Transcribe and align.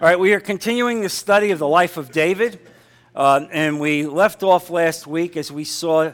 All 0.00 0.06
right, 0.06 0.20
we 0.20 0.32
are 0.32 0.38
continuing 0.38 1.00
the 1.00 1.08
study 1.08 1.50
of 1.50 1.58
the 1.58 1.66
life 1.66 1.96
of 1.96 2.12
David. 2.12 2.60
Uh, 3.16 3.46
and 3.50 3.80
we 3.80 4.06
left 4.06 4.44
off 4.44 4.70
last 4.70 5.08
week 5.08 5.36
as 5.36 5.50
we 5.50 5.64
saw 5.64 6.12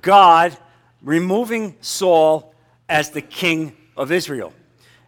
God 0.00 0.56
removing 1.02 1.76
Saul 1.82 2.54
as 2.88 3.10
the 3.10 3.20
king 3.20 3.76
of 3.94 4.10
Israel. 4.10 4.54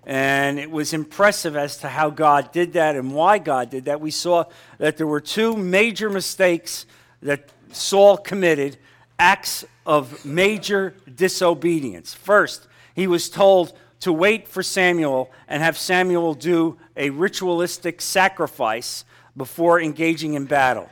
And 0.04 0.58
it 0.58 0.70
was 0.70 0.92
impressive 0.92 1.56
as 1.56 1.78
to 1.78 1.88
how 1.88 2.10
God 2.10 2.52
did 2.52 2.74
that 2.74 2.96
and 2.96 3.14
why 3.14 3.38
God 3.38 3.70
did 3.70 3.86
that. 3.86 3.98
We 3.98 4.10
saw 4.10 4.44
that 4.76 4.98
there 4.98 5.06
were 5.06 5.22
two 5.22 5.56
major 5.56 6.10
mistakes 6.10 6.84
that 7.22 7.48
Saul 7.72 8.18
committed, 8.18 8.76
acts 9.18 9.64
of 9.86 10.22
major 10.26 10.94
disobedience. 11.14 12.12
First, 12.12 12.68
he 12.94 13.06
was 13.06 13.30
told 13.30 13.72
to 14.00 14.12
wait 14.12 14.46
for 14.46 14.62
Samuel 14.62 15.30
and 15.48 15.62
have 15.62 15.76
Samuel 15.76 16.34
do 16.34 16.78
a 16.96 17.10
ritualistic 17.10 18.00
sacrifice 18.00 19.04
before 19.36 19.80
engaging 19.80 20.34
in 20.34 20.46
battle. 20.46 20.88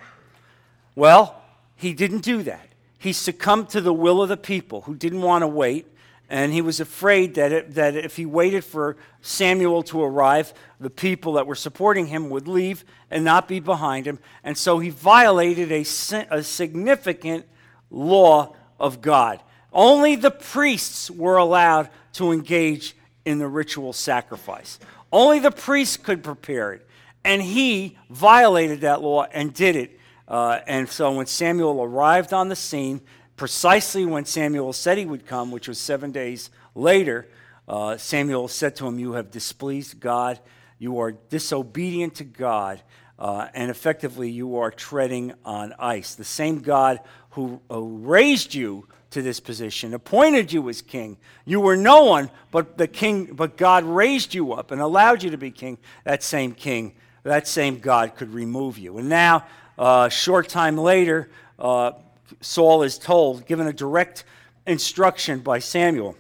Well, 0.95 1.41
he 1.77 1.93
didn't 1.93 2.23
do 2.23 2.43
that. 2.45 2.69
He 2.99 3.13
succumbed 3.13 3.69
to 3.71 3.81
the 3.81 3.93
will 3.93 4.23
of 4.23 4.29
the 4.29 4.37
people 4.37 4.83
who 4.83 4.95
didn't 4.95 5.21
want 5.21 5.43
to 5.43 5.47
wait, 5.47 5.87
and 6.29 6.53
he 6.53 6.63
was 6.63 6.81
afraid 6.81 7.35
that, 7.35 7.53
it, 7.53 7.75
that 7.75 7.95
if 7.95 8.17
he 8.17 8.27
waited 8.27 8.65
for 8.65 8.97
Samuel 9.21 9.83
to 9.85 10.03
arrive, 10.03 10.53
the 10.81 10.91
people 10.91 11.35
that 11.35 11.47
were 11.47 11.55
supporting 11.55 12.07
him 12.07 12.31
would 12.31 12.49
leave 12.49 12.85
and 13.11 13.25
not 13.25 13.47
be 13.47 13.61
behind 13.61 14.07
him. 14.07 14.19
And 14.43 14.59
so 14.59 14.79
he 14.79 14.91
violated 14.91 15.71
a, 15.71 15.85
a 16.31 16.43
significant 16.43 17.47
law 17.91 18.57
of 18.81 19.01
God. 19.01 19.41
Only 19.77 20.17
the 20.17 20.31
priests 20.31 21.11
were 21.11 21.37
allowed 21.37 21.91
to 22.15 22.33
engage 22.33 22.97
in 23.27 23.39
the 23.39 23.47
ritual 23.47 23.93
sacrifice. 23.93 24.79
Only 25.13 25.39
the 25.39 25.51
priests 25.51 25.99
could 25.99 26.25
prepare 26.25 26.73
it. 26.73 26.89
And 27.25 27.43
he 27.43 27.99
violated 28.09 28.81
that 28.81 29.03
law 29.03 29.25
and 29.25 29.53
did 29.53 29.77
it. 29.77 30.01
Uh, 30.27 30.61
and 30.67 30.89
so 30.89 31.13
when 31.13 31.27
Samuel 31.27 31.83
arrived 31.83 32.33
on 32.33 32.49
the 32.49 32.57
scene, 32.57 33.03
precisely 33.37 34.07
when 34.07 34.25
Samuel 34.25 34.73
said 34.73 34.97
he 34.97 35.05
would 35.05 35.27
come, 35.27 35.51
which 35.51 35.69
was 35.69 35.79
seven 35.79 36.11
days 36.11 36.49
later, 36.75 37.29
uh, 37.69 37.99
Samuel 37.99 38.49
said 38.49 38.77
to 38.77 38.87
him, 38.87 38.99
You 38.99 39.13
have 39.13 39.31
displeased 39.31 40.01
God, 40.01 40.41
you 40.79 41.01
are 41.01 41.13
disobedient 41.13 42.15
to 42.15 42.25
God, 42.25 42.81
uh, 43.19 43.49
and 43.53 43.71
effectively 43.71 44.31
you 44.31 44.57
are 44.57 44.71
treading 44.71 45.35
on 45.45 45.75
ice. 45.79 46.15
The 46.15 46.25
same 46.25 46.61
God 46.61 47.01
who, 47.31 47.61
who 47.69 47.99
raised 47.99 48.55
you 48.55 48.87
to 49.11 49.23
this 49.23 49.41
position, 49.41 49.95
appointed 49.95 50.53
you 50.53 50.69
as 50.69 50.83
king. 50.83 51.17
You 51.45 51.61
were 51.61 51.77
no 51.77 52.05
one, 52.05 52.31
but 52.51 52.77
the 52.77 52.89
king, 52.89 53.27
but 53.27 53.57
God 53.57 53.85
raised 53.85 54.35
you 54.35 54.53
up 54.53 54.71
and 54.71 54.81
allowed 54.81 55.23
you 55.23 55.31
to 55.31 55.39
be 55.39 55.51
king. 55.51 55.79
That 56.05 56.23
same 56.23 56.53
king, 56.53 56.95
that 57.23 57.47
same 57.47 57.79
God 57.79 58.17
could 58.17 58.35
remove 58.35 58.79
you. 58.79 58.99
And 58.99 59.09
now, 59.09 59.47
a 59.79 59.83
uh, 59.83 60.09
short 60.09 60.49
time 60.49 60.77
later, 60.77 61.31
uh, 61.59 61.93
Saul 62.41 62.83
is 62.83 62.99
told, 62.99 63.47
given 63.47 63.67
a 63.67 63.73
direct 63.73 64.25
instruction 64.67 65.41
by 65.41 65.59
Samuel. 65.59 66.17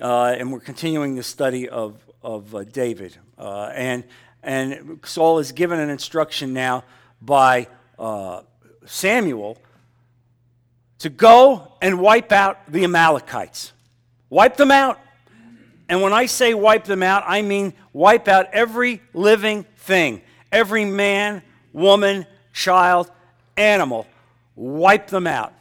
Uh, 0.00 0.34
and 0.38 0.52
we're 0.52 0.60
continuing 0.60 1.14
the 1.14 1.22
study 1.22 1.68
of, 1.68 1.96
of 2.22 2.54
uh, 2.54 2.64
David. 2.64 3.16
Uh, 3.38 3.70
and, 3.74 4.04
and 4.42 5.00
Saul 5.04 5.38
is 5.38 5.52
given 5.52 5.80
an 5.80 5.88
instruction 5.88 6.52
now 6.52 6.84
by 7.22 7.68
uh, 7.98 8.42
Samuel 8.84 9.56
to 11.06 11.10
go 11.10 11.72
and 11.80 12.00
wipe 12.00 12.32
out 12.32 12.58
the 12.68 12.82
Amalekites. 12.82 13.72
Wipe 14.28 14.56
them 14.56 14.72
out. 14.72 14.98
And 15.88 16.02
when 16.02 16.12
I 16.12 16.26
say 16.26 16.52
wipe 16.52 16.82
them 16.82 17.00
out, 17.00 17.22
I 17.24 17.42
mean 17.42 17.74
wipe 17.92 18.26
out 18.26 18.52
every 18.52 19.00
living 19.14 19.64
thing, 19.76 20.20
every 20.50 20.84
man, 20.84 21.44
woman, 21.72 22.26
child, 22.52 23.08
animal. 23.56 24.04
Wipe 24.56 25.06
them 25.06 25.28
out. 25.28 25.52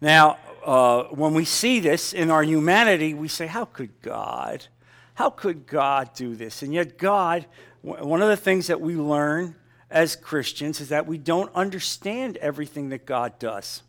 Now, 0.00 0.38
uh, 0.66 1.04
when 1.04 1.32
we 1.32 1.44
see 1.44 1.78
this 1.78 2.12
in 2.12 2.32
our 2.32 2.42
humanity, 2.42 3.14
we 3.14 3.28
say, 3.28 3.46
How 3.46 3.66
could 3.66 4.02
God? 4.02 4.66
How 5.14 5.30
could 5.30 5.64
God 5.68 6.12
do 6.14 6.34
this? 6.34 6.60
And 6.62 6.74
yet, 6.74 6.98
God, 6.98 7.46
one 7.82 8.20
of 8.20 8.28
the 8.28 8.36
things 8.36 8.66
that 8.66 8.80
we 8.80 8.96
learn 8.96 9.54
as 9.92 10.16
Christians 10.16 10.80
is 10.80 10.88
that 10.88 11.06
we 11.06 11.18
don't 11.18 11.54
understand 11.54 12.36
everything 12.38 12.88
that 12.88 13.06
God 13.06 13.38
does. 13.38 13.84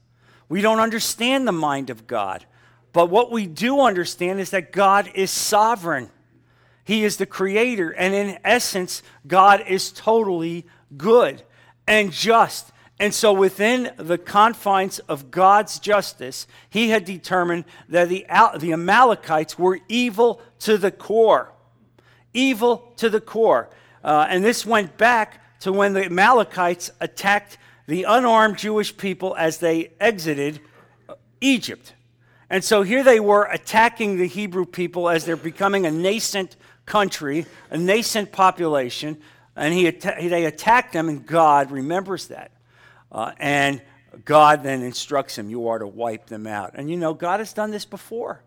We 0.53 0.61
don't 0.61 0.79
understand 0.79 1.47
the 1.47 1.51
mind 1.51 1.89
of 1.89 2.05
God. 2.05 2.45
But 2.91 3.09
what 3.09 3.31
we 3.31 3.47
do 3.47 3.81
understand 3.81 4.39
is 4.39 4.51
that 4.51 4.71
God 4.71 5.09
is 5.15 5.31
sovereign. 5.31 6.11
He 6.83 7.03
is 7.03 7.17
the 7.17 7.25
creator. 7.25 7.89
And 7.89 8.13
in 8.13 8.37
essence, 8.43 9.01
God 9.25 9.63
is 9.67 9.91
totally 9.91 10.67
good 10.95 11.41
and 11.87 12.11
just. 12.11 12.71
And 12.99 13.15
so, 13.15 13.33
within 13.33 13.93
the 13.97 14.19
confines 14.19 14.99
of 14.99 15.31
God's 15.31 15.79
justice, 15.79 16.45
he 16.69 16.89
had 16.89 17.03
determined 17.03 17.65
that 17.89 18.09
the, 18.09 18.23
the 18.59 18.73
Amalekites 18.73 19.57
were 19.57 19.79
evil 19.87 20.39
to 20.59 20.77
the 20.77 20.91
core. 20.91 21.51
Evil 22.31 22.93
to 22.97 23.09
the 23.09 23.21
core. 23.21 23.71
Uh, 24.03 24.27
and 24.29 24.45
this 24.45 24.67
went 24.67 24.99
back 24.99 25.59
to 25.61 25.73
when 25.73 25.93
the 25.93 26.05
Amalekites 26.05 26.91
attacked 27.01 27.57
the 27.87 28.03
unarmed 28.03 28.57
Jewish 28.57 28.95
people 28.95 29.35
as 29.37 29.57
they 29.57 29.91
exited 29.99 30.59
Egypt. 31.41 31.93
And 32.49 32.63
so 32.63 32.83
here 32.83 33.03
they 33.03 33.19
were 33.19 33.45
attacking 33.45 34.17
the 34.17 34.27
Hebrew 34.27 34.65
people 34.65 35.09
as 35.09 35.25
they're 35.25 35.35
becoming 35.35 35.85
a 35.85 35.91
nascent 35.91 36.55
country, 36.85 37.45
a 37.69 37.77
nascent 37.77 38.31
population. 38.31 39.17
And 39.55 39.73
he, 39.73 39.89
they 39.89 40.45
attacked 40.45 40.93
them, 40.93 41.09
and 41.09 41.25
God 41.25 41.71
remembers 41.71 42.27
that. 42.27 42.51
Uh, 43.11 43.31
and 43.37 43.81
God 44.25 44.63
then 44.63 44.81
instructs 44.81 45.37
him, 45.37 45.49
You 45.49 45.67
are 45.67 45.79
to 45.79 45.87
wipe 45.87 46.27
them 46.27 46.47
out. 46.47 46.71
And 46.75 46.89
you 46.89 46.97
know, 46.97 47.13
God 47.13 47.39
has 47.39 47.53
done 47.53 47.71
this 47.71 47.85
before. 47.85 48.43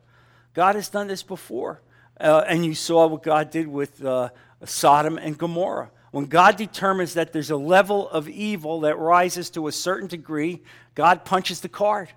God 0.55 0.75
has 0.75 0.89
done 0.89 1.07
this 1.07 1.23
before. 1.23 1.81
Uh, 2.19 2.45
and 2.47 2.65
you 2.65 2.75
saw 2.75 3.07
what 3.07 3.23
God 3.23 3.51
did 3.51 3.69
with 3.69 4.05
uh, 4.05 4.31
Sodom 4.65 5.19
and 5.19 5.37
Gomorrah. 5.37 5.91
When 6.17 6.25
God 6.25 6.57
determines 6.57 7.13
that 7.13 7.35
there's 7.35 7.51
a 7.51 7.59
level 7.59 8.09
of 8.09 8.27
evil 8.27 8.81
that 8.81 8.99
rises 8.99 9.51
to 9.51 9.67
a 9.67 9.73
certain 9.73 10.09
degree, 10.09 10.63
God 10.95 11.27
punches 11.27 11.61
the 11.61 11.69
card. 11.69 12.09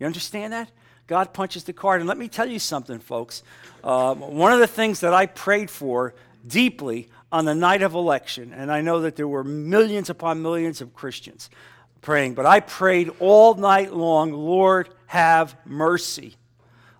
You 0.00 0.06
understand 0.06 0.52
that? 0.52 0.68
God 1.06 1.32
punches 1.32 1.62
the 1.62 1.72
card. 1.72 2.00
And 2.00 2.08
let 2.08 2.18
me 2.18 2.26
tell 2.26 2.48
you 2.48 2.58
something, 2.58 2.98
folks. 2.98 3.44
Uh, 3.84 4.16
one 4.16 4.52
of 4.52 4.58
the 4.58 4.66
things 4.66 4.98
that 4.98 5.14
I 5.14 5.26
prayed 5.26 5.70
for 5.70 6.12
deeply 6.44 7.08
on 7.30 7.44
the 7.44 7.54
night 7.54 7.82
of 7.82 7.94
election, 7.94 8.52
and 8.52 8.68
I 8.68 8.80
know 8.80 9.02
that 9.02 9.14
there 9.14 9.28
were 9.28 9.44
millions 9.44 10.10
upon 10.10 10.42
millions 10.42 10.80
of 10.80 10.92
Christians 10.92 11.50
praying, 12.00 12.34
but 12.34 12.46
I 12.46 12.58
prayed 12.58 13.12
all 13.20 13.54
night 13.54 13.94
long, 13.94 14.32
Lord, 14.32 14.88
have 15.06 15.54
mercy. 15.64 16.34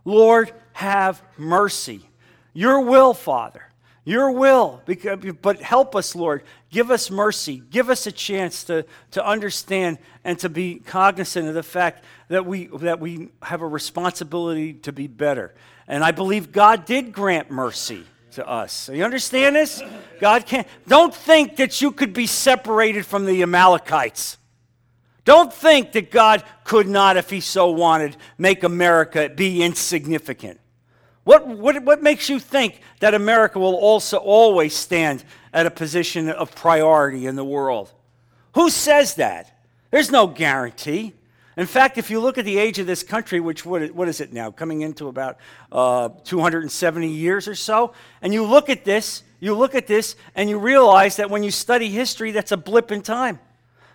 Lord, 0.04 0.52
have 0.74 1.20
mercy. 1.36 2.08
Your 2.52 2.82
will, 2.82 3.14
Father. 3.14 3.69
Your 4.04 4.30
will, 4.30 4.82
but 5.42 5.60
help 5.60 5.94
us, 5.94 6.16
Lord. 6.16 6.42
Give 6.70 6.90
us 6.90 7.10
mercy. 7.10 7.62
Give 7.70 7.90
us 7.90 8.06
a 8.06 8.12
chance 8.12 8.64
to, 8.64 8.86
to 9.10 9.24
understand 9.24 9.98
and 10.24 10.38
to 10.38 10.48
be 10.48 10.76
cognizant 10.76 11.48
of 11.48 11.54
the 11.54 11.62
fact 11.62 12.04
that 12.28 12.46
we, 12.46 12.66
that 12.78 12.98
we 12.98 13.28
have 13.42 13.60
a 13.60 13.66
responsibility 13.66 14.72
to 14.72 14.92
be 14.92 15.06
better. 15.06 15.54
And 15.86 16.02
I 16.02 16.12
believe 16.12 16.50
God 16.50 16.86
did 16.86 17.12
grant 17.12 17.50
mercy 17.50 18.04
to 18.32 18.48
us. 18.48 18.88
You 18.88 19.04
understand 19.04 19.56
this? 19.56 19.82
God 20.20 20.46
can't. 20.46 20.66
Don't 20.88 21.14
think 21.14 21.56
that 21.56 21.82
you 21.82 21.92
could 21.92 22.12
be 22.12 22.26
separated 22.26 23.04
from 23.04 23.26
the 23.26 23.42
Amalekites. 23.42 24.38
Don't 25.24 25.52
think 25.52 25.92
that 25.92 26.10
God 26.10 26.42
could 26.64 26.88
not, 26.88 27.16
if 27.16 27.28
He 27.28 27.40
so 27.40 27.70
wanted, 27.70 28.16
make 28.38 28.62
America 28.62 29.28
be 29.28 29.62
insignificant. 29.62 30.58
What, 31.24 31.46
what, 31.46 31.82
what 31.84 32.02
makes 32.02 32.28
you 32.28 32.38
think 32.38 32.80
that 33.00 33.14
America 33.14 33.58
will 33.58 33.74
also 33.74 34.16
always 34.16 34.74
stand 34.74 35.24
at 35.52 35.66
a 35.66 35.70
position 35.70 36.30
of 36.30 36.54
priority 36.54 37.26
in 37.26 37.36
the 37.36 37.44
world? 37.44 37.92
Who 38.54 38.70
says 38.70 39.14
that? 39.16 39.52
There's 39.90 40.10
no 40.10 40.26
guarantee. 40.26 41.12
In 41.56 41.66
fact, 41.66 41.98
if 41.98 42.10
you 42.10 42.20
look 42.20 42.38
at 42.38 42.44
the 42.44 42.58
age 42.58 42.78
of 42.78 42.86
this 42.86 43.02
country, 43.02 43.40
which 43.40 43.66
what, 43.66 43.90
what 43.90 44.08
is 44.08 44.20
it 44.20 44.32
now, 44.32 44.50
coming 44.50 44.80
into 44.80 45.08
about 45.08 45.36
uh, 45.70 46.08
270 46.24 47.08
years 47.08 47.46
or 47.46 47.54
so, 47.54 47.92
and 48.22 48.32
you 48.32 48.44
look 48.44 48.70
at 48.70 48.84
this, 48.84 49.22
you 49.40 49.54
look 49.54 49.74
at 49.74 49.86
this, 49.86 50.16
and 50.34 50.48
you 50.48 50.58
realize 50.58 51.16
that 51.16 51.28
when 51.28 51.42
you 51.42 51.50
study 51.50 51.90
history, 51.90 52.30
that's 52.30 52.52
a 52.52 52.56
blip 52.56 52.90
in 52.90 53.02
time. 53.02 53.38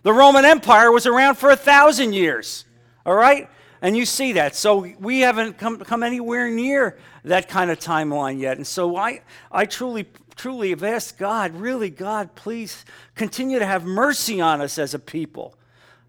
The 0.04 0.14
Roman 0.14 0.46
Empire 0.46 0.92
was 0.92 1.08
around 1.08 1.36
for 1.36 1.50
a 1.50 1.56
thousand 1.56 2.14
years. 2.14 2.66
All 3.06 3.16
right? 3.16 3.50
And 3.86 3.96
you 3.96 4.08
see 4.08 4.34
that. 4.34 4.56
So 4.56 4.88
we 5.00 5.20
haven't 5.20 5.60
come, 5.60 5.78
come 5.78 6.02
anywhere 6.02 6.50
near 6.50 6.98
that 7.24 7.48
kind 7.48 7.70
of 7.70 7.80
timeline 7.80 8.40
yet. 8.40 8.58
And 8.58 8.66
so 8.66 8.98
I, 8.98 9.22
I 9.52 9.66
truly, 9.66 10.08
truly 10.36 10.72
have 10.72 10.82
asked 10.82 11.20
God, 11.20 11.54
really, 11.54 11.92
God, 11.92 12.34
please 12.34 12.84
continue 13.14 13.60
to 13.60 13.66
have 13.66 13.86
mercy 13.86 14.42
on 14.42 14.60
us 14.60 14.80
as 14.80 14.96
a 14.96 15.00
people. 15.00 15.56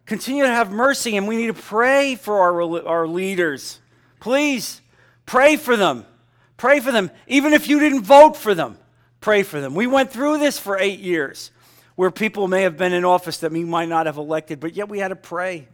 Continue 0.06 0.44
to 0.44 0.50
have 0.50 0.70
mercy, 0.72 1.18
and 1.18 1.28
we 1.28 1.36
need 1.36 1.48
to 1.48 1.52
pray 1.52 2.14
for 2.14 2.38
our, 2.40 2.88
our 2.88 3.06
leaders. 3.06 3.78
Please 4.20 4.80
pray 5.26 5.58
for 5.58 5.76
them. 5.76 6.06
Pray 6.56 6.80
for 6.80 6.92
them, 6.92 7.10
even 7.26 7.52
if 7.52 7.68
you 7.68 7.78
didn't 7.78 8.04
vote 8.04 8.38
for 8.38 8.54
them. 8.54 8.78
pray 9.20 9.42
for 9.42 9.60
them. 9.60 9.74
We 9.74 9.86
went 9.86 10.10
through 10.10 10.38
this 10.38 10.58
for 10.58 10.78
eight 10.78 11.00
years 11.00 11.50
where 11.94 12.10
people 12.10 12.48
may 12.48 12.62
have 12.62 12.78
been 12.78 12.94
in 12.94 13.04
office 13.04 13.36
that 13.40 13.52
we 13.52 13.64
might 13.64 13.90
not 13.90 14.06
have 14.06 14.16
elected, 14.16 14.60
but 14.60 14.74
yet 14.74 14.88
we 14.88 14.98
had 14.98 15.08
to 15.08 15.16
pray. 15.16 15.68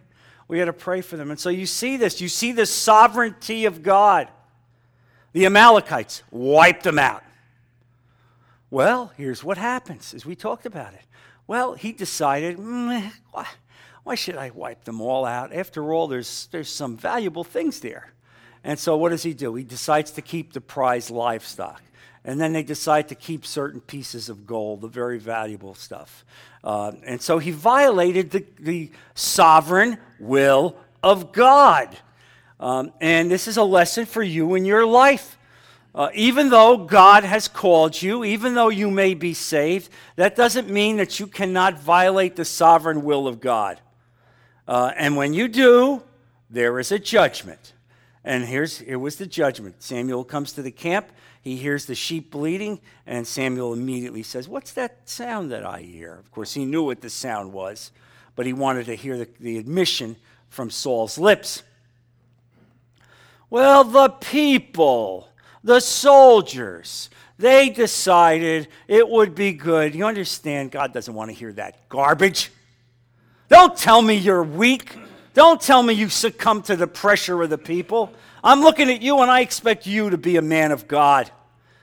We 0.48 0.58
had 0.58 0.66
to 0.66 0.72
pray 0.72 1.00
for 1.00 1.16
them. 1.16 1.30
And 1.30 1.40
so 1.40 1.48
you 1.48 1.66
see 1.66 1.96
this. 1.96 2.20
You 2.20 2.28
see 2.28 2.52
the 2.52 2.66
sovereignty 2.66 3.64
of 3.64 3.82
God. 3.82 4.28
The 5.32 5.46
Amalekites 5.46 6.22
wiped 6.30 6.84
them 6.84 6.98
out. 6.98 7.22
Well, 8.70 9.12
here's 9.16 9.44
what 9.44 9.58
happens 9.58 10.14
as 10.14 10.24
we 10.24 10.34
talked 10.34 10.66
about 10.66 10.94
it. 10.94 11.02
Well, 11.46 11.74
he 11.74 11.92
decided, 11.92 12.56
mm, 12.56 13.12
why, 13.30 13.46
why 14.04 14.14
should 14.14 14.36
I 14.36 14.50
wipe 14.50 14.84
them 14.84 15.00
all 15.00 15.24
out? 15.24 15.52
After 15.52 15.92
all, 15.92 16.06
there's, 16.06 16.48
there's 16.52 16.70
some 16.70 16.96
valuable 16.96 17.44
things 17.44 17.80
there. 17.80 18.12
And 18.64 18.78
so 18.78 18.96
what 18.96 19.10
does 19.10 19.22
he 19.22 19.34
do? 19.34 19.54
He 19.54 19.64
decides 19.64 20.12
to 20.12 20.22
keep 20.22 20.52
the 20.52 20.60
prize 20.60 21.10
livestock. 21.10 21.82
And 22.24 22.40
then 22.40 22.52
they 22.52 22.62
decide 22.62 23.08
to 23.08 23.14
keep 23.14 23.44
certain 23.44 23.80
pieces 23.80 24.28
of 24.28 24.46
gold, 24.46 24.80
the 24.80 24.88
very 24.88 25.18
valuable 25.18 25.74
stuff. 25.74 26.24
Uh, 26.62 26.92
and 27.04 27.20
so 27.20 27.38
he 27.38 27.50
violated 27.50 28.30
the, 28.30 28.44
the 28.60 28.90
sovereign 29.14 29.98
will 30.20 30.76
of 31.02 31.32
God. 31.32 31.96
Um, 32.60 32.92
and 33.00 33.28
this 33.28 33.48
is 33.48 33.56
a 33.56 33.64
lesson 33.64 34.06
for 34.06 34.22
you 34.22 34.54
in 34.54 34.64
your 34.64 34.86
life. 34.86 35.36
Uh, 35.94 36.08
even 36.14 36.48
though 36.48 36.78
God 36.78 37.24
has 37.24 37.48
called 37.48 38.00
you, 38.00 38.24
even 38.24 38.54
though 38.54 38.70
you 38.70 38.90
may 38.90 39.12
be 39.12 39.34
saved, 39.34 39.90
that 40.16 40.36
doesn't 40.36 40.70
mean 40.70 40.96
that 40.96 41.20
you 41.20 41.26
cannot 41.26 41.80
violate 41.80 42.36
the 42.36 42.44
sovereign 42.44 43.02
will 43.02 43.26
of 43.26 43.40
God. 43.40 43.80
Uh, 44.66 44.92
and 44.96 45.16
when 45.16 45.34
you 45.34 45.48
do, 45.48 46.02
there 46.48 46.78
is 46.78 46.92
a 46.92 46.98
judgment. 46.98 47.74
And 48.24 48.44
here's 48.44 48.78
here 48.78 48.98
was 48.98 49.16
the 49.16 49.26
judgment. 49.26 49.82
Samuel 49.82 50.24
comes 50.24 50.52
to 50.52 50.62
the 50.62 50.70
camp. 50.70 51.10
He 51.42 51.56
hears 51.56 51.86
the 51.86 51.96
sheep 51.96 52.30
bleating, 52.30 52.80
and 53.04 53.26
Samuel 53.26 53.72
immediately 53.72 54.22
says, 54.22 54.48
What's 54.48 54.72
that 54.74 55.08
sound 55.08 55.50
that 55.50 55.66
I 55.66 55.80
hear? 55.80 56.14
Of 56.14 56.30
course, 56.30 56.54
he 56.54 56.64
knew 56.64 56.84
what 56.84 57.00
the 57.00 57.10
sound 57.10 57.52
was, 57.52 57.90
but 58.36 58.46
he 58.46 58.52
wanted 58.52 58.86
to 58.86 58.94
hear 58.94 59.18
the, 59.18 59.28
the 59.40 59.58
admission 59.58 60.16
from 60.48 60.70
Saul's 60.70 61.18
lips. 61.18 61.64
Well, 63.50 63.82
the 63.82 64.08
people, 64.08 65.28
the 65.64 65.80
soldiers, 65.80 67.10
they 67.38 67.70
decided 67.70 68.68
it 68.86 69.08
would 69.08 69.34
be 69.34 69.52
good. 69.52 69.96
You 69.96 70.06
understand, 70.06 70.70
God 70.70 70.92
doesn't 70.94 71.12
want 71.12 71.30
to 71.30 71.36
hear 71.36 71.52
that 71.54 71.88
garbage. 71.88 72.52
Don't 73.48 73.76
tell 73.76 74.00
me 74.00 74.14
you're 74.14 74.44
weak. 74.44 74.96
Don't 75.34 75.60
tell 75.60 75.82
me 75.82 75.92
you 75.92 76.08
succumb 76.08 76.62
to 76.62 76.76
the 76.76 76.86
pressure 76.86 77.42
of 77.42 77.50
the 77.50 77.58
people. 77.58 78.12
I'm 78.44 78.60
looking 78.60 78.90
at 78.90 79.02
you 79.02 79.20
and 79.20 79.30
I 79.30 79.40
expect 79.40 79.86
you 79.86 80.10
to 80.10 80.18
be 80.18 80.36
a 80.36 80.42
man 80.42 80.72
of 80.72 80.88
God. 80.88 81.30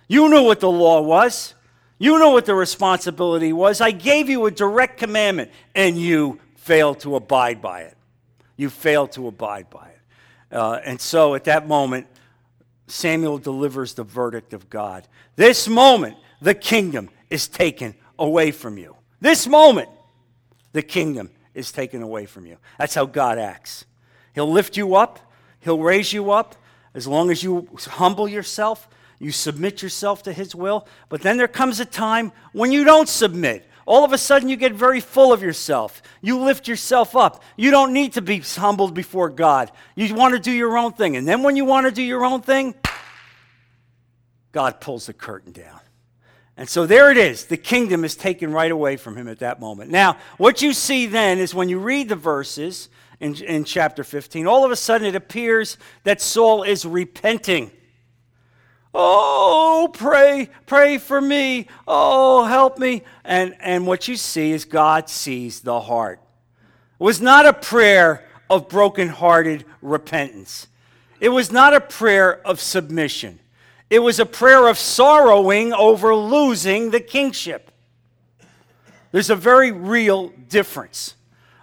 You 0.08 0.30
knew 0.30 0.44
what 0.44 0.60
the 0.60 0.72
law 0.72 1.02
was, 1.02 1.54
you 1.98 2.18
knew 2.18 2.32
what 2.32 2.46
the 2.46 2.56
responsibility 2.56 3.54
was. 3.54 3.82
I 3.82 3.92
gave 3.92 4.30
you 4.30 4.46
a 4.46 4.52
direct 4.52 4.98
commandment 4.98 5.52
and 5.76 5.98
you 5.98 6.40
failed 6.56 7.00
to 7.02 7.16
abide 7.16 7.62
by 7.62 7.82
it. 7.82 7.98
You 8.56 8.70
failed 8.70 9.12
to 9.14 9.28
abide 9.28 9.70
by 9.70 9.90
it. 9.90 10.56
Uh, 10.56 10.80
and 10.84 11.00
so 11.00 11.36
at 11.36 11.44
that 11.46 11.68
moment, 11.68 12.08
Samuel 12.88 13.38
delivers 13.38 13.94
the 13.94 14.04
verdict 14.04 14.54
of 14.54 14.70
God. 14.70 15.08
This 15.36 15.68
moment, 15.68 16.18
the 16.42 16.56
kingdom 16.56 17.10
is 17.30 17.48
taken 17.48 17.94
away 18.18 18.52
from 18.52 18.78
you. 18.78 18.96
This 19.22 19.48
moment, 19.48 19.90
the 20.72 20.82
kingdom 20.82 21.30
is 21.54 21.72
taken 21.72 22.02
away 22.02 22.26
from 22.26 22.46
you. 22.46 22.58
That's 22.78 22.96
how 22.96 23.06
God 23.06 23.38
acts. 23.38 23.86
He'll 24.34 24.52
lift 24.52 24.78
you 24.78 24.96
up, 24.96 25.20
He'll 25.60 25.80
raise 25.80 26.14
you 26.14 26.32
up 26.32 26.56
as 26.94 27.08
long 27.08 27.30
as 27.30 27.44
you 27.44 27.68
humble 27.78 28.28
yourself, 28.28 28.88
you 29.20 29.32
submit 29.32 29.82
yourself 29.82 30.24
to 30.24 30.34
His 30.34 30.56
will. 30.56 30.88
But 31.10 31.22
then 31.22 31.38
there 31.38 31.48
comes 31.48 31.80
a 31.80 31.86
time 31.86 32.32
when 32.54 32.72
you 32.72 32.84
don't 32.84 33.10
submit. 33.10 33.66
All 33.86 34.06
of 34.06 34.14
a 34.14 34.18
sudden, 34.18 34.50
you 34.50 34.56
get 34.56 34.74
very 34.74 35.00
full 35.00 35.34
of 35.34 35.42
yourself. 35.42 36.02
You 36.22 36.40
lift 36.40 36.68
yourself 36.68 37.16
up. 37.16 37.44
You 37.58 37.72
don't 37.72 37.92
need 37.92 38.14
to 38.14 38.22
be 38.22 38.40
humbled 38.40 38.94
before 38.94 39.30
God. 39.30 39.72
You 39.96 40.14
want 40.14 40.36
to 40.36 40.40
do 40.40 40.52
your 40.52 40.78
own 40.78 40.94
thing. 40.94 41.16
And 41.16 41.28
then 41.28 41.42
when 41.42 41.56
you 41.56 41.66
want 41.66 41.88
to 41.88 41.92
do 41.92 42.04
your 42.04 42.24
own 42.24 42.42
thing, 42.42 42.76
God 44.52 44.80
pulls 44.80 45.08
the 45.08 45.14
curtain 45.14 45.52
down. 45.52 45.80
And 46.56 46.70
so 46.70 46.86
there 46.86 47.10
it 47.10 47.18
is. 47.18 47.46
The 47.46 47.58
kingdom 47.58 48.04
is 48.04 48.16
taken 48.16 48.52
right 48.52 48.72
away 48.72 48.98
from 48.98 49.16
him 49.16 49.28
at 49.28 49.40
that 49.40 49.60
moment. 49.60 49.90
Now, 49.90 50.18
what 50.38 50.62
you 50.62 50.74
see 50.74 51.06
then 51.08 51.40
is 51.40 51.56
when 51.56 51.70
you 51.70 51.80
read 51.80 52.10
the 52.10 52.16
verses 52.16 52.90
in, 53.20 53.36
in 53.36 53.64
chapter 53.66 54.04
15, 54.04 54.48
all 54.48 54.64
of 54.64 54.72
a 54.72 54.76
sudden 54.76 55.06
it 55.08 55.16
appears 55.16 55.78
that 56.04 56.22
Saul 56.22 56.64
is 56.64 56.86
repenting. 56.86 57.72
Oh, 58.94 59.90
pray, 59.94 60.50
pray 60.66 60.98
for 60.98 61.20
me. 61.20 61.68
Oh, 61.88 62.46
help 62.46 62.80
me. 62.80 63.04
And, 63.24 63.56
and 63.60 63.86
what 63.86 64.08
you 64.08 64.16
see 64.16 64.52
is 64.52 64.66
God 64.66 65.10
sees 65.10 65.62
the 65.62 65.82
heart. 65.82 66.20
It 67.00 67.04
was 67.04 67.22
not 67.22 67.46
a 67.46 67.54
prayer 67.54 68.26
of 68.50 68.68
brokenhearted 68.68 69.66
repentance, 69.82 70.68
it 71.20 71.30
was 71.30 71.52
not 71.52 71.74
a 71.74 71.82
prayer 71.82 72.46
of 72.48 72.60
submission. 72.60 73.40
It 73.90 74.00
was 74.00 74.20
a 74.20 74.26
prayer 74.26 74.68
of 74.68 74.78
sorrowing 74.78 75.74
over 75.74 76.14
losing 76.14 76.92
the 76.92 77.00
kingship. 77.00 77.72
There's 79.12 79.32
a 79.32 79.36
very 79.36 79.72
real 79.72 80.28
difference 80.28 81.16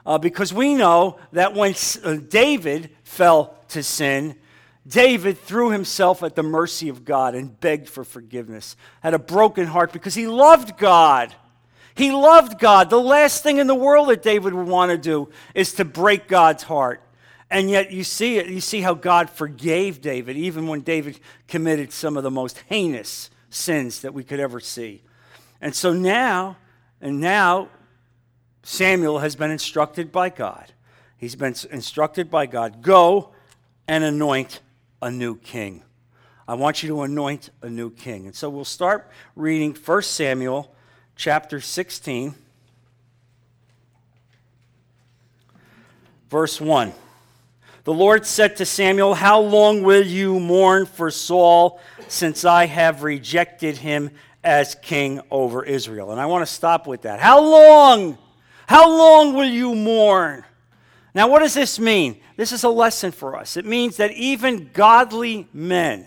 uh, 0.07 0.19
because 0.19 0.55
we 0.55 0.75
know 0.75 1.19
that 1.33 1.53
when 1.55 1.75
uh, 2.05 2.17
David 2.29 2.91
fell 3.03 3.57
to 3.69 3.83
sin, 3.83 4.37
David 4.87 5.37
threw 5.39 5.71
himself 5.71 6.23
at 6.23 6.37
the 6.37 6.45
mercy 6.45 6.89
of 6.89 7.05
God 7.05 7.35
and 7.35 7.61
begged 7.61 7.89
for 7.89 8.05
forgiveness, 8.05 8.77
had 9.01 9.15
a 9.15 9.19
broken 9.19 9.67
heart 9.67 9.93
because 9.93 10.15
he 10.15 10.29
loved 10.29 10.79
God. 10.79 11.35
He 11.97 12.13
loved 12.13 12.59
God. 12.59 12.89
The 12.89 13.01
last 13.01 13.43
thing 13.43 13.59
in 13.59 13.67
the 13.67 13.75
world 13.75 14.09
that 14.11 14.23
David 14.23 14.55
would 14.55 14.69
want 14.69 14.93
to 14.93 14.99
do 14.99 15.29
is 15.55 15.73
to 15.75 15.85
break 15.85 16.29
God's 16.29 16.63
heart. 16.63 17.03
And 17.51 17.71
yet 17.71 17.91
you 17.91 18.05
see 18.05 18.39
it, 18.39 18.49
you 18.49 18.61
see 18.61 18.81
how 18.81 18.95
God 18.95 19.31
forgave 19.31 20.01
David, 20.01 20.37
even 20.37 20.67
when 20.67 20.83
David 20.83 21.19
committed 21.49 21.93
some 21.93 22.17
of 22.17 22.23
the 22.23 22.31
most 22.31 22.63
heinous 22.69 23.31
sins 23.51 24.03
that 24.03 24.15
we 24.15 24.25
could 24.25 24.41
ever 24.41 24.61
see. 24.61 25.03
And 25.61 25.75
so 25.75 25.93
now, 25.93 26.59
and 27.01 27.21
now 27.21 27.71
Samuel 28.69 29.21
has 29.21 29.37
been 29.37 29.53
instructed 29.53 30.11
by 30.11 30.29
God. 30.29 30.73
He's 31.17 31.37
been 31.37 31.55
instructed 31.71 32.33
by 32.33 32.47
God, 32.47 32.83
go 32.83 33.31
and 33.87 34.03
anoint 34.03 34.61
a 35.01 35.09
new 35.09 35.37
king. 35.37 35.85
I 36.49 36.55
want 36.55 36.83
you 36.83 36.89
to 36.89 37.03
anoint 37.03 37.51
a 37.63 37.71
new 37.71 37.91
king. 37.91 38.27
And 38.27 38.35
so 38.35 38.51
we'll 38.51 38.65
start 38.65 39.09
reading 39.37 39.73
1 39.73 40.03
Samuel 40.03 40.75
chapter 41.15 41.61
16, 41.61 42.35
verse 46.29 46.61
1. 46.61 46.93
The 47.85 47.95
Lord 47.95 48.27
said 48.27 48.57
to 48.57 48.67
Samuel, 48.67 49.15
How 49.15 49.39
long 49.39 49.85
will 49.85 50.05
you 50.05 50.41
mourn 50.41 50.87
for 50.87 51.13
Saul, 51.13 51.81
since 52.09 52.45
I 52.45 52.67
have 52.67 53.05
rejected 53.05 53.77
him 53.77 54.11
as 54.43 54.75
king 54.75 55.21
over 55.31 55.65
Israel? 55.65 56.11
And 56.11 56.21
I 56.21 56.27
want 56.27 56.45
to 56.45 56.53
stop 56.53 56.89
with 56.89 57.03
that. 57.03 57.21
How 57.21 57.41
long? 57.41 58.19
How 58.67 58.89
long 58.89 59.35
will 59.35 59.49
you 59.49 59.75
mourn? 59.75 60.45
Now, 61.15 61.29
what 61.29 61.39
does 61.39 61.55
this 61.55 61.79
mean? 61.79 62.21
This 62.37 62.53
is 62.53 62.65
a 62.65 62.69
lesson 62.69 63.13
for 63.13 63.37
us. 63.37 63.57
It 63.57 63.65
means 63.65 63.97
that 63.97 64.11
even 64.13 64.71
godly 64.73 65.49
men, 65.53 66.07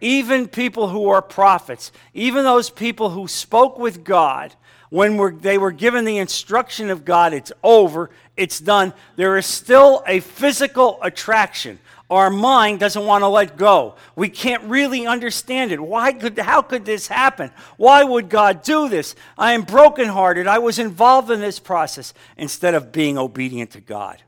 even 0.00 0.48
people 0.48 0.88
who 0.88 1.08
are 1.08 1.22
prophets, 1.22 1.92
even 2.12 2.44
those 2.44 2.68
people 2.68 3.10
who 3.10 3.26
spoke 3.26 3.78
with 3.78 4.04
God, 4.04 4.54
when 4.90 5.38
they 5.38 5.56
were 5.56 5.70
given 5.70 6.04
the 6.04 6.18
instruction 6.18 6.90
of 6.90 7.04
God, 7.04 7.32
it's 7.32 7.52
over, 7.62 8.10
it's 8.36 8.58
done, 8.58 8.92
there 9.16 9.38
is 9.38 9.46
still 9.46 10.02
a 10.06 10.20
physical 10.20 10.98
attraction. 11.00 11.78
Our 12.10 12.28
mind 12.28 12.80
doesn't 12.80 13.06
want 13.06 13.22
to 13.22 13.28
let 13.28 13.56
go. 13.56 13.94
We 14.16 14.28
can't 14.28 14.64
really 14.64 15.06
understand 15.06 15.70
it. 15.70 15.78
Why 15.78 16.12
could, 16.12 16.36
how 16.38 16.60
could 16.60 16.84
this 16.84 17.06
happen? 17.06 17.52
Why 17.76 18.02
would 18.02 18.28
God 18.28 18.62
do 18.64 18.88
this? 18.88 19.14
I 19.38 19.52
am 19.52 19.62
brokenhearted. 19.62 20.48
I 20.48 20.58
was 20.58 20.80
involved 20.80 21.30
in 21.30 21.38
this 21.38 21.60
process 21.60 22.12
instead 22.36 22.74
of 22.74 22.90
being 22.90 23.16
obedient 23.16 23.70
to 23.70 23.80
God. 23.80 24.22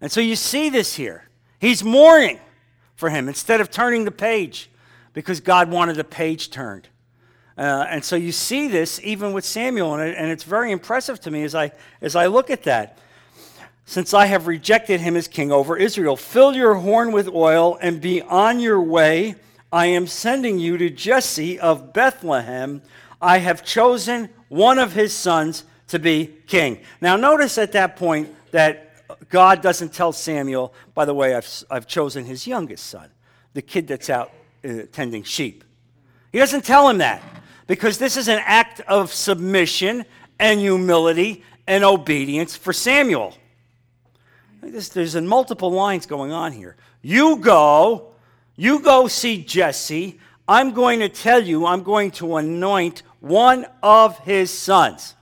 And 0.00 0.10
so 0.10 0.20
you 0.20 0.34
see 0.34 0.68
this 0.68 0.96
here. 0.96 1.28
He's 1.60 1.84
mourning 1.84 2.40
for 2.96 3.08
him 3.08 3.28
instead 3.28 3.60
of 3.60 3.70
turning 3.70 4.04
the 4.04 4.10
page 4.10 4.68
because 5.12 5.38
God 5.40 5.70
wanted 5.70 5.94
the 5.94 6.04
page 6.04 6.50
turned. 6.50 6.88
Uh, 7.56 7.86
and 7.88 8.04
so 8.04 8.16
you 8.16 8.32
see 8.32 8.66
this 8.66 9.00
even 9.04 9.32
with 9.32 9.44
Samuel, 9.44 9.94
and, 9.94 10.10
it, 10.10 10.16
and 10.16 10.28
it's 10.30 10.44
very 10.44 10.72
impressive 10.72 11.20
to 11.20 11.30
me 11.30 11.44
as 11.44 11.54
I, 11.54 11.70
as 12.00 12.16
I 12.16 12.26
look 12.26 12.50
at 12.50 12.64
that. 12.64 12.98
Since 13.90 14.14
I 14.14 14.26
have 14.26 14.46
rejected 14.46 15.00
him 15.00 15.16
as 15.16 15.26
king 15.26 15.50
over 15.50 15.76
Israel, 15.76 16.14
fill 16.16 16.54
your 16.54 16.74
horn 16.74 17.10
with 17.10 17.26
oil 17.26 17.76
and 17.82 18.00
be 18.00 18.22
on 18.22 18.60
your 18.60 18.80
way. 18.80 19.34
I 19.72 19.86
am 19.86 20.06
sending 20.06 20.60
you 20.60 20.78
to 20.78 20.90
Jesse 20.90 21.58
of 21.58 21.92
Bethlehem. 21.92 22.82
I 23.20 23.38
have 23.38 23.64
chosen 23.64 24.28
one 24.48 24.78
of 24.78 24.92
his 24.92 25.12
sons 25.12 25.64
to 25.88 25.98
be 25.98 26.26
king. 26.46 26.78
Now, 27.00 27.16
notice 27.16 27.58
at 27.58 27.72
that 27.72 27.96
point 27.96 28.32
that 28.52 28.92
God 29.28 29.60
doesn't 29.60 29.92
tell 29.92 30.12
Samuel, 30.12 30.72
by 30.94 31.04
the 31.04 31.12
way, 31.12 31.34
I've, 31.34 31.64
I've 31.68 31.88
chosen 31.88 32.24
his 32.24 32.46
youngest 32.46 32.86
son, 32.86 33.10
the 33.54 33.62
kid 33.62 33.88
that's 33.88 34.08
out 34.08 34.30
uh, 34.64 34.82
tending 34.92 35.24
sheep. 35.24 35.64
He 36.30 36.38
doesn't 36.38 36.64
tell 36.64 36.88
him 36.88 36.98
that 36.98 37.24
because 37.66 37.98
this 37.98 38.16
is 38.16 38.28
an 38.28 38.40
act 38.44 38.82
of 38.82 39.12
submission 39.12 40.04
and 40.38 40.60
humility 40.60 41.42
and 41.66 41.82
obedience 41.82 42.56
for 42.56 42.72
Samuel. 42.72 43.34
There's, 44.60 44.90
there's 44.90 45.16
multiple 45.16 45.70
lines 45.70 46.06
going 46.06 46.32
on 46.32 46.52
here. 46.52 46.76
You 47.02 47.36
go, 47.36 48.12
you 48.56 48.80
go 48.80 49.08
see 49.08 49.42
Jesse. 49.42 50.18
I'm 50.46 50.72
going 50.72 51.00
to 51.00 51.08
tell 51.08 51.42
you, 51.42 51.66
I'm 51.66 51.82
going 51.82 52.10
to 52.12 52.36
anoint 52.36 53.02
one 53.20 53.66
of 53.82 54.18
his 54.18 54.50
sons. 54.50 55.14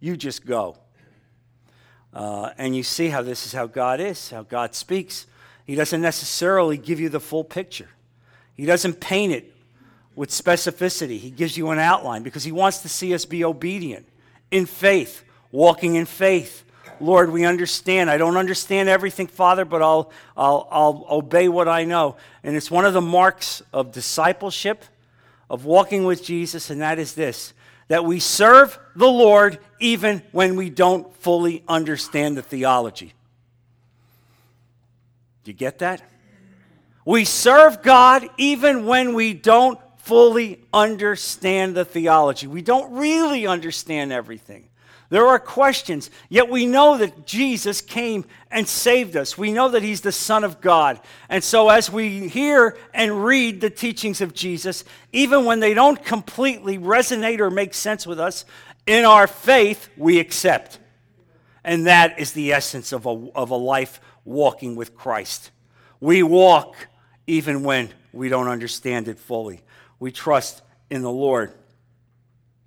You 0.00 0.16
just 0.16 0.46
go. 0.46 0.76
Uh, 2.12 2.50
and 2.58 2.74
you 2.74 2.82
see 2.82 3.08
how 3.08 3.22
this 3.22 3.46
is 3.46 3.52
how 3.52 3.66
God 3.66 4.00
is, 4.00 4.30
how 4.30 4.42
God 4.42 4.74
speaks. 4.74 5.26
He 5.66 5.74
doesn't 5.74 6.00
necessarily 6.00 6.78
give 6.78 6.98
you 6.98 7.08
the 7.08 7.20
full 7.20 7.44
picture, 7.44 7.88
He 8.54 8.64
doesn't 8.64 9.00
paint 9.00 9.32
it 9.32 9.54
with 10.16 10.30
specificity. 10.30 11.18
He 11.18 11.30
gives 11.30 11.56
you 11.56 11.70
an 11.70 11.78
outline 11.78 12.22
because 12.22 12.44
He 12.44 12.52
wants 12.52 12.78
to 12.78 12.88
see 12.88 13.14
us 13.14 13.24
be 13.24 13.44
obedient 13.44 14.08
in 14.50 14.66
faith, 14.66 15.22
walking 15.52 15.94
in 15.94 16.06
faith. 16.06 16.64
Lord, 17.00 17.30
we 17.30 17.44
understand. 17.44 18.10
I 18.10 18.16
don't 18.16 18.36
understand 18.36 18.88
everything, 18.88 19.26
Father, 19.26 19.64
but 19.64 19.82
I'll, 19.82 20.10
I'll, 20.36 20.68
I'll 20.70 21.06
obey 21.10 21.48
what 21.48 21.68
I 21.68 21.84
know. 21.84 22.16
And 22.42 22.56
it's 22.56 22.70
one 22.70 22.84
of 22.84 22.94
the 22.94 23.00
marks 23.00 23.62
of 23.72 23.92
discipleship, 23.92 24.84
of 25.50 25.64
walking 25.64 26.04
with 26.04 26.24
Jesus, 26.24 26.70
and 26.70 26.80
that 26.80 26.98
is 26.98 27.14
this 27.14 27.54
that 27.88 28.04
we 28.04 28.20
serve 28.20 28.78
the 28.94 29.08
Lord 29.08 29.58
even 29.80 30.22
when 30.32 30.56
we 30.56 30.68
don't 30.68 31.12
fully 31.16 31.64
understand 31.66 32.36
the 32.36 32.42
theology. 32.42 33.14
Do 35.44 35.50
you 35.50 35.56
get 35.56 35.78
that? 35.78 36.02
We 37.06 37.24
serve 37.24 37.82
God 37.82 38.28
even 38.36 38.84
when 38.84 39.14
we 39.14 39.32
don't 39.32 39.80
fully 39.96 40.60
understand 40.72 41.74
the 41.74 41.84
theology. 41.84 42.46
We 42.46 42.60
don't 42.60 42.92
really 42.92 43.46
understand 43.46 44.12
everything. 44.12 44.68
There 45.10 45.26
are 45.26 45.38
questions, 45.38 46.10
yet 46.28 46.50
we 46.50 46.66
know 46.66 46.98
that 46.98 47.26
Jesus 47.26 47.80
came 47.80 48.26
and 48.50 48.68
saved 48.68 49.16
us. 49.16 49.38
We 49.38 49.52
know 49.52 49.70
that 49.70 49.82
He's 49.82 50.02
the 50.02 50.12
Son 50.12 50.44
of 50.44 50.60
God. 50.60 51.00
And 51.30 51.42
so, 51.42 51.70
as 51.70 51.90
we 51.90 52.28
hear 52.28 52.76
and 52.92 53.24
read 53.24 53.62
the 53.62 53.70
teachings 53.70 54.20
of 54.20 54.34
Jesus, 54.34 54.84
even 55.12 55.46
when 55.46 55.60
they 55.60 55.72
don't 55.72 56.04
completely 56.04 56.76
resonate 56.76 57.40
or 57.40 57.50
make 57.50 57.72
sense 57.72 58.06
with 58.06 58.20
us, 58.20 58.44
in 58.86 59.06
our 59.06 59.26
faith, 59.26 59.88
we 59.96 60.18
accept. 60.18 60.78
And 61.64 61.86
that 61.86 62.18
is 62.18 62.32
the 62.32 62.52
essence 62.52 62.92
of 62.92 63.06
a, 63.06 63.28
of 63.34 63.50
a 63.50 63.56
life 63.56 64.00
walking 64.26 64.76
with 64.76 64.94
Christ. 64.94 65.50
We 66.00 66.22
walk 66.22 66.76
even 67.26 67.62
when 67.62 67.90
we 68.12 68.28
don't 68.28 68.48
understand 68.48 69.08
it 69.08 69.18
fully. 69.18 69.62
We 70.00 70.12
trust 70.12 70.62
in 70.90 71.00
the 71.00 71.10
Lord. 71.10 71.52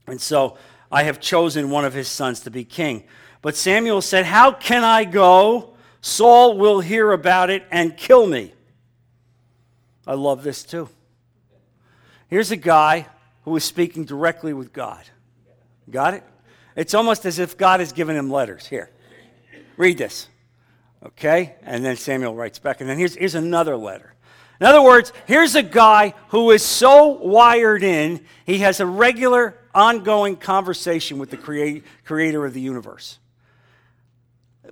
And 0.07 0.19
so, 0.19 0.57
I 0.91 1.03
have 1.03 1.19
chosen 1.19 1.69
one 1.69 1.85
of 1.85 1.93
his 1.93 2.07
sons 2.07 2.41
to 2.41 2.51
be 2.51 2.63
king. 2.65 3.03
But 3.41 3.55
Samuel 3.55 4.01
said, 4.01 4.25
How 4.25 4.51
can 4.51 4.83
I 4.83 5.05
go? 5.05 5.75
Saul 6.01 6.57
will 6.57 6.79
hear 6.79 7.11
about 7.11 7.49
it 7.49 7.63
and 7.71 7.95
kill 7.95 8.27
me. 8.27 8.53
I 10.05 10.15
love 10.15 10.43
this 10.43 10.63
too. 10.63 10.89
Here's 12.27 12.51
a 12.51 12.57
guy 12.57 13.07
who 13.43 13.55
is 13.55 13.63
speaking 13.63 14.05
directly 14.05 14.53
with 14.53 14.73
God. 14.73 15.03
Got 15.89 16.15
it? 16.15 16.23
It's 16.75 16.93
almost 16.93 17.25
as 17.25 17.39
if 17.39 17.57
God 17.57 17.79
has 17.79 17.91
given 17.91 18.15
him 18.15 18.31
letters. 18.31 18.65
Here, 18.65 18.89
read 19.77 19.97
this. 19.97 20.27
Okay? 21.05 21.55
And 21.63 21.83
then 21.83 21.97
Samuel 21.97 22.35
writes 22.35 22.59
back. 22.59 22.81
And 22.81 22.89
then 22.89 22.97
here's, 22.97 23.15
here's 23.15 23.35
another 23.35 23.75
letter. 23.75 24.13
In 24.59 24.67
other 24.67 24.81
words, 24.81 25.11
here's 25.25 25.55
a 25.55 25.63
guy 25.63 26.13
who 26.29 26.51
is 26.51 26.63
so 26.63 27.07
wired 27.07 27.83
in, 27.83 28.23
he 28.45 28.59
has 28.59 28.79
a 28.79 28.85
regular 28.85 29.57
ongoing 29.73 30.35
conversation 30.35 31.17
with 31.17 31.29
the 31.29 31.37
create, 31.37 31.83
creator 32.05 32.45
of 32.45 32.53
the 32.53 32.61
universe. 32.61 33.19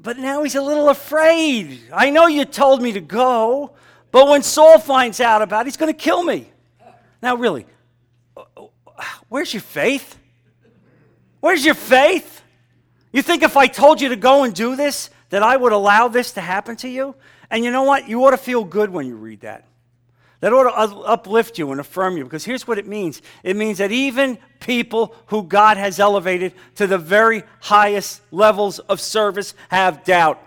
But 0.01 0.17
now 0.17 0.43
he's 0.43 0.55
a 0.55 0.61
little 0.61 0.89
afraid. 0.89 1.81
I 1.93 2.09
know 2.09 2.27
you 2.27 2.45
told 2.45 2.81
me 2.81 2.93
to 2.93 3.01
go, 3.01 3.73
but 4.11 4.27
when 4.27 4.43
Saul 4.43 4.79
finds 4.79 5.19
out 5.19 5.41
about 5.41 5.61
it, 5.61 5.65
he's 5.65 5.77
going 5.77 5.93
to 5.93 5.97
kill 5.97 6.23
me. 6.23 6.49
Now, 7.21 7.35
really, 7.35 7.65
where's 9.27 9.53
your 9.53 9.61
faith? 9.61 10.17
Where's 11.41 11.65
your 11.65 11.75
faith? 11.75 12.41
You 13.11 13.21
think 13.21 13.43
if 13.43 13.57
I 13.57 13.67
told 13.67 14.01
you 14.01 14.09
to 14.09 14.15
go 14.15 14.43
and 14.43 14.53
do 14.53 14.75
this, 14.75 15.09
that 15.29 15.43
I 15.43 15.55
would 15.55 15.73
allow 15.73 16.07
this 16.07 16.33
to 16.33 16.41
happen 16.41 16.75
to 16.77 16.89
you? 16.89 17.15
And 17.49 17.63
you 17.63 17.71
know 17.71 17.83
what? 17.83 18.07
You 18.07 18.23
ought 18.25 18.31
to 18.31 18.37
feel 18.37 18.63
good 18.63 18.89
when 18.89 19.05
you 19.05 19.15
read 19.15 19.41
that. 19.41 19.65
That 20.41 20.53
ought 20.53 20.87
to 20.87 20.97
uplift 20.99 21.57
you 21.57 21.71
and 21.71 21.81
affirm 21.81 22.15
you 22.15 22.23
because 22.23 22.45
here's 22.45 22.65
what 22.65 22.77
it 22.77 22.87
means 22.87 23.21
it 23.43 23.55
means 23.55 23.79
that 23.79 23.91
even 23.91 24.37
people 24.59 25.13
who 25.27 25.43
God 25.43 25.77
has 25.77 25.99
elevated 25.99 26.53
to 26.75 26.87
the 26.87 26.97
very 26.97 27.43
highest 27.59 28.21
levels 28.31 28.79
of 28.79 29.01
service 29.01 29.53
have 29.69 30.05
doubt. 30.05 30.41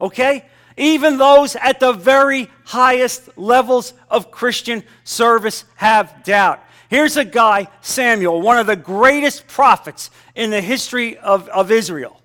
Okay? 0.00 0.44
Even 0.76 1.16
those 1.16 1.56
at 1.56 1.80
the 1.80 1.92
very 1.92 2.50
highest 2.64 3.36
levels 3.38 3.94
of 4.10 4.30
Christian 4.30 4.84
service 5.02 5.64
have 5.76 6.22
doubt. 6.24 6.62
Here's 6.88 7.16
a 7.16 7.24
guy, 7.24 7.68
Samuel, 7.80 8.40
one 8.40 8.58
of 8.58 8.66
the 8.66 8.76
greatest 8.76 9.46
prophets 9.48 10.10
in 10.34 10.50
the 10.50 10.60
history 10.60 11.18
of, 11.18 11.48
of 11.48 11.70
Israel. 11.70 12.20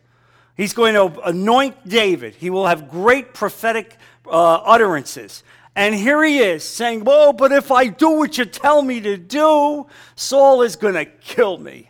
He's 0.56 0.74
going 0.74 0.94
to 0.94 1.20
anoint 1.22 1.88
David. 1.88 2.36
He 2.36 2.50
will 2.50 2.68
have 2.68 2.90
great 2.90 3.34
prophetic 3.34 3.98
uh, 4.26 4.56
utterances. 4.56 5.44
And 5.75 5.96
here 5.96 6.24
he 6.24 6.39
is 6.39 6.63
saying, 6.63 7.03
Well, 7.03 7.34
but 7.34 7.51
if 7.51 7.72
I 7.72 7.88
do 7.88 8.12
what 8.12 8.38
you 8.38 8.46
tell 8.46 8.82
me 8.82 9.01
to 9.01 9.18
do, 9.18 9.88
Saul 10.15 10.62
is 10.62 10.75
going 10.75 10.94
to 10.94 11.06
kill 11.06 11.58
me. 11.58 11.89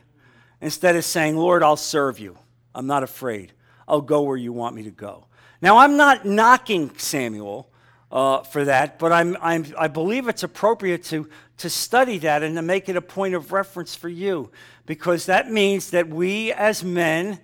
Instead 0.61 0.95
of 0.95 1.03
saying, 1.03 1.35
Lord, 1.35 1.61
I'll 1.61 1.75
serve 1.75 2.19
you. 2.19 2.37
I'm 2.73 2.87
not 2.87 3.03
afraid. 3.03 3.51
I'll 3.87 4.01
go 4.01 4.21
where 4.21 4.37
you 4.37 4.53
want 4.53 4.75
me 4.75 4.83
to 4.83 4.91
go. 4.91 5.25
Now, 5.61 5.77
I'm 5.77 5.97
not 5.97 6.25
knocking 6.25 6.97
Samuel 6.97 7.69
uh, 8.11 8.43
for 8.43 8.63
that, 8.65 8.99
but 8.99 9.11
I'm, 9.11 9.35
I'm, 9.41 9.65
I 9.77 9.89
believe 9.89 10.27
it's 10.27 10.43
appropriate 10.43 11.03
to, 11.05 11.29
to 11.57 11.69
study 11.69 12.17
that 12.19 12.43
and 12.43 12.55
to 12.55 12.61
make 12.61 12.87
it 12.87 12.95
a 12.95 13.01
point 13.01 13.33
of 13.33 13.51
reference 13.51 13.95
for 13.95 14.07
you, 14.07 14.51
because 14.85 15.25
that 15.25 15.51
means 15.51 15.89
that 15.89 16.07
we 16.07 16.53
as 16.53 16.83
men, 16.83 17.39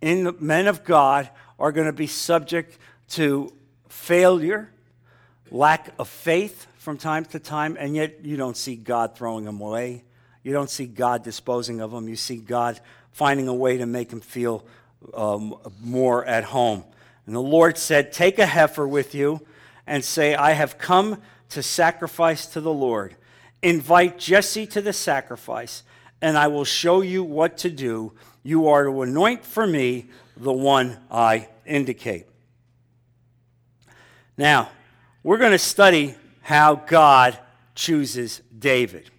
in 0.00 0.24
the 0.24 0.32
men 0.32 0.66
of 0.66 0.84
God, 0.84 1.30
are 1.58 1.72
going 1.72 1.86
to 1.86 1.92
be 1.92 2.06
subject 2.06 2.76
to 3.10 3.52
failure 3.88 4.70
lack 5.50 5.92
of 5.98 6.08
faith 6.08 6.66
from 6.78 6.96
time 6.96 7.24
to 7.26 7.38
time, 7.38 7.76
and 7.78 7.94
yet 7.94 8.24
you 8.24 8.36
don't 8.36 8.56
see 8.56 8.76
God 8.76 9.16
throwing 9.16 9.44
them 9.44 9.60
away. 9.60 10.04
You 10.42 10.52
don't 10.52 10.70
see 10.70 10.86
God 10.86 11.22
disposing 11.22 11.80
of 11.80 11.90
them. 11.90 12.08
You 12.08 12.16
see 12.16 12.36
God 12.36 12.80
finding 13.12 13.48
a 13.48 13.54
way 13.54 13.76
to 13.78 13.86
make 13.86 14.08
them 14.08 14.20
feel 14.20 14.64
um, 15.14 15.56
more 15.80 16.24
at 16.24 16.44
home. 16.44 16.84
And 17.26 17.34
the 17.34 17.40
Lord 17.40 17.76
said, 17.76 18.12
Take 18.12 18.38
a 18.38 18.46
heifer 18.46 18.86
with 18.86 19.14
you 19.14 19.40
and 19.86 20.04
say, 20.04 20.34
I 20.34 20.52
have 20.52 20.78
come 20.78 21.20
to 21.50 21.62
sacrifice 21.62 22.46
to 22.46 22.60
the 22.60 22.72
Lord. 22.72 23.16
Invite 23.62 24.18
Jesse 24.18 24.66
to 24.68 24.80
the 24.80 24.92
sacrifice, 24.92 25.82
and 26.22 26.38
I 26.38 26.48
will 26.48 26.64
show 26.64 27.02
you 27.02 27.22
what 27.22 27.58
to 27.58 27.70
do. 27.70 28.12
You 28.42 28.68
are 28.68 28.84
to 28.84 29.02
anoint 29.02 29.44
for 29.44 29.66
me 29.66 30.08
the 30.36 30.52
one 30.52 30.96
I 31.10 31.48
indicate. 31.66 32.26
Now, 34.38 34.70
we're 35.22 35.38
going 35.38 35.52
to 35.52 35.58
study 35.58 36.14
how 36.40 36.74
God 36.74 37.38
chooses 37.74 38.40
David. 38.58 39.10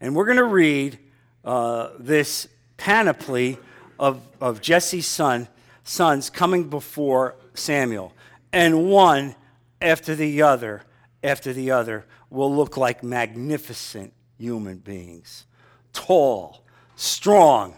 And 0.00 0.14
we're 0.14 0.24
going 0.24 0.38
to 0.38 0.44
read 0.44 0.98
uh, 1.44 1.90
this 1.98 2.48
panoply 2.76 3.58
of, 3.98 4.20
of 4.40 4.60
Jesse's 4.60 5.06
son, 5.06 5.48
sons 5.82 6.30
coming 6.30 6.68
before 6.68 7.36
Samuel. 7.54 8.12
And 8.52 8.88
one 8.88 9.34
after 9.80 10.14
the 10.14 10.42
other, 10.42 10.82
after 11.22 11.52
the 11.52 11.70
other, 11.70 12.06
will 12.30 12.54
look 12.54 12.76
like 12.76 13.02
magnificent 13.02 14.12
human 14.38 14.78
beings. 14.78 15.44
Tall, 15.92 16.64
strong, 16.96 17.76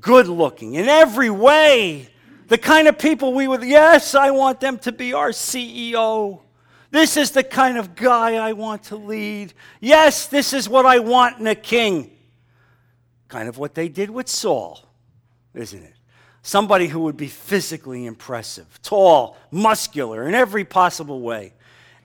good 0.00 0.28
looking 0.28 0.74
in 0.74 0.88
every 0.88 1.30
way. 1.30 2.08
The 2.48 2.58
kind 2.58 2.88
of 2.88 2.98
people 2.98 3.34
we 3.34 3.48
would, 3.48 3.62
yes, 3.62 4.14
I 4.14 4.30
want 4.30 4.60
them 4.60 4.78
to 4.80 4.92
be 4.92 5.12
our 5.12 5.30
CEO. 5.30 6.40
This 6.90 7.16
is 7.16 7.32
the 7.32 7.42
kind 7.42 7.76
of 7.76 7.94
guy 7.94 8.34
I 8.36 8.52
want 8.52 8.84
to 8.84 8.96
lead. 8.96 9.52
Yes, 9.80 10.26
this 10.26 10.52
is 10.52 10.68
what 10.68 10.86
I 10.86 11.00
want 11.00 11.38
in 11.38 11.46
a 11.46 11.54
king. 11.54 12.10
Kind 13.28 13.48
of 13.48 13.58
what 13.58 13.74
they 13.74 13.88
did 13.88 14.08
with 14.08 14.28
Saul, 14.28 14.80
isn't 15.54 15.82
it? 15.82 15.94
Somebody 16.42 16.86
who 16.86 17.00
would 17.00 17.16
be 17.16 17.28
physically 17.28 18.06
impressive, 18.06 18.80
tall, 18.82 19.36
muscular, 19.50 20.26
in 20.26 20.34
every 20.34 20.64
possible 20.64 21.20
way. 21.20 21.52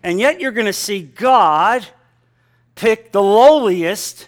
And 0.04 0.20
yet 0.20 0.42
you're 0.42 0.52
going 0.52 0.66
to 0.66 0.74
see 0.74 1.02
God 1.02 1.88
pick 2.75 3.13
the 3.13 3.22
lowliest 3.22 4.28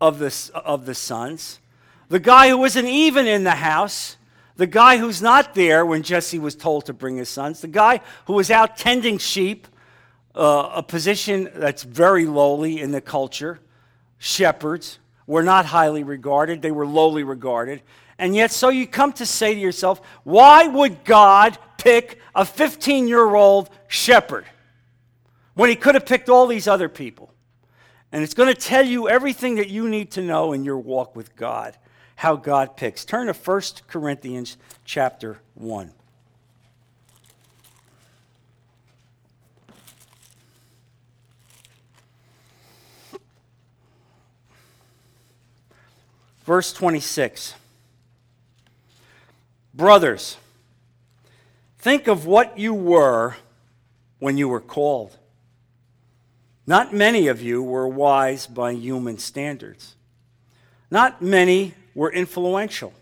of 0.00 0.18
the, 0.18 0.50
of 0.54 0.86
the 0.86 0.94
sons, 0.94 1.60
the 2.08 2.18
guy 2.18 2.48
who 2.48 2.58
wasn't 2.58 2.88
even 2.88 3.26
in 3.26 3.44
the 3.44 3.52
house, 3.52 4.16
the 4.58 4.66
guy 4.66 4.98
who's 4.98 5.22
not 5.22 5.54
there 5.54 5.86
when 5.86 6.02
Jesse 6.02 6.40
was 6.40 6.56
told 6.56 6.86
to 6.86 6.92
bring 6.92 7.16
his 7.16 7.28
sons, 7.28 7.60
the 7.60 7.68
guy 7.68 8.00
who 8.26 8.32
was 8.32 8.50
out 8.50 8.76
tending 8.76 9.16
sheep, 9.16 9.68
uh, 10.34 10.72
a 10.74 10.82
position 10.82 11.48
that's 11.54 11.84
very 11.84 12.26
lowly 12.26 12.80
in 12.80 12.90
the 12.90 13.00
culture, 13.00 13.60
shepherds, 14.18 14.98
were 15.28 15.44
not 15.44 15.64
highly 15.64 16.02
regarded, 16.02 16.60
they 16.60 16.72
were 16.72 16.86
lowly 16.86 17.22
regarded. 17.22 17.82
And 18.18 18.34
yet, 18.34 18.50
so 18.50 18.68
you 18.68 18.88
come 18.88 19.12
to 19.14 19.26
say 19.26 19.54
to 19.54 19.60
yourself, 19.60 20.00
why 20.24 20.66
would 20.66 21.04
God 21.04 21.56
pick 21.76 22.18
a 22.34 22.44
15 22.44 23.06
year 23.06 23.36
old 23.36 23.70
shepherd 23.86 24.44
when 25.54 25.70
he 25.70 25.76
could 25.76 25.94
have 25.94 26.04
picked 26.04 26.28
all 26.28 26.48
these 26.48 26.66
other 26.66 26.88
people? 26.88 27.32
And 28.10 28.24
it's 28.24 28.34
going 28.34 28.52
to 28.52 28.60
tell 28.60 28.84
you 28.84 29.08
everything 29.08 29.54
that 29.56 29.68
you 29.68 29.88
need 29.88 30.10
to 30.12 30.22
know 30.22 30.52
in 30.52 30.64
your 30.64 30.78
walk 30.78 31.14
with 31.14 31.36
God, 31.36 31.76
how 32.18 32.34
God 32.34 32.76
picks. 32.76 33.04
Turn 33.04 33.28
to 33.28 33.32
1 33.32 33.62
Corinthians 33.86 34.56
chapter 34.84 35.38
1. 35.54 35.92
Verse 46.44 46.72
26. 46.72 47.54
Brothers, 49.72 50.38
think 51.78 52.08
of 52.08 52.26
what 52.26 52.58
you 52.58 52.74
were 52.74 53.36
when 54.18 54.36
you 54.36 54.48
were 54.48 54.60
called. 54.60 55.16
Not 56.66 56.92
many 56.92 57.28
of 57.28 57.40
you 57.40 57.62
were 57.62 57.86
wise 57.86 58.48
by 58.48 58.72
human 58.72 59.18
standards. 59.18 59.94
Not 60.90 61.22
many 61.22 61.74
were 61.98 62.12
influential. 62.12 62.92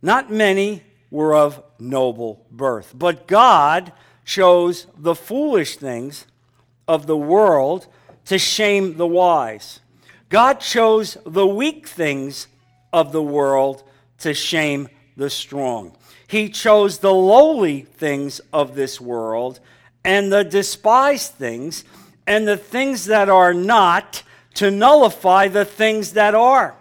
Not 0.00 0.32
many 0.32 0.82
were 1.10 1.34
of 1.34 1.62
noble 1.78 2.46
birth. 2.50 2.94
But 2.96 3.26
God 3.26 3.92
chose 4.24 4.86
the 4.96 5.14
foolish 5.14 5.76
things 5.76 6.24
of 6.88 7.06
the 7.06 7.16
world 7.16 7.88
to 8.24 8.38
shame 8.38 8.96
the 8.96 9.06
wise. 9.06 9.80
God 10.30 10.60
chose 10.60 11.18
the 11.26 11.46
weak 11.46 11.86
things 11.86 12.46
of 12.90 13.12
the 13.12 13.22
world 13.22 13.82
to 14.20 14.32
shame 14.32 14.88
the 15.18 15.28
strong. 15.28 15.94
He 16.26 16.48
chose 16.48 17.00
the 17.00 17.12
lowly 17.12 17.82
things 17.82 18.40
of 18.50 18.74
this 18.74 18.98
world 18.98 19.60
and 20.06 20.32
the 20.32 20.42
despised 20.42 21.34
things 21.34 21.84
and 22.26 22.48
the 22.48 22.56
things 22.56 23.04
that 23.04 23.28
are 23.28 23.52
not 23.52 24.22
to 24.54 24.70
nullify 24.70 25.48
the 25.48 25.66
things 25.66 26.14
that 26.14 26.34
are, 26.34 26.74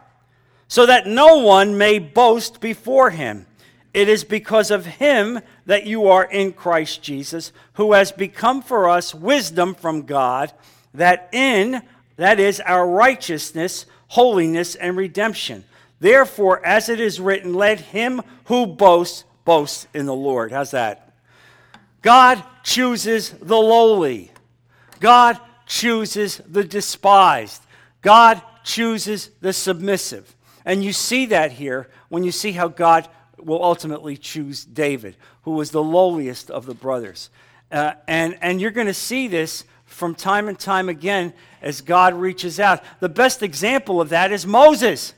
so 0.70 0.86
that 0.86 1.08
no 1.08 1.40
one 1.40 1.78
may 1.78 2.00
boast 2.00 2.62
before 2.62 3.10
him. 3.10 3.46
It 3.94 4.08
is 4.08 4.24
because 4.24 4.70
of 4.70 4.86
him 4.86 5.42
that 5.66 5.86
you 5.86 6.08
are 6.08 6.24
in 6.24 6.54
Christ 6.54 7.02
Jesus, 7.02 7.52
who 7.74 7.94
has 7.94 8.12
become 8.12 8.62
for 8.62 8.88
us 8.88 9.14
wisdom 9.14 9.74
from 9.74 10.04
God, 10.04 10.54
that 10.94 11.28
in, 11.34 11.82
that 12.18 12.40
is, 12.40 12.62
our 12.62 12.88
righteousness, 12.88 13.88
holiness, 14.10 14.76
and 14.76 14.96
redemption. 14.96 15.64
Therefore, 16.00 16.64
as 16.66 16.88
it 16.88 17.00
is 17.00 17.20
written, 17.20 17.56
let 17.56 17.80
him 17.80 18.22
who 18.46 18.68
boasts 18.68 19.26
boast 19.46 19.88
in 19.96 20.06
the 20.06 20.14
Lord. 20.14 20.52
How's 20.52 20.72
that? 20.72 21.14
God 22.04 22.44
chooses 22.64 23.32
the 23.32 23.58
lowly. 23.58 24.32
God 25.00 25.40
chooses 25.66 26.42
the 26.48 26.64
despised. 26.64 27.64
God 28.04 28.42
chooses 28.64 29.32
the 29.42 29.52
submissive. 29.52 30.36
And 30.70 30.84
you 30.84 30.94
see 30.94 31.26
that 31.26 31.54
here 31.54 31.90
when 32.10 32.24
you 32.24 32.32
see 32.32 32.52
how 32.52 32.68
God 32.68 33.10
will 33.40 33.64
ultimately 33.64 34.16
choose 34.16 34.64
David, 34.64 35.18
who 35.42 35.54
was 35.54 35.72
the 35.72 35.82
lowliest 35.82 36.52
of 36.52 36.68
the 36.68 36.76
brothers. 36.76 37.32
Uh, 37.72 37.94
and, 38.08 38.38
and 38.40 38.62
you're 38.62 38.70
going 38.70 38.86
to 38.86 38.94
see 38.94 39.28
this 39.28 39.64
from 39.86 40.14
time 40.14 40.48
and 40.48 40.60
time 40.60 40.88
again 40.88 41.34
as 41.64 41.82
God 41.82 42.14
reaches 42.14 42.60
out. 42.60 42.84
The 43.00 43.10
best 43.10 43.42
example 43.42 44.00
of 44.00 44.10
that 44.10 44.32
is 44.32 44.46
Moses. 44.46 45.16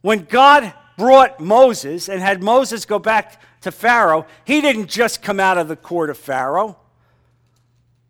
When 0.00 0.24
God 0.24 0.72
brought 0.96 1.38
Moses 1.38 2.08
and 2.08 2.22
had 2.22 2.42
Moses 2.42 2.86
go 2.86 2.98
back 2.98 3.42
to 3.60 3.70
Pharaoh, 3.70 4.24
he 4.46 4.62
didn't 4.62 4.88
just 4.88 5.20
come 5.20 5.40
out 5.40 5.58
of 5.58 5.68
the 5.68 5.76
court 5.76 6.08
of 6.08 6.16
Pharaoh. 6.16 6.78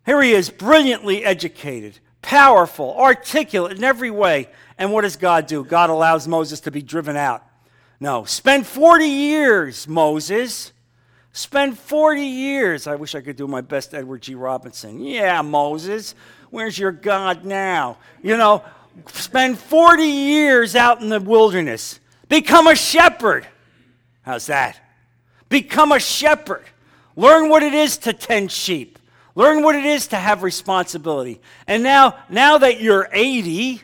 Here 0.05 0.23
he 0.23 0.31
is, 0.31 0.51
brilliantly 0.51 1.25
educated, 1.25 1.99
powerful, 2.27 2.93
articulate 2.99 3.79
in 3.79 3.85
every 3.85 4.11
way. 4.11 4.49
And 4.79 4.93
what 4.93 5.03
does 5.03 5.17
God 5.17 5.47
do? 5.47 5.65
God 5.65 5.91
allows 5.91 6.27
Moses 6.27 6.59
to 6.61 6.73
be 6.73 6.83
driven 6.83 7.17
out. 7.17 7.45
No, 8.01 8.25
spend 8.25 8.67
40 8.67 9.07
years, 9.07 9.87
Moses. 9.87 10.73
Spend 11.33 11.79
40 11.79 12.23
years. 12.23 12.89
I 12.89 12.97
wish 12.97 13.15
I 13.15 13.21
could 13.21 13.37
do 13.37 13.47
my 13.47 13.61
best 13.61 13.95
Edward 13.95 14.23
G. 14.23 14.35
Robinson. 14.35 15.01
Yeah, 15.01 15.41
Moses, 15.43 16.17
where's 16.51 16.77
your 16.77 16.91
God 16.91 17.45
now? 17.45 17.99
You 18.23 18.37
know, 18.37 18.65
spend 19.13 19.57
40 19.59 20.03
years 20.03 20.75
out 20.75 21.01
in 21.01 21.09
the 21.09 21.21
wilderness. 21.21 22.01
Become 22.29 22.67
a 22.67 22.75
shepherd. 22.75 23.47
How's 24.23 24.47
that? 24.47 24.81
Become 25.49 25.93
a 25.93 26.01
shepherd. 26.01 26.65
Learn 27.15 27.51
what 27.51 27.63
it 27.63 27.73
is 27.73 27.99
to 27.99 28.13
tend 28.13 28.51
sheep. 28.51 28.99
Learn 29.37 29.63
what 29.63 29.77
it 29.77 29.85
is 29.85 30.09
to 30.09 30.17
have 30.17 30.43
responsibility. 30.43 31.43
And 31.67 31.83
now, 31.83 32.19
now 32.31 32.57
that 32.57 32.81
you're 32.81 33.07
80, 33.13 33.83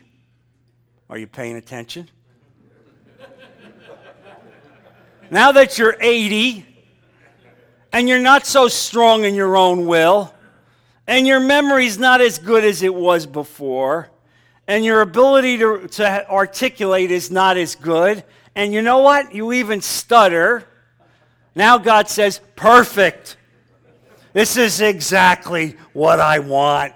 are 1.09 1.17
you 1.17 1.27
paying 1.27 1.55
attention? 1.55 2.09
now 5.29 5.51
that 5.51 5.77
you're 5.77 5.95
80 6.01 6.65
and 7.93 8.09
you're 8.09 8.19
not 8.19 8.47
so 8.47 8.67
strong 8.67 9.25
in 9.25 9.35
your 9.35 9.55
own 9.55 9.85
will, 9.85 10.33
and 11.05 11.27
your 11.27 11.39
memory's 11.39 11.99
not 11.99 12.19
as 12.19 12.39
good 12.39 12.63
as 12.63 12.81
it 12.81 12.93
was 12.93 13.27
before, 13.27 14.09
and 14.67 14.83
your 14.83 15.01
ability 15.01 15.59
to, 15.59 15.87
to 15.87 16.29
articulate 16.31 17.11
is 17.11 17.29
not 17.29 17.57
as 17.57 17.75
good, 17.75 18.23
and 18.55 18.73
you 18.73 18.81
know 18.81 18.99
what? 18.99 19.35
You 19.35 19.53
even 19.53 19.81
stutter. 19.81 20.63
Now 21.53 21.77
God 21.77 22.09
says, 22.09 22.41
perfect. 22.55 23.37
This 24.33 24.57
is 24.57 24.81
exactly 24.81 25.77
what 25.93 26.19
I 26.19 26.39
want. 26.39 26.93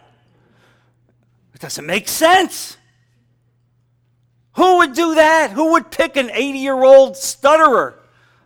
It 1.54 1.62
doesn't 1.62 1.86
make 1.86 2.08
sense. 2.08 2.78
Who 4.54 4.78
would 4.78 4.94
do 4.94 5.16
that? 5.16 5.52
Who 5.52 5.74
would 5.74 5.92
pick 5.92 6.18
an 6.18 6.32
80 6.32 6.58
year 6.58 6.84
old 6.84 7.16
stutterer, 7.16 8.00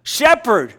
shepherd? 0.03 0.73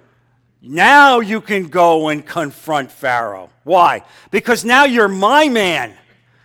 Now 0.61 1.21
you 1.21 1.41
can 1.41 1.69
go 1.69 2.09
and 2.09 2.25
confront 2.25 2.93
Pharaoh. 2.93 3.51
Why? 3.65 4.03
Because 4.31 4.65
now 4.65 4.85
you're 4.85 5.09
my 5.09 5.49
man. 5.49 5.95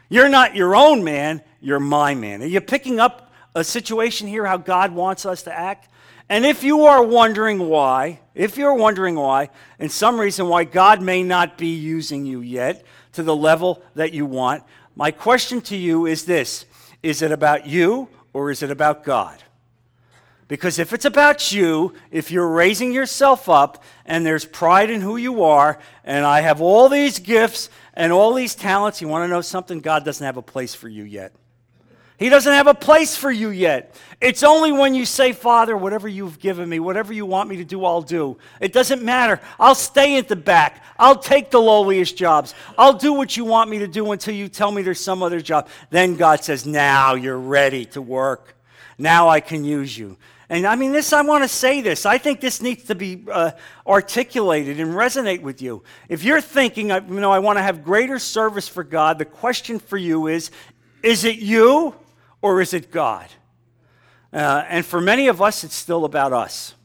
You're 0.10 0.30
not 0.30 0.56
your 0.56 0.76
own 0.76 1.04
man, 1.04 1.42
you're 1.60 1.82
my 1.82 2.16
man. 2.16 2.42
Are 2.42 2.48
you 2.48 2.62
picking 2.62 3.00
up 3.00 3.32
a 3.54 3.64
situation 3.64 4.28
here 4.28 4.46
how 4.46 4.58
God 4.58 4.94
wants 4.94 5.26
us 5.26 5.44
to 5.44 5.54
act? 5.54 5.90
And 6.30 6.46
if 6.46 6.64
you 6.64 6.86
are 6.88 7.04
wondering 7.04 7.60
why, 7.60 8.20
if 8.36 8.58
you're 8.58 8.74
wondering 8.74 9.16
why, 9.16 9.50
and 9.80 9.92
some 9.92 10.20
reason 10.20 10.48
why 10.50 10.66
God 10.66 11.02
may 11.02 11.24
not 11.24 11.58
be 11.58 11.76
using 11.76 12.26
you 12.26 12.42
yet 12.42 12.86
to 13.14 13.24
the 13.24 13.36
level 13.36 13.82
that 13.96 14.14
you 14.14 14.26
want, 14.26 14.64
my 14.96 15.12
question 15.12 15.62
to 15.62 15.78
you 15.78 16.06
is 16.06 16.26
this 16.26 16.66
Is 17.02 17.22
it 17.22 17.32
about 17.32 17.66
you 17.66 18.10
or 18.34 18.52
is 18.52 18.62
it 18.62 18.72
about 18.72 19.04
God? 19.04 19.42
Because 20.48 20.80
if 20.80 20.94
it's 20.94 21.06
about 21.06 21.52
you, 21.52 21.94
if 22.10 22.32
you're 22.32 22.48
raising 22.48 22.94
yourself 22.94 23.50
up 23.50 23.84
and 24.06 24.26
there's 24.26 24.46
pride 24.46 24.90
in 24.90 25.02
who 25.02 25.18
you 25.18 25.44
are, 25.44 25.80
and 26.06 26.26
I 26.26 26.42
have 26.42 26.62
all 26.62 26.88
these 26.88 27.20
gifts 27.20 27.70
and 27.94 28.14
all 28.14 28.34
these 28.34 28.56
talents, 28.56 29.02
you 29.02 29.10
want 29.10 29.24
to 29.26 29.28
know 29.28 29.42
something? 29.42 29.82
God 29.82 30.06
doesn't 30.06 30.26
have 30.26 30.38
a 30.38 30.42
place 30.42 30.74
for 30.74 30.88
you 30.88 31.04
yet. 31.04 31.34
He 32.18 32.30
doesn't 32.30 32.52
have 32.52 32.66
a 32.66 32.74
place 32.74 33.16
for 33.16 33.30
you 33.30 33.50
yet. 33.50 33.96
It's 34.20 34.42
only 34.42 34.72
when 34.72 34.96
you 34.96 35.06
say, 35.06 35.34
Father, 35.34 35.78
whatever 35.78 36.08
you've 36.08 36.40
given 36.40 36.68
me, 36.68 36.80
whatever 36.80 37.14
you 37.14 37.28
want 37.28 37.48
me 37.48 37.58
to 37.58 37.64
do, 37.64 37.86
I'll 37.86 38.02
do. 38.02 38.40
It 38.60 38.74
doesn't 38.74 39.04
matter. 39.04 39.40
I'll 39.60 39.76
stay 39.76 40.18
at 40.18 40.28
the 40.28 40.36
back. 40.36 40.84
I'll 40.98 41.20
take 41.20 41.52
the 41.52 41.62
lowliest 41.62 42.18
jobs. 42.18 42.56
I'll 42.76 42.94
do 42.94 43.14
what 43.14 43.38
you 43.38 43.46
want 43.46 43.70
me 43.70 43.80
to 43.80 43.88
do 43.88 44.12
until 44.12 44.34
you 44.34 44.48
tell 44.48 44.72
me 44.72 44.82
there's 44.82 45.00
some 45.00 45.22
other 45.22 45.40
job. 45.42 45.70
Then 45.92 46.16
God 46.16 46.44
says, 46.44 46.66
Now 46.66 47.14
you're 47.14 47.38
ready 47.38 47.86
to 47.86 48.02
work. 48.02 48.56
Now 48.98 49.30
I 49.30 49.40
can 49.40 49.64
use 49.64 49.96
you. 49.96 50.18
And 50.50 50.66
I 50.66 50.76
mean, 50.76 50.94
this, 50.94 51.14
I 51.14 51.22
want 51.22 51.44
to 51.44 51.48
say 51.48 51.82
this. 51.82 52.06
I 52.08 52.18
think 52.18 52.42
this 52.42 52.62
needs 52.62 52.86
to 52.86 52.96
be 52.96 53.26
uh, 53.32 53.52
articulated 53.86 54.80
and 54.80 54.94
resonate 54.94 55.42
with 55.42 55.62
you. 55.62 55.84
If 56.10 56.24
you're 56.24 56.42
thinking, 56.42 56.90
you 56.90 57.02
know, 57.20 57.32
I 57.32 57.40
want 57.40 57.58
to 57.60 57.64
have 57.64 57.84
greater 57.84 58.18
service 58.18 58.68
for 58.68 58.84
God, 58.84 59.20
the 59.20 59.26
question 59.26 59.78
for 59.78 59.98
you 59.98 60.26
is 60.26 60.50
is 61.04 61.24
it 61.24 61.38
you? 61.38 61.94
Or 62.42 62.62
is 62.62 62.74
it 62.74 62.92
God? 62.92 63.28
Uh, 64.32 64.64
and 64.68 64.86
for 64.86 65.02
many 65.02 65.28
of 65.28 65.42
us, 65.42 65.64
it's 65.64 65.76
still 65.76 66.06
about 66.06 66.34
us. 66.34 66.76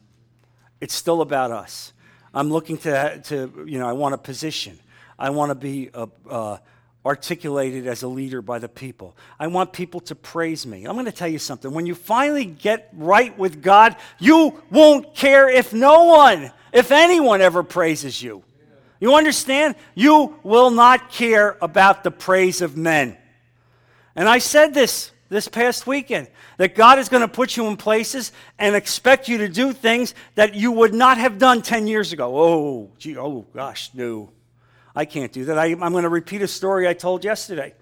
It's 0.81 0.93
still 0.93 1.21
about 1.21 1.51
us. 1.51 1.93
I'm 2.33 2.49
looking 2.49 2.77
to, 2.79 3.21
to 3.25 3.65
you 3.67 3.79
know, 3.79 3.87
I 3.87 3.93
want 3.93 4.15
a 4.15 4.17
position. 4.17 4.79
I 5.19 5.29
want 5.29 5.51
to 5.51 5.55
be 5.55 5.89
uh, 5.93 6.07
uh, 6.29 6.57
articulated 7.05 7.85
as 7.85 8.03
a 8.03 8.07
leader 8.07 8.41
by 8.41 8.59
the 8.59 8.69
people. 8.69 9.15
I 9.39 9.47
want 9.47 9.73
people 9.73 9.99
to 10.01 10.15
praise 10.15 10.65
me. 10.65 10.85
I'm 10.85 10.93
going 10.93 11.05
to 11.05 11.11
tell 11.11 11.27
you 11.27 11.39
something. 11.39 11.71
When 11.71 11.85
you 11.85 11.95
finally 11.95 12.45
get 12.45 12.89
right 12.93 13.37
with 13.37 13.61
God, 13.61 13.95
you 14.19 14.61
won't 14.71 15.13
care 15.13 15.49
if 15.49 15.73
no 15.73 16.05
one, 16.05 16.51
if 16.71 16.91
anyone 16.91 17.41
ever 17.41 17.61
praises 17.61 18.21
you. 18.21 18.43
You 18.99 19.15
understand? 19.15 19.75
You 19.95 20.39
will 20.43 20.71
not 20.71 21.11
care 21.11 21.57
about 21.61 22.03
the 22.03 22.11
praise 22.11 22.61
of 22.61 22.77
men. 22.77 23.17
And 24.15 24.29
I 24.29 24.37
said 24.37 24.73
this 24.73 25.12
this 25.33 25.47
past 25.47 25.85
weekend. 25.85 26.27
That 26.57 26.75
God 26.75 26.99
is 26.99 27.09
going 27.09 27.21
to 27.21 27.27
put 27.27 27.57
you 27.57 27.67
in 27.67 27.75
places 27.75 28.31
and 28.57 28.75
expect 28.75 29.27
you 29.27 29.39
to 29.39 29.49
do 29.49 29.73
things 29.73 30.15
that 30.35 30.55
you 30.55 30.71
would 30.71 30.93
not 30.93 31.17
have 31.17 31.37
done 31.37 31.61
10 31.61 31.87
years 31.87 32.13
ago. 32.13 32.37
Oh, 32.37 32.91
gee, 32.97 33.17
oh 33.17 33.45
gosh, 33.53 33.89
no. 33.93 34.29
I 34.95 35.05
can't 35.05 35.31
do 35.31 35.45
that. 35.45 35.57
I, 35.57 35.67
am 35.67 35.79
going 35.79 36.03
to 36.03 36.09
repeat 36.09 36.41
a 36.43 36.47
story 36.47 36.87
I 36.87 36.93
told 36.93 37.23
yesterday. 37.23 37.73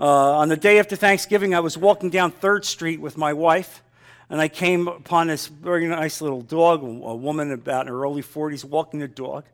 Uh, 0.00 0.38
on 0.38 0.48
the 0.48 0.56
day 0.56 0.78
after 0.78 0.96
Thanksgiving, 0.96 1.54
I 1.54 1.60
was 1.60 1.78
walking 1.78 2.10
down 2.10 2.32
3rd 2.32 2.64
Street 2.64 3.00
with 3.00 3.16
my 3.16 3.32
wife, 3.32 3.82
and 4.28 4.40
I 4.40 4.48
came 4.48 4.88
upon 4.88 5.28
this 5.28 5.46
very 5.46 5.86
nice 5.86 6.20
little 6.20 6.42
dog, 6.42 6.82
a 6.82 7.14
woman 7.14 7.52
about 7.52 7.82
in 7.82 7.92
her 7.92 8.02
early 8.02 8.22
40s 8.22 8.64
walking 8.64 9.00
the 9.00 9.08
dog. 9.08 9.44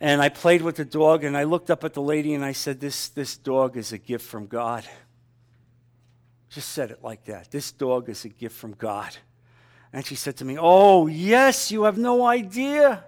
And 0.00 0.20
I 0.20 0.28
played 0.28 0.62
with 0.62 0.76
the 0.76 0.84
dog, 0.84 1.24
and 1.24 1.36
I 1.36 1.44
looked 1.44 1.70
up 1.70 1.84
at 1.84 1.94
the 1.94 2.02
lady 2.02 2.34
and 2.34 2.44
I 2.44 2.52
said, 2.52 2.80
This, 2.80 3.08
this 3.08 3.36
dog 3.36 3.76
is 3.76 3.92
a 3.92 3.98
gift 3.98 4.26
from 4.26 4.46
God. 4.46 4.84
Just 6.52 6.70
said 6.70 6.90
it 6.90 7.02
like 7.02 7.24
that. 7.24 7.50
This 7.50 7.72
dog 7.72 8.10
is 8.10 8.26
a 8.26 8.28
gift 8.28 8.56
from 8.56 8.72
God. 8.74 9.16
And 9.90 10.04
she 10.04 10.14
said 10.14 10.36
to 10.36 10.44
me, 10.44 10.58
Oh, 10.60 11.06
yes, 11.06 11.72
you 11.72 11.84
have 11.84 11.96
no 11.96 12.26
idea. 12.26 13.04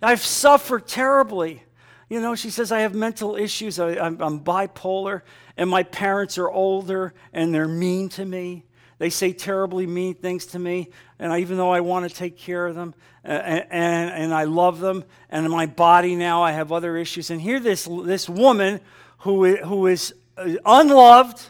I've 0.00 0.24
suffered 0.24 0.86
terribly. 0.86 1.62
You 2.08 2.22
know, 2.22 2.34
she 2.34 2.48
says, 2.48 2.72
I 2.72 2.80
have 2.80 2.94
mental 2.94 3.36
issues. 3.36 3.78
I, 3.78 4.06
am 4.06 4.40
bipolar, 4.40 5.22
and 5.58 5.68
my 5.68 5.82
parents 5.82 6.38
are 6.38 6.50
older, 6.50 7.12
and 7.34 7.54
they're 7.54 7.68
mean 7.68 8.08
to 8.10 8.24
me. 8.24 8.64
They 8.98 9.10
say 9.10 9.32
terribly 9.32 9.86
mean 9.86 10.14
things 10.14 10.46
to 10.46 10.58
me, 10.58 10.88
and 11.18 11.32
I, 11.32 11.38
even 11.38 11.58
though 11.58 11.70
I 11.70 11.80
want 11.80 12.08
to 12.08 12.14
take 12.14 12.36
care 12.36 12.66
of 12.66 12.74
them, 12.74 12.94
and, 13.22 13.66
and, 13.70 14.10
and 14.10 14.34
I 14.34 14.44
love 14.44 14.80
them, 14.80 15.04
and 15.28 15.48
my 15.50 15.66
body 15.66 16.16
now 16.16 16.42
I 16.42 16.52
have 16.52 16.72
other 16.72 16.96
issues. 16.96 17.30
And 17.30 17.40
here, 17.40 17.60
this, 17.60 17.86
this 18.04 18.28
woman 18.28 18.80
who, 19.18 19.56
who 19.56 19.86
is 19.86 20.14
uh, 20.36 20.54
unloved, 20.64 21.40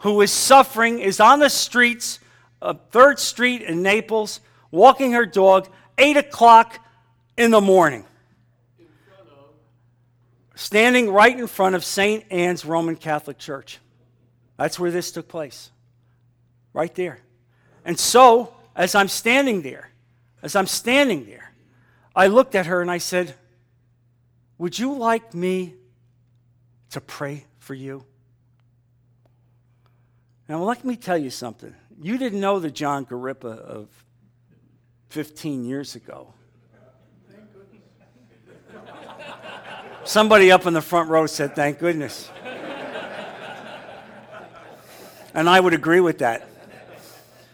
who 0.00 0.20
is 0.20 0.30
suffering, 0.30 0.98
is 0.98 1.20
on 1.20 1.40
the 1.40 1.48
streets 1.48 2.20
of 2.60 2.90
3rd 2.90 3.18
Street 3.18 3.62
in 3.62 3.82
Naples, 3.82 4.40
walking 4.70 5.12
her 5.12 5.26
dog, 5.26 5.68
8 5.98 6.16
o'clock 6.16 6.78
in 7.36 7.50
the 7.50 7.60
morning. 7.60 8.04
Standing 10.54 11.10
right 11.10 11.38
in 11.38 11.46
front 11.46 11.74
of 11.74 11.84
St. 11.84 12.24
Anne's 12.30 12.64
Roman 12.64 12.96
Catholic 12.96 13.38
Church. 13.38 13.78
That's 14.56 14.78
where 14.78 14.90
this 14.90 15.12
took 15.12 15.28
place. 15.28 15.70
Right 16.72 16.94
there. 16.94 17.20
And 17.84 17.98
so, 17.98 18.54
as 18.74 18.94
I'm 18.94 19.08
standing 19.08 19.62
there, 19.62 19.90
as 20.42 20.56
I'm 20.56 20.66
standing 20.66 21.26
there, 21.26 21.52
I 22.14 22.28
looked 22.28 22.54
at 22.54 22.66
her 22.66 22.80
and 22.80 22.90
I 22.90 22.98
said, 22.98 23.34
Would 24.58 24.78
you 24.78 24.94
like 24.94 25.34
me 25.34 25.74
to 26.90 27.00
pray 27.00 27.44
for 27.58 27.74
you? 27.74 28.04
Now, 30.48 30.62
let 30.62 30.84
me 30.84 30.96
tell 30.96 31.18
you 31.18 31.30
something. 31.30 31.74
You 32.00 32.18
didn't 32.18 32.40
know 32.40 32.60
the 32.60 32.70
John 32.70 33.04
Garippa 33.04 33.58
of 33.58 33.88
15 35.08 35.64
years 35.64 35.96
ago. 35.96 36.32
Somebody 40.04 40.52
up 40.52 40.66
in 40.66 40.74
the 40.74 40.82
front 40.82 41.10
row 41.10 41.26
said, 41.26 41.56
Thank 41.56 41.80
goodness. 41.80 42.30
and 45.34 45.48
I 45.48 45.58
would 45.58 45.74
agree 45.74 45.98
with 45.98 46.18
that. 46.18 46.48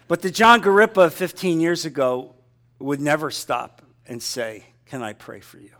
But 0.06 0.20
the 0.20 0.30
John 0.30 0.60
Garippa 0.60 1.06
of 1.06 1.14
15 1.14 1.60
years 1.60 1.86
ago 1.86 2.34
would 2.78 3.00
never 3.00 3.30
stop 3.30 3.80
and 4.06 4.22
say, 4.22 4.64
Can 4.84 5.02
I 5.02 5.14
pray 5.14 5.40
for 5.40 5.58
you? 5.58 5.70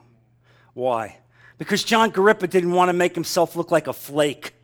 Why? 0.73 1.19
Because 1.59 1.85
John 1.85 2.11
Garippa 2.11 2.49
didn't 2.49 2.73
want 2.73 2.89
to 2.89 2.95
make 2.95 3.15
himself 3.15 3.55
look 3.55 3.71
like 3.71 3.87
a 3.87 3.93
flake. 3.93 4.55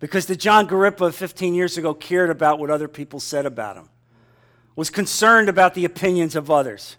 Because 0.00 0.26
the 0.26 0.36
John 0.36 0.66
Garippa 0.66 1.06
of 1.06 1.14
15 1.14 1.54
years 1.54 1.78
ago 1.78 1.94
cared 1.94 2.30
about 2.30 2.58
what 2.58 2.70
other 2.70 2.88
people 2.88 3.20
said 3.20 3.46
about 3.46 3.76
him, 3.76 3.88
was 4.74 4.90
concerned 4.90 5.48
about 5.48 5.74
the 5.74 5.84
opinions 5.84 6.34
of 6.34 6.50
others. 6.50 6.96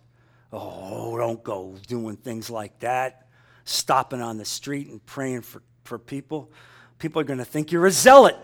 Oh, 0.54 1.18
don't 1.18 1.44
go 1.44 1.76
doing 1.88 2.16
things 2.16 2.50
like 2.50 2.80
that 2.80 3.28
stopping 3.64 4.22
on 4.22 4.38
the 4.38 4.46
street 4.46 4.88
and 4.88 5.04
praying 5.06 5.42
for, 5.42 5.62
for 5.84 5.98
people. 5.98 6.52
People 7.00 7.22
are 7.22 7.26
going 7.26 7.40
to 7.40 7.46
think 7.46 7.72
you're 7.72 7.86
a 7.86 7.92
zealot. 7.92 8.36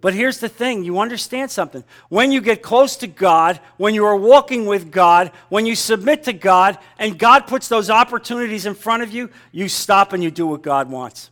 But 0.00 0.12
here's 0.12 0.38
the 0.38 0.50
thing 0.50 0.84
you 0.84 0.98
understand 0.98 1.50
something. 1.50 1.82
When 2.10 2.30
you 2.30 2.42
get 2.42 2.60
close 2.60 2.96
to 2.96 3.06
God, 3.06 3.58
when 3.78 3.94
you 3.94 4.04
are 4.04 4.16
walking 4.16 4.66
with 4.66 4.90
God, 4.90 5.32
when 5.48 5.64
you 5.64 5.74
submit 5.74 6.24
to 6.24 6.34
God, 6.34 6.78
and 6.98 7.18
God 7.18 7.46
puts 7.46 7.68
those 7.68 7.88
opportunities 7.88 8.66
in 8.66 8.74
front 8.74 9.02
of 9.02 9.12
you, 9.12 9.30
you 9.50 9.68
stop 9.68 10.12
and 10.12 10.22
you 10.22 10.30
do 10.30 10.46
what 10.46 10.60
God 10.60 10.90
wants. 10.90 11.30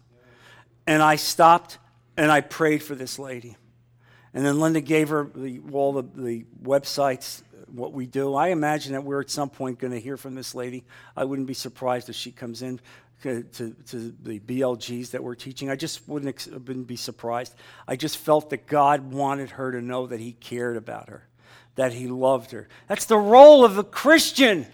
And 0.86 1.02
I 1.02 1.16
stopped 1.16 1.76
and 2.16 2.30
I 2.30 2.40
prayed 2.40 2.82
for 2.82 2.94
this 2.94 3.18
lady. 3.18 3.56
And 4.34 4.44
then 4.44 4.60
Linda 4.60 4.80
gave 4.80 5.10
her 5.10 5.30
the, 5.34 5.60
all 5.72 5.92
the, 5.92 6.02
the 6.14 6.44
websites 6.62 7.42
what 7.72 7.92
we 7.92 8.06
do. 8.06 8.34
I 8.34 8.48
imagine 8.48 8.92
that 8.92 9.04
we're 9.04 9.20
at 9.20 9.30
some 9.30 9.50
point 9.50 9.78
going 9.78 9.92
to 9.92 10.00
hear 10.00 10.16
from 10.16 10.34
this 10.34 10.54
lady. 10.54 10.84
I 11.16 11.24
wouldn't 11.24 11.48
be 11.48 11.54
surprised 11.54 12.08
if 12.08 12.14
she 12.14 12.30
comes 12.30 12.62
in 12.62 12.80
to, 13.22 13.42
to, 13.42 14.14
the 14.22 14.40
BLGs 14.40 15.12
that 15.12 15.22
we're 15.22 15.34
teaching. 15.34 15.70
I 15.70 15.76
just 15.76 16.06
wouldn't, 16.08 16.28
ex- 16.28 16.48
wouldn't 16.48 16.86
be 16.86 16.96
surprised. 16.96 17.54
I 17.86 17.96
just 17.96 18.18
felt 18.18 18.50
that 18.50 18.66
God 18.66 19.12
wanted 19.12 19.50
her 19.50 19.72
to 19.72 19.80
know 19.80 20.06
that 20.06 20.20
He 20.20 20.32
cared 20.32 20.76
about 20.76 21.08
her, 21.08 21.28
that 21.76 21.92
He 21.92 22.08
loved 22.08 22.50
her. 22.50 22.68
That's 22.88 23.04
the 23.04 23.18
role 23.18 23.64
of 23.64 23.78
a 23.78 23.84
Christian. 23.84 24.66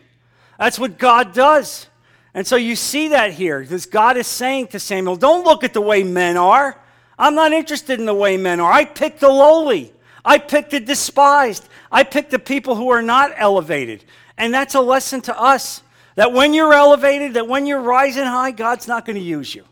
That's 0.58 0.78
what 0.78 0.98
God 0.98 1.34
does. 1.34 1.86
And 2.32 2.46
so 2.46 2.56
you 2.56 2.74
see 2.74 3.08
that 3.08 3.32
here. 3.32 3.60
Because 3.60 3.86
God 3.86 4.16
is 4.16 4.26
saying 4.26 4.68
to 4.68 4.80
Samuel, 4.80 5.16
Don't 5.16 5.44
look 5.44 5.62
at 5.62 5.74
the 5.74 5.80
way 5.80 6.02
men 6.02 6.36
are. 6.36 6.80
I'm 7.18 7.34
not 7.34 7.52
interested 7.52 7.98
in 7.98 8.06
the 8.06 8.14
way 8.14 8.36
men 8.36 8.60
are. 8.60 8.72
I 8.72 8.84
pick 8.84 9.18
the 9.18 9.28
lowly. 9.28 9.92
I 10.24 10.38
pick 10.38 10.70
the 10.70 10.80
despised. 10.80 11.68
I 11.90 12.04
pick 12.04 12.30
the 12.30 12.38
people 12.38 12.76
who 12.76 12.90
are 12.90 13.02
not 13.02 13.32
elevated. 13.36 14.04
And 14.36 14.54
that's 14.54 14.74
a 14.74 14.80
lesson 14.80 15.20
to 15.22 15.38
us 15.38 15.82
that 16.14 16.32
when 16.32 16.54
you're 16.54 16.72
elevated, 16.72 17.34
that 17.34 17.48
when 17.48 17.66
you're 17.66 17.80
rising 17.80 18.24
high, 18.24 18.50
God's 18.50 18.86
not 18.86 19.04
going 19.04 19.16
to 19.16 19.22
use 19.22 19.54
you. 19.54 19.64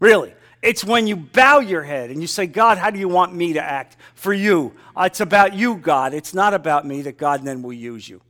Really. 0.00 0.34
It's 0.62 0.82
when 0.82 1.06
you 1.06 1.14
bow 1.14 1.60
your 1.60 1.82
head 1.82 2.10
and 2.10 2.22
you 2.22 2.26
say, 2.26 2.46
God, 2.46 2.78
how 2.78 2.88
do 2.88 2.98
you 2.98 3.08
want 3.08 3.34
me 3.34 3.52
to 3.52 3.62
act 3.62 3.98
for 4.14 4.32
you? 4.32 4.72
Uh, 4.96 5.02
it's 5.02 5.20
about 5.20 5.52
you, 5.52 5.76
God. 5.76 6.14
It's 6.14 6.32
not 6.32 6.54
about 6.54 6.86
me 6.86 7.02
that 7.02 7.18
God 7.18 7.44
then 7.44 7.62
will 7.62 7.74
use 7.74 8.08
you. 8.08 8.22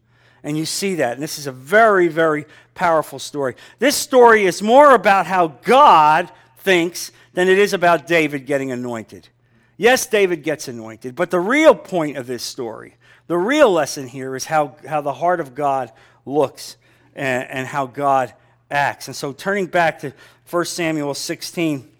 And 0.42 0.58
you 0.58 0.66
see 0.66 0.96
that. 0.96 1.12
And 1.12 1.22
this 1.22 1.38
is 1.38 1.46
a 1.46 1.52
very, 1.52 2.08
very 2.08 2.44
powerful 2.74 3.20
story. 3.20 3.54
This 3.78 3.94
story 3.94 4.46
is 4.46 4.60
more 4.60 4.94
about 4.94 5.26
how 5.26 5.48
God 5.62 6.30
thinks 6.64 7.12
than 7.34 7.48
it 7.48 7.58
is 7.58 7.72
about 7.72 8.06
David 8.06 8.46
getting 8.46 8.72
anointed. 8.72 9.28
Yes, 9.76 10.06
David 10.06 10.42
gets 10.42 10.66
anointed, 10.66 11.14
but 11.14 11.30
the 11.30 11.40
real 11.40 11.74
point 11.74 12.16
of 12.16 12.26
this 12.26 12.42
story, 12.42 12.96
the 13.26 13.36
real 13.36 13.70
lesson 13.70 14.08
here 14.08 14.34
is 14.34 14.44
how, 14.46 14.76
how 14.88 15.00
the 15.00 15.12
heart 15.12 15.40
of 15.40 15.54
God 15.54 15.92
looks 16.24 16.76
and, 17.14 17.48
and 17.48 17.66
how 17.66 17.86
God 17.86 18.32
acts. 18.70 19.08
And 19.08 19.16
so, 19.16 19.32
turning 19.32 19.66
back 19.66 20.00
to 20.00 20.12
1 20.50 20.64
Samuel 20.64 21.14
16, 21.14 21.90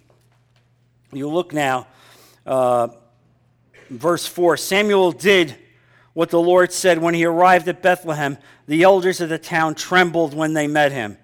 you 1.13 1.29
look 1.29 1.53
now, 1.53 1.87
uh, 2.47 2.89
verse 3.91 4.27
4 4.27 4.57
Samuel 4.57 5.13
did 5.13 5.57
what 6.13 6.31
the 6.31 6.41
Lord 6.41 6.73
said 6.73 6.99
when 6.99 7.15
he 7.15 7.25
arrived 7.25 7.69
at 7.69 7.83
Bethlehem. 7.83 8.39
The 8.67 8.83
elders 8.83 9.21
of 9.21 9.29
the 9.29 9.39
town 9.39 9.75
trembled 9.75 10.33
when 10.33 10.55
they 10.55 10.67
met 10.67 10.93
him. 10.93 11.19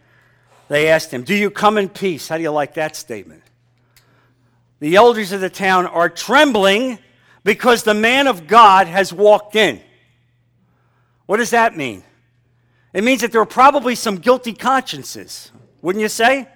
They 0.71 0.89
asked 0.89 1.11
him, 1.11 1.25
Do 1.25 1.35
you 1.35 1.51
come 1.51 1.79
in 1.79 1.89
peace? 1.89 2.29
How 2.29 2.37
do 2.37 2.45
you 2.45 2.53
like 2.53 2.75
that 2.75 2.95
statement? 2.95 3.43
The 4.79 4.95
elders 4.95 5.33
of 5.33 5.41
the 5.41 5.51
town 5.51 5.85
are 5.85 6.09
trembling 6.09 7.01
because 7.43 7.83
the 7.83 7.93
man 7.93 8.29
of 8.29 8.47
God 8.47 8.87
has 8.87 9.13
walked 9.13 9.57
in. 9.57 9.81
What 11.27 11.39
does 11.39 11.51
that 11.51 11.77
mean? 11.77 12.05
It 12.93 13.03
means 13.03 13.23
that 13.23 13.33
there 13.33 13.41
are 13.41 13.47
probably 13.47 13.97
some 13.97 14.19
guilty 14.19 14.53
consciences, 14.53 15.51
wouldn't 15.83 16.03
you 16.03 16.09
say? 16.09 16.47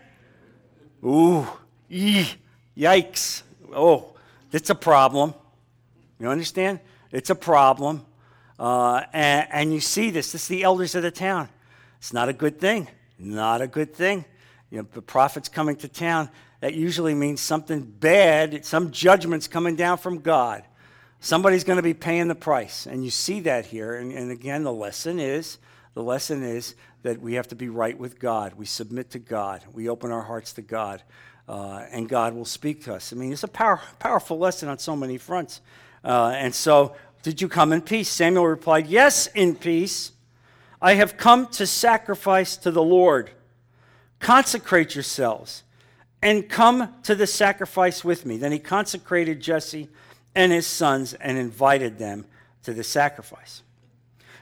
Ooh, 1.05 1.49
yikes. 1.91 3.43
Oh, 3.75 4.15
it's 4.53 4.71
a 4.71 4.77
problem. 4.77 5.35
You 6.21 6.29
understand? 6.29 6.79
It's 7.11 7.31
a 7.31 7.35
problem. 7.35 8.07
Uh, 8.61 9.03
and, 9.13 9.49
and 9.51 9.75
you 9.75 9.81
see 9.81 10.11
this. 10.11 10.31
This 10.31 10.43
is 10.43 10.49
the 10.49 10.63
elders 10.63 10.95
of 10.95 11.03
the 11.03 11.11
town. 11.11 11.49
It's 11.99 12.13
not 12.13 12.29
a 12.29 12.33
good 12.33 12.61
thing. 12.61 12.87
Not 13.25 13.63
a 13.63 13.67
good 13.67 13.95
thing. 13.95 14.25
You 14.71 14.79
know, 14.79 14.89
the 14.93 15.03
prophet's 15.03 15.49
coming 15.49 15.77
to 15.77 15.89
town 15.89 16.29
that 16.61 16.75
usually 16.75 17.15
means 17.15 17.41
something 17.41 17.83
bad, 17.83 18.65
some 18.65 18.91
judgment's 18.91 19.49
coming 19.49 19.77
down 19.77 19.99
from 19.99 20.21
God. 20.21 20.65
Somebody's 21.21 21.65
going 21.65 21.77
to 21.79 21.83
be 21.83 21.95
paying 21.95 22.29
the 22.29 22.35
price. 22.35 22.87
And 22.87 23.03
you 23.03 23.11
see 23.11 23.41
that 23.41 23.67
here. 23.67 23.95
And, 23.95 24.13
and 24.13 24.31
again, 24.31 24.63
the 24.63 24.73
lesson 24.73 25.19
is 25.19 25.59
the 25.95 26.03
lesson 26.03 26.43
is 26.43 26.75
that 27.03 27.21
we 27.21 27.35
have 27.35 27.49
to 27.49 27.55
be 27.55 27.69
right 27.69 27.97
with 27.97 28.19
God. 28.19 28.55
We 28.55 28.67
submit 28.67 29.11
to 29.11 29.19
God. 29.19 29.63
We 29.73 29.89
open 29.89 30.11
our 30.11 30.23
hearts 30.23 30.53
to 30.55 30.63
God. 30.63 31.03
Uh, 31.49 31.85
and 31.91 32.09
God 32.09 32.35
will 32.35 32.45
speak 32.45 32.85
to 32.85 32.95
us. 32.95 33.13
I 33.13 33.17
mean, 33.17 33.33
it's 33.33 33.45
a 33.45 33.49
power, 33.49 33.81
powerful 33.99 34.39
lesson 34.39 34.69
on 34.69 34.79
so 34.79 34.97
many 34.97 35.19
fronts. 35.19 35.61
Uh, 36.03 36.33
and 36.37 36.55
so, 36.55 36.95
did 37.23 37.41
you 37.41 37.49
come 37.49 37.73
in 37.73 37.81
peace? 37.81 38.09
Samuel 38.09 38.47
replied, 38.47 38.87
Yes, 38.87 39.27
in 39.29 39.55
peace. 39.55 40.13
I 40.85 40.97
have 40.97 41.17
come 41.17 41.47
to 41.53 41.67
sacrifice 41.67 42.59
to 42.59 42.71
the 42.71 42.83
Lord. 42.83 43.31
Consecrate 44.21 44.95
yourselves 44.95 45.63
and 46.21 46.47
come 46.47 46.95
to 47.05 47.15
the 47.15 47.27
sacrifice 47.27 48.05
with 48.05 48.27
me. 48.27 48.37
Then 48.37 48.53
he 48.53 48.59
consecrated 48.59 49.41
Jesse 49.41 49.89
and 50.35 50.53
his 50.53 50.67
sons 50.67 51.15
and 51.15 51.39
invited 51.39 51.99
them 51.99 52.27
to 52.65 52.75
the 52.75 52.85
sacrifice. 52.85 53.63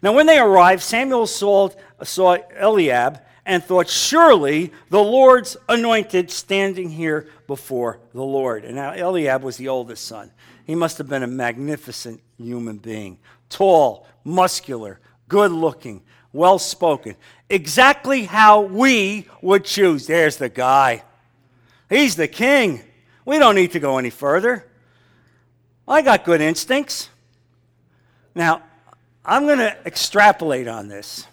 Now, 0.03 0.15
when 0.15 0.27
they 0.27 0.41
arrived, 0.41 0.83
Samuel 0.83 1.29
saw, 1.29 1.69
saw 2.03 2.39
Eliab 2.59 3.21
and 3.47 3.63
thought, 3.63 3.89
Surely 3.89 4.73
the 4.91 4.99
Lord's 4.99 5.57
anointed 5.69 6.29
standing 6.33 6.91
here 6.91 7.29
before 7.47 8.01
the 8.13 8.25
Lord. 8.25 8.65
And 8.65 8.75
now 8.75 8.95
Eliab 8.95 9.45
was 9.45 9.59
the 9.59 9.69
oldest 9.69 10.09
son. 10.09 10.33
He 10.65 10.75
must 10.75 10.99
have 10.99 11.09
been 11.09 11.23
a 11.23 11.29
magnificent 11.29 12.21
human 12.37 12.79
being 12.79 13.19
tall, 13.49 14.09
muscular, 14.25 14.99
good 15.29 15.53
looking, 15.53 16.03
well 16.33 16.59
spoken. 16.59 17.17
Exactly 17.51 18.25
how 18.25 18.63
we 18.63 19.27
would 19.41 19.65
choose. 19.65 20.07
There's 20.07 20.37
the 20.37 20.49
guy. 20.49 21.03
He's 21.91 22.17
the 22.17 22.29
king. 22.29 22.83
We 23.25 23.39
don't 23.39 23.55
need 23.55 23.73
to 23.73 23.81
go 23.81 23.99
any 23.99 24.11
further. 24.11 24.67
I 25.87 26.03
got 26.03 26.25
good 26.25 26.41
instincts. 26.41 27.11
Now, 28.35 28.63
I'm 29.25 29.47
going 29.47 29.59
to 29.59 29.77
extrapolate 29.85 30.67
on 30.67 30.89
this. 30.89 31.27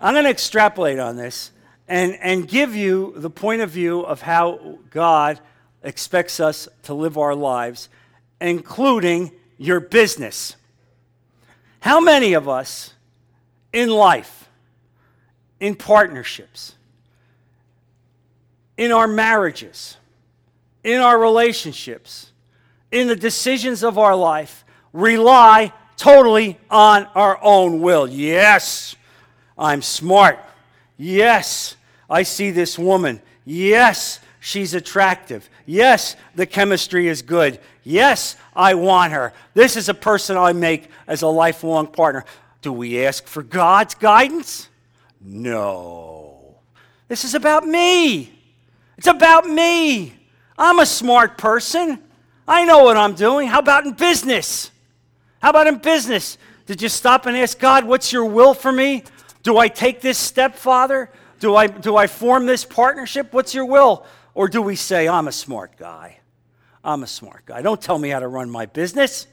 I'm 0.00 0.14
going 0.14 0.24
to 0.24 0.30
extrapolate 0.30 0.98
on 0.98 1.16
this 1.16 1.50
and, 1.88 2.16
and 2.20 2.48
give 2.48 2.74
you 2.74 3.12
the 3.16 3.30
point 3.30 3.62
of 3.62 3.70
view 3.70 4.00
of 4.00 4.22
how 4.22 4.78
God 4.90 5.40
expects 5.82 6.40
us 6.40 6.68
to 6.84 6.94
live 6.94 7.18
our 7.18 7.34
lives, 7.34 7.88
including 8.40 9.32
your 9.56 9.80
business. 9.80 10.56
How 11.80 12.00
many 12.00 12.32
of 12.32 12.48
us 12.48 12.94
in 13.78 13.90
life, 13.90 14.48
in 15.60 15.76
partnerships, 15.76 16.74
in 18.76 18.90
our 18.90 19.06
marriages, 19.06 19.96
in 20.82 21.00
our 21.00 21.16
relationships, 21.16 22.32
in 22.90 23.06
the 23.06 23.14
decisions 23.14 23.84
of 23.84 23.96
our 23.96 24.16
life, 24.16 24.64
rely 24.92 25.72
totally 25.96 26.58
on 26.68 27.06
our 27.14 27.38
own 27.40 27.80
will? 27.80 28.08
Yes, 28.08 28.96
I'm 29.56 29.82
smart. 29.82 30.40
Yes, 30.96 31.76
I 32.10 32.24
see 32.24 32.50
this 32.50 32.76
woman. 32.76 33.22
Yes, 33.44 34.18
she's 34.40 34.74
attractive. 34.74 35.48
Yes, 35.66 36.16
the 36.34 36.46
chemistry 36.46 37.06
is 37.06 37.22
good. 37.22 37.60
Yes, 37.84 38.34
I 38.56 38.74
want 38.74 39.12
her. 39.12 39.32
This 39.54 39.76
is 39.76 39.88
a 39.88 39.94
person 39.94 40.36
I 40.36 40.52
make 40.52 40.90
as 41.06 41.22
a 41.22 41.28
lifelong 41.28 41.86
partner. 41.86 42.24
Do 42.60 42.72
we 42.72 43.04
ask 43.04 43.26
for 43.26 43.42
God's 43.42 43.94
guidance? 43.94 44.68
No. 45.20 46.56
This 47.08 47.24
is 47.24 47.34
about 47.34 47.66
me. 47.66 48.32
It's 48.96 49.06
about 49.06 49.48
me. 49.48 50.14
I'm 50.56 50.80
a 50.80 50.86
smart 50.86 51.38
person. 51.38 52.02
I 52.46 52.64
know 52.64 52.84
what 52.84 52.96
I'm 52.96 53.14
doing. 53.14 53.48
How 53.48 53.60
about 53.60 53.86
in 53.86 53.92
business? 53.92 54.70
How 55.40 55.50
about 55.50 55.66
in 55.66 55.76
business? 55.76 56.36
Did 56.66 56.82
you 56.82 56.88
stop 56.88 57.26
and 57.26 57.36
ask 57.36 57.58
God, 57.58 57.84
what's 57.84 58.12
your 58.12 58.24
will 58.24 58.54
for 58.54 58.72
me? 58.72 59.04
Do 59.42 59.56
I 59.56 59.68
take 59.68 60.00
this 60.00 60.18
step, 60.18 60.56
Father? 60.56 61.10
Do 61.40 61.54
I, 61.54 61.68
do 61.68 61.96
I 61.96 62.06
form 62.08 62.46
this 62.46 62.64
partnership? 62.64 63.32
What's 63.32 63.54
your 63.54 63.64
will? 63.64 64.04
Or 64.34 64.48
do 64.48 64.60
we 64.60 64.76
say, 64.76 65.08
I'm 65.08 65.28
a 65.28 65.32
smart 65.32 65.76
guy? 65.76 66.18
I'm 66.82 67.02
a 67.02 67.06
smart 67.06 67.46
guy. 67.46 67.62
Don't 67.62 67.80
tell 67.80 67.98
me 67.98 68.08
how 68.08 68.18
to 68.18 68.28
run 68.28 68.50
my 68.50 68.66
business. 68.66 69.26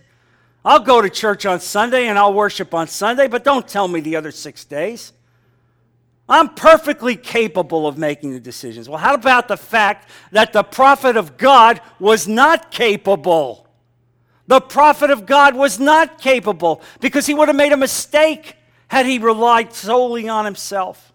I'll 0.65 0.79
go 0.79 0.99
to 0.99 1.11
church 1.11 1.45
on 1.45 1.59
Sunday 1.59 2.07
and 2.07 2.17
I'll 2.17 2.33
worship 2.33 2.73
on 2.73 2.87
Sunday, 2.87 3.27
but 3.27 3.43
don't 3.43 3.67
tell 3.67 3.87
me 3.87 3.99
the 3.99 4.15
other 4.15 4.31
six 4.31 4.65
days. 4.65 5.13
I'm 6.27 6.49
perfectly 6.55 7.15
capable 7.15 7.85
of 7.85 7.99
making 7.99 8.33
the 8.33 8.39
decisions. 8.39 8.89
Well, 8.89 8.97
how 8.97 9.13
about 9.13 9.47
the 9.47 9.57
fact 9.57 10.09
that 10.31 10.53
the 10.53 10.63
prophet 10.63 11.17
of 11.17 11.37
God 11.37 11.81
was 11.99 12.27
not 12.27 12.71
capable? 12.71 13.67
The 14.47 14.59
prophet 14.59 15.11
of 15.11 15.27
God 15.27 15.55
was 15.55 15.79
not 15.79 16.19
capable 16.19 16.81
because 16.99 17.27
he 17.27 17.35
would 17.35 17.47
have 17.47 17.55
made 17.55 17.71
a 17.71 17.77
mistake 17.77 18.55
had 18.87 19.05
he 19.05 19.19
relied 19.19 19.71
solely 19.71 20.27
on 20.27 20.45
himself. 20.45 21.13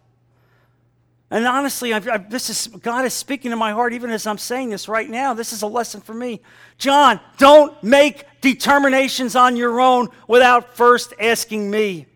And 1.30 1.46
honestly, 1.46 1.94
I've, 1.94 2.08
I've, 2.08 2.28
this 2.28 2.50
is 2.50 2.66
God 2.66 3.04
is 3.04 3.14
speaking 3.14 3.52
to 3.52 3.56
my 3.56 3.70
heart 3.70 3.92
even 3.92 4.10
as 4.10 4.26
I'm 4.26 4.38
saying 4.38 4.70
this 4.70 4.88
right 4.88 5.08
now. 5.08 5.32
This 5.32 5.52
is 5.52 5.62
a 5.62 5.66
lesson 5.66 6.00
for 6.00 6.12
me. 6.12 6.40
John, 6.76 7.20
don't 7.38 7.80
make 7.84 8.24
determinations 8.40 9.36
on 9.36 9.56
your 9.56 9.80
own 9.80 10.08
without 10.26 10.76
first 10.76 11.14
asking 11.20 11.70
me. 11.70 12.06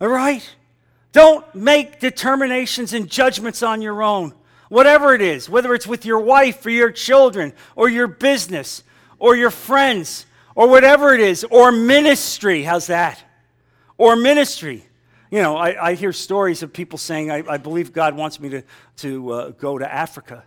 All 0.00 0.08
right? 0.08 0.48
Don't 1.12 1.52
make 1.54 1.98
determinations 1.98 2.92
and 2.92 3.08
judgments 3.08 3.62
on 3.62 3.82
your 3.82 4.02
own. 4.02 4.34
Whatever 4.68 5.14
it 5.14 5.20
is, 5.20 5.48
whether 5.48 5.74
it's 5.74 5.86
with 5.86 6.04
your 6.04 6.20
wife 6.20 6.64
or 6.64 6.70
your 6.70 6.90
children 6.90 7.52
or 7.76 7.88
your 7.88 8.06
business 8.06 8.82
or 9.18 9.36
your 9.36 9.50
friends 9.50 10.26
or 10.54 10.68
whatever 10.68 11.12
it 11.14 11.20
is, 11.20 11.44
or 11.50 11.72
ministry. 11.72 12.62
How's 12.62 12.86
that? 12.86 13.22
Or 13.98 14.14
ministry. 14.14 14.86
You 15.30 15.40
know, 15.42 15.56
I, 15.56 15.90
I 15.90 15.94
hear 15.94 16.12
stories 16.12 16.62
of 16.62 16.72
people 16.72 16.98
saying, 16.98 17.30
I, 17.30 17.42
I 17.48 17.56
believe 17.56 17.92
God 17.92 18.16
wants 18.16 18.38
me 18.38 18.50
to, 18.50 18.62
to 18.98 19.32
uh, 19.32 19.50
go 19.50 19.78
to 19.78 19.92
Africa. 19.92 20.44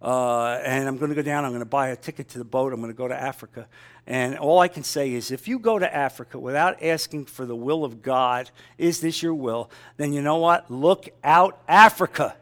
Uh, 0.00 0.60
and 0.64 0.88
I'm 0.88 0.98
going 0.98 1.10
to 1.10 1.14
go 1.14 1.22
down, 1.22 1.44
I'm 1.44 1.52
going 1.52 1.60
to 1.60 1.66
buy 1.66 1.88
a 1.88 1.96
ticket 1.96 2.28
to 2.30 2.38
the 2.38 2.44
boat, 2.44 2.72
I'm 2.72 2.80
going 2.80 2.92
to 2.92 2.96
go 2.96 3.06
to 3.06 3.20
Africa. 3.20 3.68
And 4.06 4.36
all 4.36 4.58
I 4.58 4.66
can 4.66 4.82
say 4.82 5.12
is 5.12 5.30
if 5.30 5.46
you 5.46 5.60
go 5.60 5.78
to 5.78 5.94
Africa 5.94 6.38
without 6.38 6.82
asking 6.82 7.26
for 7.26 7.46
the 7.46 7.54
will 7.54 7.84
of 7.84 8.02
God, 8.02 8.50
is 8.78 9.00
this 9.00 9.22
your 9.22 9.34
will? 9.34 9.70
Then 9.96 10.12
you 10.12 10.20
know 10.20 10.38
what? 10.38 10.70
Look 10.70 11.08
out, 11.22 11.60
Africa. 11.68 12.36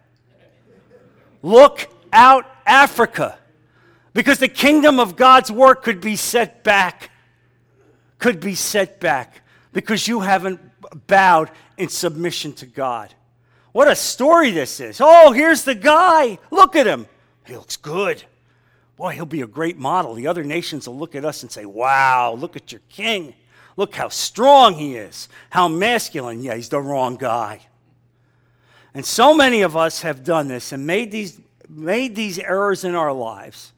Look 1.42 1.86
out, 2.12 2.46
Africa. 2.64 3.38
Because 4.14 4.38
the 4.38 4.48
kingdom 4.48 4.98
of 4.98 5.16
God's 5.16 5.52
work 5.52 5.82
could 5.82 6.00
be 6.00 6.16
set 6.16 6.64
back. 6.64 7.10
Could 8.18 8.40
be 8.40 8.54
set 8.54 9.00
back 9.00 9.42
because 9.72 10.08
you 10.08 10.20
haven't 10.20 10.60
bowed 11.06 11.50
in 11.80 11.88
submission 11.88 12.52
to 12.52 12.66
God. 12.66 13.14
What 13.72 13.88
a 13.88 13.96
story 13.96 14.50
this 14.50 14.80
is. 14.80 15.00
Oh, 15.00 15.32
here's 15.32 15.64
the 15.64 15.74
guy. 15.74 16.38
Look 16.50 16.76
at 16.76 16.86
him. 16.86 17.06
He 17.46 17.56
looks 17.56 17.76
good. 17.76 18.22
Boy, 18.96 19.12
he'll 19.12 19.24
be 19.24 19.40
a 19.40 19.46
great 19.46 19.78
model. 19.78 20.14
The 20.14 20.26
other 20.26 20.44
nations 20.44 20.86
will 20.86 20.98
look 20.98 21.14
at 21.14 21.24
us 21.24 21.42
and 21.42 21.50
say, 21.50 21.64
Wow, 21.64 22.36
look 22.38 22.54
at 22.54 22.70
your 22.70 22.82
king. 22.90 23.34
Look 23.76 23.94
how 23.94 24.08
strong 24.08 24.74
he 24.74 24.96
is, 24.96 25.28
how 25.48 25.68
masculine. 25.68 26.42
Yeah, 26.42 26.54
he's 26.56 26.68
the 26.68 26.80
wrong 26.80 27.16
guy. 27.16 27.60
And 28.92 29.06
so 29.06 29.32
many 29.32 29.62
of 29.62 29.76
us 29.76 30.02
have 30.02 30.22
done 30.22 30.48
this 30.48 30.72
and 30.72 30.86
made 30.86 31.10
these, 31.10 31.40
made 31.68 32.14
these 32.14 32.38
errors 32.38 32.84
in 32.84 32.94
our 32.94 33.12
lives. 33.12 33.72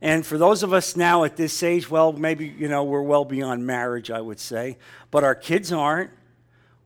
And 0.00 0.24
for 0.24 0.38
those 0.38 0.62
of 0.62 0.72
us 0.72 0.96
now 0.96 1.24
at 1.24 1.36
this 1.36 1.62
age, 1.62 1.90
well, 1.90 2.12
maybe, 2.12 2.46
you 2.46 2.68
know, 2.68 2.84
we're 2.84 3.02
well 3.02 3.24
beyond 3.24 3.66
marriage, 3.66 4.10
I 4.10 4.20
would 4.20 4.38
say, 4.38 4.78
but 5.10 5.24
our 5.24 5.34
kids 5.34 5.72
aren't 5.72 6.10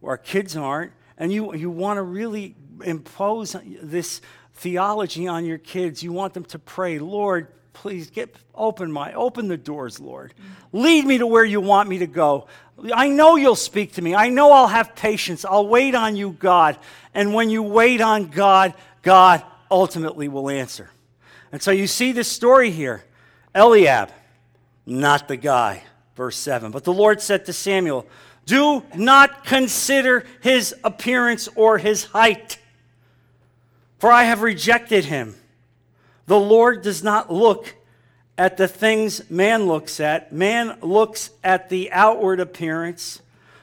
our 0.06 0.18
kids 0.18 0.56
aren't, 0.56 0.92
and 1.18 1.32
you, 1.32 1.54
you 1.54 1.70
want 1.70 1.98
to 1.98 2.02
really 2.02 2.54
impose 2.84 3.56
this 3.82 4.20
theology 4.54 5.26
on 5.26 5.44
your 5.44 5.58
kids. 5.58 6.02
You 6.02 6.12
want 6.12 6.34
them 6.34 6.44
to 6.46 6.58
pray, 6.58 6.98
Lord, 6.98 7.48
please 7.72 8.10
get 8.10 8.34
open 8.54 8.90
my 8.90 9.12
open 9.14 9.48
the 9.48 9.56
doors, 9.56 10.00
Lord. 10.00 10.32
Lead 10.72 11.04
me 11.04 11.18
to 11.18 11.26
where 11.26 11.44
you 11.44 11.60
want 11.60 11.88
me 11.88 11.98
to 11.98 12.06
go. 12.06 12.46
I 12.92 13.08
know 13.08 13.36
you'll 13.36 13.56
speak 13.56 13.92
to 13.94 14.02
me. 14.02 14.14
I 14.14 14.28
know 14.28 14.52
I'll 14.52 14.68
have 14.68 14.96
patience. 14.96 15.44
I'll 15.44 15.66
wait 15.66 15.94
on 15.94 16.16
you, 16.16 16.32
God. 16.32 16.78
And 17.12 17.34
when 17.34 17.50
you 17.50 17.62
wait 17.62 18.00
on 18.00 18.28
God, 18.28 18.74
God 19.02 19.44
ultimately 19.70 20.28
will 20.28 20.50
answer. 20.50 20.90
And 21.52 21.62
so 21.62 21.70
you 21.70 21.86
see 21.86 22.12
this 22.12 22.28
story 22.28 22.70
here. 22.70 23.04
Eliab, 23.54 24.10
not 24.86 25.28
the 25.28 25.36
guy. 25.36 25.84
Verse 26.16 26.36
7. 26.36 26.70
But 26.70 26.84
the 26.84 26.92
Lord 26.92 27.20
said 27.20 27.44
to 27.46 27.52
Samuel, 27.52 28.06
do 28.46 28.82
not 28.94 29.44
consider 29.44 30.24
his 30.40 30.74
appearance 30.84 31.48
or 31.54 31.78
his 31.78 32.04
height, 32.04 32.58
for 33.98 34.10
I 34.10 34.24
have 34.24 34.42
rejected 34.42 35.06
him. 35.06 35.34
The 36.26 36.38
Lord 36.38 36.82
does 36.82 37.02
not 37.02 37.32
look 37.32 37.74
at 38.36 38.56
the 38.56 38.68
things 38.68 39.30
man 39.30 39.66
looks 39.66 40.00
at. 40.00 40.32
Man 40.32 40.78
looks 40.80 41.30
at 41.42 41.68
the 41.68 41.92
outward 41.92 42.40
appearance, 42.40 43.20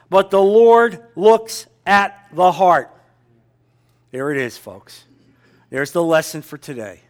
but 0.08 0.30
the 0.30 0.42
Lord 0.42 1.02
looks 1.14 1.66
at 1.86 2.28
the 2.32 2.52
heart. 2.52 2.90
There 4.10 4.30
it 4.30 4.38
is, 4.38 4.56
folks. 4.56 5.04
There's 5.70 5.92
the 5.92 6.02
lesson 6.02 6.42
for 6.42 6.58
today. 6.58 7.00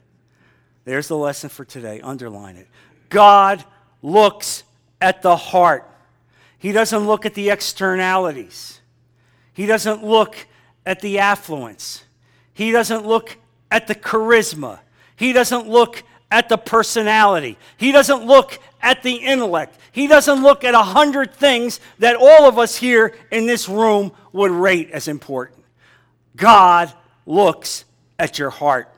There's 0.85 1.09
the 1.09 1.17
lesson 1.17 1.49
for 1.51 1.65
today. 1.65 2.01
Underline 2.01 2.57
it. 2.57 2.69
God 3.09 3.65
looks 4.03 4.63
at 5.01 5.23
the 5.23 5.37
heart. 5.37 5.89
He 6.63 6.71
doesn't 6.71 7.09
look 7.09 7.27
at 7.27 7.35
the 7.35 7.51
externalities. 7.51 8.81
He 9.53 9.67
doesn't 9.67 10.05
look 10.05 10.37
at 10.87 11.01
the 11.01 11.19
affluence. 11.19 12.05
He 12.55 12.71
doesn't 12.71 13.05
look 13.05 13.37
at 13.69 13.89
the 13.89 13.97
charisma. 13.97 14.79
He 15.17 15.33
doesn't 15.33 15.67
look 15.67 16.05
at 16.31 16.49
the 16.49 16.57
personality. 16.57 17.59
He 17.79 17.91
doesn't 17.91 18.25
look 18.25 18.61
at 18.81 19.03
the 19.03 19.17
intellect. 19.17 19.77
He 19.91 20.07
doesn't 20.07 20.41
look 20.41 20.63
at 20.63 20.75
a 20.75 20.85
hundred 20.85 21.35
things 21.35 21.81
that 21.99 22.15
all 22.15 22.47
of 22.49 22.61
us 22.61 22.77
here 22.77 23.17
in 23.33 23.49
this 23.49 23.69
room 23.69 24.13
would 24.33 24.53
rate 24.53 24.89
as 24.93 25.09
important. 25.09 25.65
God 26.37 26.93
looks 27.27 27.85
at 28.21 28.39
your 28.39 28.51
heart. 28.51 28.89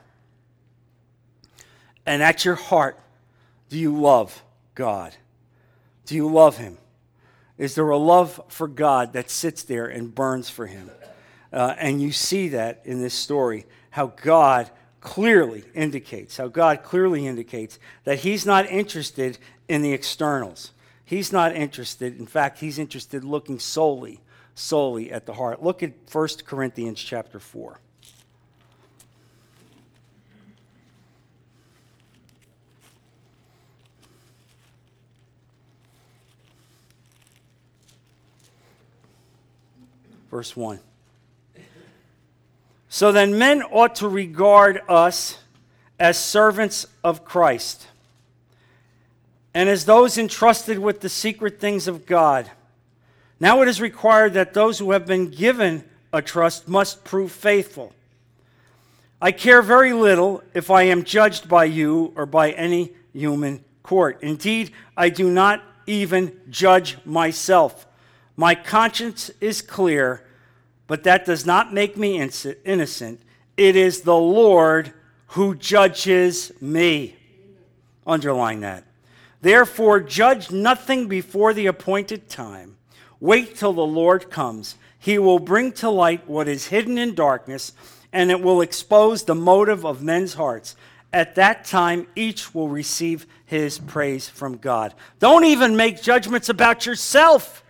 And 2.05 2.21
at 2.21 2.45
your 2.45 2.53
heart, 2.53 2.99
do 3.69 3.79
you 3.79 3.99
love 3.99 4.43
God? 4.75 5.15
Do 6.05 6.13
you 6.13 6.29
love 6.29 6.57
Him? 6.57 6.77
Is 7.57 7.75
there 7.75 7.89
a 7.89 7.97
love 7.97 8.41
for 8.49 8.67
God 8.67 9.13
that 9.13 9.29
sits 9.29 9.63
there 9.63 9.85
and 9.85 10.13
burns 10.13 10.49
for 10.49 10.67
Him? 10.67 10.89
Uh, 11.53 11.73
and 11.77 12.01
you 12.01 12.11
see 12.11 12.49
that 12.49 12.81
in 12.83 13.01
this 13.01 13.13
story, 13.13 13.65
how 13.91 14.07
God 14.07 14.69
clearly 14.99 15.63
indicates, 15.73 16.37
how 16.37 16.47
God 16.47 16.83
clearly 16.83 17.27
indicates 17.27 17.79
that 18.03 18.19
He's 18.19 18.45
not 18.45 18.65
interested 18.69 19.37
in 19.69 19.81
the 19.81 19.93
externals. 19.93 20.71
He's 21.05 21.31
not 21.31 21.55
interested. 21.55 22.19
In 22.19 22.25
fact, 22.25 22.59
He's 22.59 22.77
interested 22.77 23.23
looking 23.23 23.59
solely, 23.59 24.19
solely 24.53 25.11
at 25.11 25.25
the 25.25 25.33
heart. 25.33 25.63
Look 25.63 25.81
at 25.81 25.93
1 26.11 26.27
Corinthians 26.45 26.99
chapter 26.99 27.39
4. 27.39 27.79
Verse 40.35 40.53
1. 40.53 40.81
So 42.89 43.13
then, 43.13 43.39
men 43.39 43.63
ought 43.63 43.95
to 43.95 44.09
regard 44.09 44.81
us 44.89 45.39
as 45.97 46.17
servants 46.19 46.87
of 47.05 47.23
Christ 47.23 47.87
and 49.53 49.69
as 49.69 49.85
those 49.85 50.17
entrusted 50.17 50.77
with 50.77 50.99
the 50.99 51.07
secret 51.07 51.61
things 51.61 51.87
of 51.87 52.05
God. 52.05 52.51
Now 53.39 53.61
it 53.61 53.69
is 53.69 53.79
required 53.79 54.33
that 54.33 54.53
those 54.53 54.77
who 54.77 54.91
have 54.91 55.05
been 55.05 55.29
given 55.29 55.85
a 56.11 56.21
trust 56.21 56.67
must 56.67 57.05
prove 57.05 57.31
faithful. 57.31 57.93
I 59.21 59.31
care 59.31 59.61
very 59.61 59.93
little 59.93 60.43
if 60.53 60.69
I 60.69 60.81
am 60.81 61.05
judged 61.05 61.47
by 61.47 61.63
you 61.63 62.11
or 62.17 62.25
by 62.25 62.51
any 62.51 62.91
human 63.13 63.63
court. 63.83 64.21
Indeed, 64.21 64.73
I 64.97 65.07
do 65.07 65.31
not 65.31 65.63
even 65.87 66.37
judge 66.49 66.97
myself. 67.05 67.87
My 68.35 68.55
conscience 68.55 69.31
is 69.39 69.61
clear 69.61 70.25
but 70.87 71.03
that 71.03 71.25
does 71.25 71.45
not 71.45 71.73
make 71.73 71.97
me 71.97 72.17
innocent. 72.19 73.21
It 73.57 73.75
is 73.75 74.01
the 74.01 74.15
Lord 74.15 74.93
who 75.27 75.55
judges 75.55 76.51
me. 76.61 77.15
Underline 78.05 78.59
that. 78.61 78.83
Therefore, 79.41 79.99
judge 79.99 80.51
nothing 80.51 81.07
before 81.07 81.53
the 81.53 81.65
appointed 81.65 82.29
time. 82.29 82.77
Wait 83.19 83.55
till 83.55 83.73
the 83.73 83.85
Lord 83.85 84.29
comes. 84.29 84.75
He 84.99 85.17
will 85.17 85.39
bring 85.39 85.71
to 85.73 85.89
light 85.89 86.27
what 86.27 86.47
is 86.47 86.67
hidden 86.67 86.97
in 86.97 87.15
darkness, 87.15 87.73
and 88.13 88.29
it 88.29 88.41
will 88.41 88.61
expose 88.61 89.23
the 89.23 89.35
motive 89.35 89.85
of 89.85 90.03
men's 90.03 90.35
hearts. 90.35 90.75
At 91.11 91.35
that 91.35 91.65
time, 91.65 92.07
each 92.15 92.53
will 92.53 92.67
receive 92.67 93.25
his 93.45 93.79
praise 93.79 94.27
from 94.27 94.57
God. 94.57 94.93
Don't 95.19 95.45
even 95.45 95.75
make 95.75 96.01
judgments 96.01 96.49
about 96.49 96.85
yourself. 96.85 97.63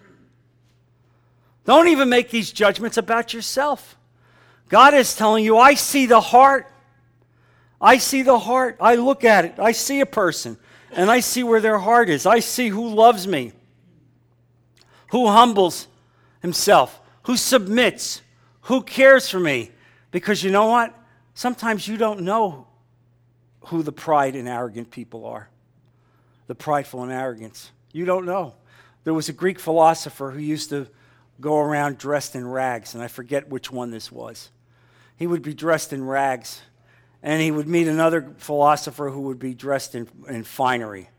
Don't 1.66 1.88
even 1.88 2.10
make 2.10 2.30
these 2.30 2.52
judgments 2.52 2.98
about 2.98 3.34
yourself. 3.34 3.98
God 4.70 4.94
is 4.94 5.16
telling 5.16 5.44
you, 5.44 5.58
I 5.58 5.74
see 5.74 6.06
the 6.06 6.22
heart. 6.22 6.72
I 7.82 7.98
see 7.98 8.22
the 8.22 8.40
heart. 8.40 8.78
I 8.80 8.96
look 8.96 9.24
at 9.24 9.46
it. 9.46 9.56
I 9.60 9.72
see 9.72 10.00
a 10.00 10.06
person 10.06 10.58
and 10.92 11.12
I 11.12 11.20
see 11.20 11.44
where 11.44 11.60
their 11.60 11.78
heart 11.78 12.10
is. 12.10 12.26
I 12.26 12.40
see 12.40 12.70
who 12.70 12.88
loves 12.88 13.28
me, 13.28 13.52
who 15.12 15.28
humbles 15.28 15.88
himself, 16.42 17.02
who 17.24 17.36
submits, 17.36 18.22
who 18.62 18.82
cares 18.82 19.30
for 19.30 19.40
me. 19.40 19.72
Because 20.12 20.44
you 20.44 20.52
know 20.52 20.68
what? 20.68 20.94
Sometimes 21.34 21.88
you 21.88 21.98
don't 21.98 22.22
know 22.22 22.68
who 23.66 23.84
the 23.84 23.92
pride 23.92 24.36
and 24.36 24.48
arrogant 24.48 24.90
people 24.90 25.26
are. 25.26 25.50
The 26.48 26.56
prideful 26.56 27.04
and 27.04 27.12
arrogance. 27.12 27.72
You 27.92 28.06
don't 28.06 28.26
know. 28.26 28.56
There 29.04 29.14
was 29.14 29.30
a 29.30 29.34
Greek 29.34 29.60
philosopher 29.60 30.32
who 30.32 30.40
used 30.40 30.70
to 30.70 30.88
go 31.40 31.60
around 31.60 31.98
dressed 31.98 32.36
in 32.36 32.48
rags, 32.48 32.94
and 32.94 33.04
I 33.04 33.08
forget 33.08 33.50
which 33.50 33.72
one 33.72 33.92
this 33.92 34.12
was. 34.12 34.50
He 35.18 35.28
would 35.28 35.42
be 35.42 35.54
dressed 35.54 35.94
in 35.94 36.06
rags, 36.06 36.62
and 37.24 37.42
he 37.42 37.52
would 37.52 37.68
meet 37.68 37.88
another 37.88 38.34
philosopher 38.38 39.10
who 39.10 39.22
would 39.22 39.40
be 39.40 39.54
dressed 39.54 39.96
in, 39.96 40.08
in 40.28 40.44
finery. 40.44 41.10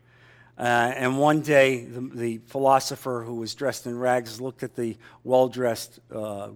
Uh, 0.57 0.91
and 0.95 1.19
one 1.19 1.41
day, 1.41 1.85
the, 1.85 2.01
the, 2.01 2.37
philosopher 2.47 3.23
who 3.25 3.35
was 3.35 3.53
dressed 3.53 3.85
in 3.85 3.97
rags 3.97 4.41
looked 4.41 4.63
at 4.63 4.75
the 4.75 4.97
well 5.23 5.47
dressed 5.47 5.99
uh, 6.11 6.49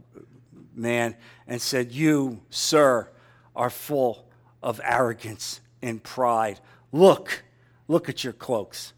man 0.73 1.15
and 1.47 1.61
said, 1.61 1.91
You, 1.91 2.41
sir, 2.49 3.07
are 3.55 3.69
full 3.69 4.27
of 4.63 4.81
arrogance 4.83 5.61
and 5.83 6.01
pride. 6.01 6.59
Look, 6.91 7.43
look 7.87 8.09
at 8.09 8.23
your 8.23 8.33
cloaks. 8.33 8.93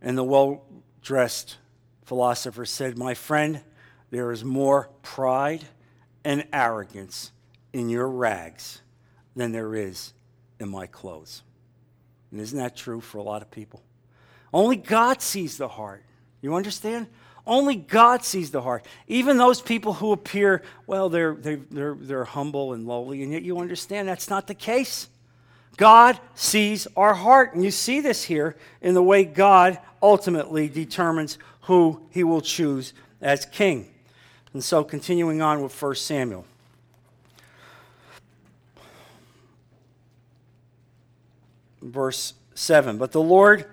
And 0.00 0.16
the 0.16 0.24
well 0.24 0.64
dressed 1.02 1.58
philosopher 2.10 2.64
said, 2.64 2.98
My 2.98 3.14
friend, 3.14 3.60
there 4.10 4.32
is 4.32 4.44
more 4.44 4.90
pride 5.00 5.64
and 6.24 6.44
arrogance 6.52 7.30
in 7.72 7.88
your 7.88 8.08
rags 8.08 8.82
than 9.36 9.52
there 9.52 9.76
is 9.76 10.12
in 10.58 10.68
my 10.68 10.88
clothes. 10.88 11.44
And 12.32 12.40
isn't 12.40 12.58
that 12.58 12.74
true 12.74 13.00
for 13.00 13.18
a 13.18 13.22
lot 13.22 13.42
of 13.42 13.50
people? 13.52 13.84
Only 14.52 14.74
God 14.74 15.22
sees 15.22 15.56
the 15.56 15.68
heart. 15.68 16.02
You 16.42 16.56
understand? 16.56 17.06
Only 17.46 17.76
God 17.76 18.24
sees 18.24 18.50
the 18.50 18.62
heart. 18.62 18.84
Even 19.06 19.36
those 19.36 19.60
people 19.60 19.92
who 19.92 20.10
appear, 20.10 20.62
well, 20.88 21.10
they're, 21.10 21.36
they're, 21.36 21.94
they're, 21.94 22.24
humble 22.24 22.72
and 22.72 22.88
lowly, 22.88 23.22
and 23.22 23.32
yet 23.32 23.42
you 23.42 23.60
understand 23.60 24.08
that's 24.08 24.28
not 24.28 24.48
the 24.48 24.54
case. 24.54 25.08
God 25.76 26.18
sees 26.34 26.88
our 26.96 27.14
heart. 27.14 27.54
And 27.54 27.62
you 27.64 27.70
see 27.70 28.00
this 28.00 28.24
here 28.24 28.56
in 28.82 28.94
the 28.94 29.02
way 29.02 29.24
God 29.24 29.78
ultimately 30.02 30.68
determines 30.68 31.38
who 31.70 32.00
he 32.10 32.24
will 32.24 32.40
choose 32.40 32.92
as 33.20 33.44
king. 33.44 33.88
And 34.52 34.64
so, 34.64 34.82
continuing 34.82 35.40
on 35.40 35.62
with 35.62 35.80
1 35.80 35.94
Samuel. 35.94 36.44
Verse 41.80 42.34
7 42.56 42.98
But 42.98 43.12
the 43.12 43.22
Lord 43.22 43.66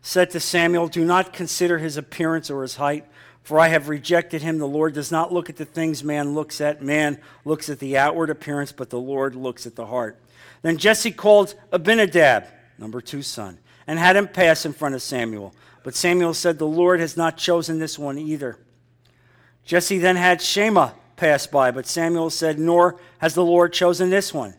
said 0.00 0.30
to 0.30 0.40
Samuel, 0.40 0.88
Do 0.88 1.04
not 1.04 1.34
consider 1.34 1.76
his 1.76 1.98
appearance 1.98 2.48
or 2.48 2.62
his 2.62 2.76
height, 2.76 3.04
for 3.42 3.60
I 3.60 3.68
have 3.68 3.90
rejected 3.90 4.40
him. 4.40 4.56
The 4.56 4.66
Lord 4.66 4.94
does 4.94 5.12
not 5.12 5.30
look 5.30 5.50
at 5.50 5.56
the 5.56 5.66
things 5.66 6.02
man 6.02 6.34
looks 6.34 6.58
at. 6.62 6.80
Man 6.80 7.18
looks 7.44 7.68
at 7.68 7.80
the 7.80 7.98
outward 7.98 8.30
appearance, 8.30 8.72
but 8.72 8.88
the 8.88 8.98
Lord 8.98 9.34
looks 9.34 9.66
at 9.66 9.76
the 9.76 9.84
heart. 9.84 10.18
Then 10.62 10.78
Jesse 10.78 11.12
called 11.12 11.54
Abinadab, 11.70 12.46
number 12.78 13.02
two 13.02 13.20
son, 13.20 13.58
and 13.86 13.98
had 13.98 14.16
him 14.16 14.26
pass 14.26 14.64
in 14.64 14.72
front 14.72 14.94
of 14.94 15.02
Samuel. 15.02 15.54
But 15.82 15.94
Samuel 15.94 16.34
said, 16.34 16.58
The 16.58 16.66
Lord 16.66 17.00
has 17.00 17.16
not 17.16 17.36
chosen 17.36 17.78
this 17.78 17.98
one 17.98 18.18
either. 18.18 18.58
Jesse 19.64 19.98
then 19.98 20.16
had 20.16 20.40
Shammah 20.40 20.94
pass 21.16 21.46
by, 21.46 21.70
but 21.70 21.86
Samuel 21.86 22.30
said, 22.30 22.58
Nor 22.58 22.98
has 23.18 23.34
the 23.34 23.44
Lord 23.44 23.72
chosen 23.72 24.10
this 24.10 24.32
one. 24.34 24.54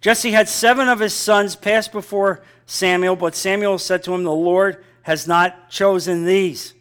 Jesse 0.00 0.32
had 0.32 0.48
seven 0.48 0.88
of 0.88 1.00
his 1.00 1.14
sons 1.14 1.56
pass 1.56 1.88
before 1.88 2.42
Samuel, 2.66 3.16
but 3.16 3.34
Samuel 3.34 3.78
said 3.78 4.02
to 4.04 4.14
him, 4.14 4.24
The 4.24 4.32
Lord 4.32 4.82
has 5.02 5.26
not 5.26 5.70
chosen 5.70 6.24
these. 6.24 6.74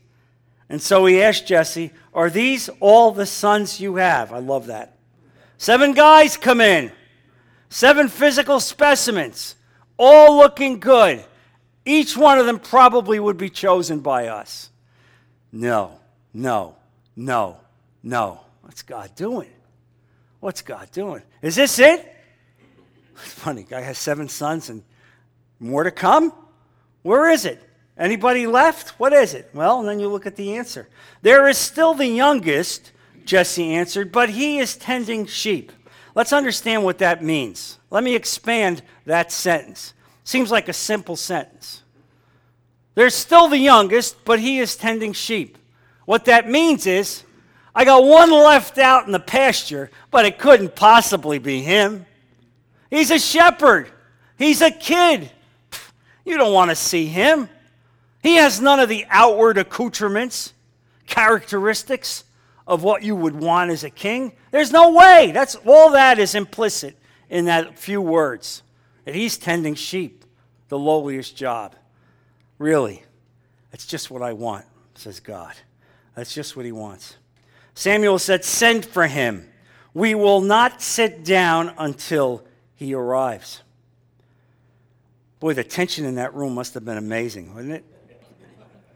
And 0.70 0.82
so 0.82 1.06
he 1.06 1.22
asked 1.22 1.48
Jesse, 1.48 1.92
Are 2.14 2.30
these 2.30 2.70
all 2.80 3.12
the 3.12 3.26
sons 3.26 3.82
you 3.82 3.96
have? 3.96 4.32
I 4.32 4.40
love 4.40 4.68
that. 4.68 4.98
Seven 5.58 5.94
guys 5.94 6.38
come 6.38 6.62
in, 6.62 6.92
seven 7.70 8.08
physical 8.08 8.60
specimens, 8.62 9.56
all 9.98 10.38
looking 10.38 10.80
good. 10.80 11.26
Each 11.86 12.16
one 12.16 12.38
of 12.38 12.46
them 12.46 12.60
probably 12.60 13.20
would 13.20 13.38
be 13.38 13.50
chosen 13.50 14.00
by 14.00 14.28
us. 14.28 14.70
No, 15.52 16.00
no, 16.34 16.76
no, 17.16 17.58
no. 18.04 18.42
What's 18.62 18.84
God 18.84 19.16
doing? 19.16 19.50
What's 20.40 20.62
God 20.62 20.92
doing? 20.92 21.24
Is 21.42 21.56
this 21.56 21.80
it? 21.80 22.16
It's 23.14 23.34
funny. 23.34 23.64
Guy 23.64 23.82
has 23.82 23.98
seven 23.98 24.30
sons 24.30 24.70
and 24.70 24.84
more 25.60 25.84
to 25.84 25.92
come. 25.92 26.32
Where 27.02 27.30
is 27.30 27.46
it? 27.46 27.62
Anybody 27.98 28.48
left? 28.48 29.00
What 29.00 29.12
is 29.12 29.34
it? 29.34 29.50
Well, 29.54 29.80
and 29.80 29.90
then 29.90 30.00
you 30.00 30.08
look 30.08 30.26
at 30.26 30.38
the 30.38 30.56
answer. 30.56 30.88
There 31.22 31.48
is 31.50 31.58
still 31.58 31.94
the 31.94 32.08
youngest, 32.08 32.94
Jesse 33.26 33.74
answered, 33.74 34.12
but 34.12 34.30
he 34.30 34.60
is 34.60 34.78
tending 34.78 35.26
sheep. 35.26 35.74
Let's 36.16 36.32
understand 36.32 36.84
what 36.84 37.00
that 37.00 37.24
means. 37.24 37.78
Let 37.90 38.04
me 38.04 38.16
expand 38.16 38.82
that 39.06 39.32
sentence. 39.32 39.94
Seems 40.30 40.52
like 40.52 40.70
a 40.70 40.74
simple 40.74 41.16
sentence. 41.16 41.82
There's 42.94 43.16
still 43.16 43.48
the 43.48 43.58
youngest, 43.58 44.24
but 44.26 44.40
he 44.40 44.60
is 44.60 44.76
tending 44.76 45.12
sheep. 45.12 45.58
What 46.06 46.26
that 46.26 46.48
means 46.48 46.86
is, 46.86 47.24
I 47.74 47.84
got 47.84 48.04
one 48.04 48.30
left 48.30 48.78
out 48.78 49.08
in 49.08 49.12
the 49.12 49.20
pasture, 49.20 49.90
but 50.12 50.26
it 50.26 50.38
couldn't 50.38 50.76
possibly 50.76 51.40
be 51.40 51.64
him. 51.64 52.06
He's 52.92 53.10
a 53.10 53.18
shepherd. 53.18 53.90
He's 54.38 54.62
a 54.62 54.70
kid. 54.70 55.32
You 56.24 56.38
don't 56.38 56.54
want 56.54 56.70
to 56.70 56.76
see 56.76 57.08
him. 57.08 57.50
He 58.22 58.36
has 58.36 58.62
none 58.62 58.80
of 58.80 58.88
the 58.88 59.08
outward 59.10 59.58
accoutrements, 59.58 60.54
characteristics 61.08 62.24
of 62.68 62.84
what 62.84 63.02
you 63.02 63.16
would 63.16 63.34
want 63.34 63.72
as 63.72 63.84
a 63.84 63.90
king. 63.90 64.34
There's 64.52 64.72
no 64.72 64.92
way. 64.92 65.32
That's 65.34 65.56
all 65.66 65.94
that 65.94 66.20
is 66.20 66.36
implicit 66.36 66.96
in 67.32 67.46
that 67.46 67.80
few 67.80 68.00
words 68.00 68.62
that 69.06 69.16
he's 69.16 69.36
tending 69.36 69.74
sheep. 69.74 70.19
The 70.70 70.80
lowliest 70.80 71.36
job. 71.36 71.76
Really, 72.58 73.04
that's 73.72 73.86
just 73.86 74.10
what 74.10 74.22
I 74.22 74.34
want, 74.34 74.66
says 74.96 75.20
God. 75.20 75.56
That's 76.16 76.34
just 76.34 76.56
what 76.56 76.66
he 76.66 76.72
wants. 76.72 77.18
Samuel 77.74 78.20
said, 78.20 78.46
Send 78.46 78.86
for 78.86 79.08
him. 79.08 79.50
We 79.94 80.16
will 80.16 80.42
not 80.42 80.82
sit 80.82 81.24
down 81.24 81.74
until 81.78 82.44
he 82.76 82.94
arrives. 82.94 83.62
Boy, 85.40 85.54
the 85.54 85.64
tension 85.64 86.06
in 86.06 86.16
that 86.16 86.34
room 86.34 86.54
must 86.54 86.74
have 86.74 86.86
been 86.86 86.98
amazing, 86.98 87.54
wasn't 87.54 87.74
it? 87.74 87.86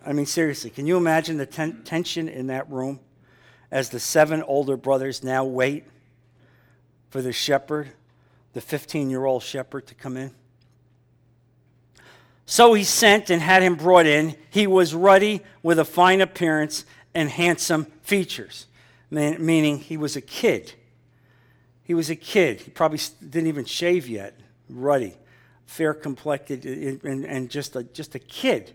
I 0.06 0.12
mean, 0.12 0.26
seriously, 0.26 0.70
can 0.70 0.86
you 0.86 0.98
imagine 0.98 1.38
the 1.38 1.46
ten- 1.46 1.84
tension 1.84 2.28
in 2.28 2.48
that 2.48 2.70
room 2.70 3.00
as 3.72 3.90
the 3.90 4.00
seven 4.00 4.44
older 4.44 4.76
brothers 4.76 5.24
now 5.24 5.46
wait 5.46 5.86
for 7.10 7.22
the 7.22 7.32
shepherd, 7.32 7.90
the 8.52 8.60
15 8.60 9.10
year 9.10 9.24
old 9.24 9.44
shepherd, 9.44 9.88
to 9.88 9.96
come 9.96 10.18
in? 10.18 10.36
So 12.46 12.74
he 12.74 12.84
sent 12.84 13.30
and 13.30 13.42
had 13.42 13.64
him 13.64 13.76
brought 13.76 14.06
in. 14.06 14.36
He 14.50 14.68
was 14.68 14.94
ruddy 14.94 15.42
with 15.62 15.80
a 15.80 15.86
fine 15.86 16.22
appearance 16.22 16.86
and 17.16 17.30
handsome 17.30 17.86
features, 18.02 18.66
meaning 19.10 19.80
he 19.80 19.98
was 19.98 20.16
a 20.16 20.22
kid. 20.22 20.74
He 21.84 21.94
was 21.94 22.10
a 22.10 22.16
kid. 22.16 22.62
He 22.62 22.72
probably 22.72 23.00
didn't 23.22 23.48
even 23.48 23.66
shave 23.66 24.08
yet, 24.08 24.40
ruddy, 24.70 25.16
fair 25.66 25.94
complected, 25.94 26.66
and, 26.66 27.50
just, 27.50 27.76
a, 27.76 27.84
just 27.84 28.16
a 28.16 28.20
kid. 28.20 28.74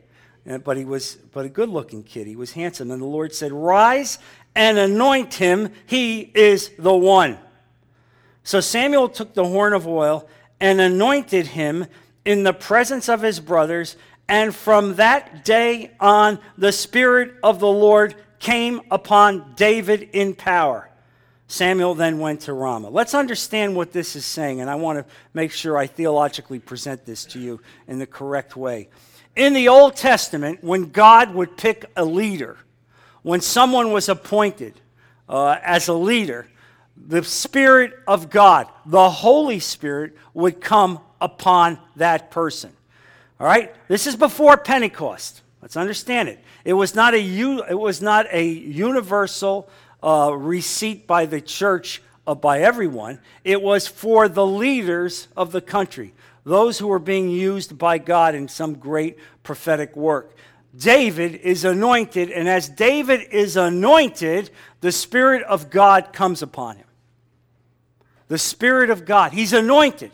Uh, 0.48 0.58
but 0.58 0.76
he 0.76 0.84
was 0.84 1.16
but 1.32 1.44
a 1.44 1.48
good 1.48 1.68
looking 1.68 2.02
kid. 2.02 2.26
He 2.26 2.36
was 2.36 2.52
handsome. 2.52 2.90
And 2.90 3.02
the 3.02 3.06
Lord 3.06 3.34
said, 3.34 3.52
Rise 3.52 4.18
and 4.54 4.78
anoint 4.78 5.34
him. 5.34 5.70
He 5.86 6.20
is 6.20 6.70
the 6.78 6.94
one. 6.94 7.38
So 8.44 8.60
Samuel 8.60 9.10
took 9.10 9.34
the 9.34 9.44
horn 9.44 9.74
of 9.74 9.86
oil 9.86 10.26
and 10.58 10.80
anointed 10.80 11.48
him 11.48 11.86
in 12.28 12.42
the 12.42 12.52
presence 12.52 13.08
of 13.08 13.22
his 13.22 13.40
brothers. 13.40 13.96
And 14.28 14.54
from 14.54 14.96
that 14.96 15.46
day 15.46 15.92
on, 15.98 16.38
the 16.58 16.72
Spirit 16.72 17.34
of 17.42 17.58
the 17.58 17.66
Lord 17.66 18.14
came 18.38 18.82
upon 18.90 19.54
David 19.56 20.10
in 20.12 20.34
power. 20.34 20.90
Samuel 21.46 21.94
then 21.94 22.18
went 22.18 22.42
to 22.42 22.52
Ramah. 22.52 22.90
Let's 22.90 23.14
understand 23.14 23.74
what 23.74 23.92
this 23.92 24.14
is 24.14 24.26
saying, 24.26 24.60
and 24.60 24.68
I 24.68 24.74
want 24.74 24.98
to 24.98 25.10
make 25.32 25.52
sure 25.52 25.78
I 25.78 25.86
theologically 25.86 26.58
present 26.58 27.06
this 27.06 27.24
to 27.24 27.38
you 27.38 27.62
in 27.86 27.98
the 27.98 28.06
correct 28.06 28.56
way. 28.56 28.90
In 29.34 29.54
the 29.54 29.68
Old 29.68 29.96
Testament, 29.96 30.62
when 30.62 30.90
God 30.90 31.32
would 31.32 31.56
pick 31.56 31.86
a 31.96 32.04
leader, 32.04 32.58
when 33.22 33.40
someone 33.40 33.90
was 33.90 34.10
appointed 34.10 34.78
uh, 35.30 35.56
as 35.62 35.88
a 35.88 35.94
leader, 35.94 36.46
the 36.94 37.24
Spirit 37.24 37.94
of 38.06 38.28
God, 38.28 38.68
the 38.84 39.08
Holy 39.08 39.60
Spirit, 39.60 40.14
would 40.34 40.60
come 40.60 41.00
upon 41.20 41.78
that 41.96 42.30
person. 42.30 42.72
All 43.40 43.46
right? 43.46 43.74
This 43.88 44.06
is 44.06 44.16
before 44.16 44.56
Pentecost. 44.56 45.42
Let's 45.62 45.76
understand 45.76 46.28
it. 46.28 46.40
It 46.64 46.72
was 46.72 46.94
not 46.94 47.14
a, 47.14 47.18
it 47.18 47.78
was 47.78 48.00
not 48.00 48.26
a 48.32 48.44
universal 48.44 49.68
uh, 50.02 50.32
receipt 50.36 51.06
by 51.06 51.26
the 51.26 51.40
church 51.40 52.02
uh, 52.26 52.34
by 52.34 52.60
everyone. 52.60 53.18
It 53.44 53.62
was 53.62 53.88
for 53.88 54.28
the 54.28 54.46
leaders 54.46 55.28
of 55.36 55.50
the 55.50 55.60
country, 55.60 56.14
those 56.44 56.78
who 56.78 56.86
were 56.86 56.98
being 56.98 57.30
used 57.30 57.78
by 57.78 57.98
God 57.98 58.34
in 58.34 58.48
some 58.48 58.74
great 58.74 59.18
prophetic 59.42 59.96
work. 59.96 60.36
David 60.76 61.34
is 61.36 61.64
anointed, 61.64 62.30
and 62.30 62.48
as 62.48 62.68
David 62.68 63.22
is 63.30 63.56
anointed, 63.56 64.50
the 64.80 64.92
Spirit 64.92 65.42
of 65.44 65.70
God 65.70 66.12
comes 66.12 66.42
upon 66.42 66.76
him. 66.76 66.86
The 68.28 68.38
Spirit 68.38 68.90
of 68.90 69.04
God. 69.04 69.32
He's 69.32 69.54
anointed. 69.54 70.12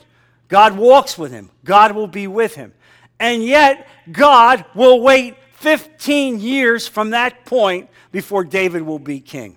God 0.54 0.76
walks 0.76 1.18
with 1.18 1.32
him, 1.32 1.50
God 1.64 1.96
will 1.96 2.06
be 2.06 2.28
with 2.28 2.54
him. 2.54 2.72
And 3.18 3.42
yet, 3.42 3.88
God 4.12 4.64
will 4.72 5.00
wait 5.00 5.34
15 5.54 6.38
years 6.38 6.86
from 6.86 7.10
that 7.10 7.44
point 7.44 7.90
before 8.12 8.44
David 8.44 8.82
will 8.82 9.00
be 9.00 9.18
king. 9.18 9.56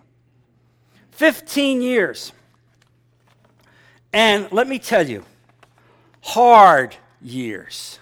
15 1.12 1.84
years. 1.84 2.34
And 4.12 4.52
let 4.52 4.68
me 4.68 4.80
tell 4.80 5.08
you, 5.08 5.24
hard 6.24 6.96
years, 7.22 8.00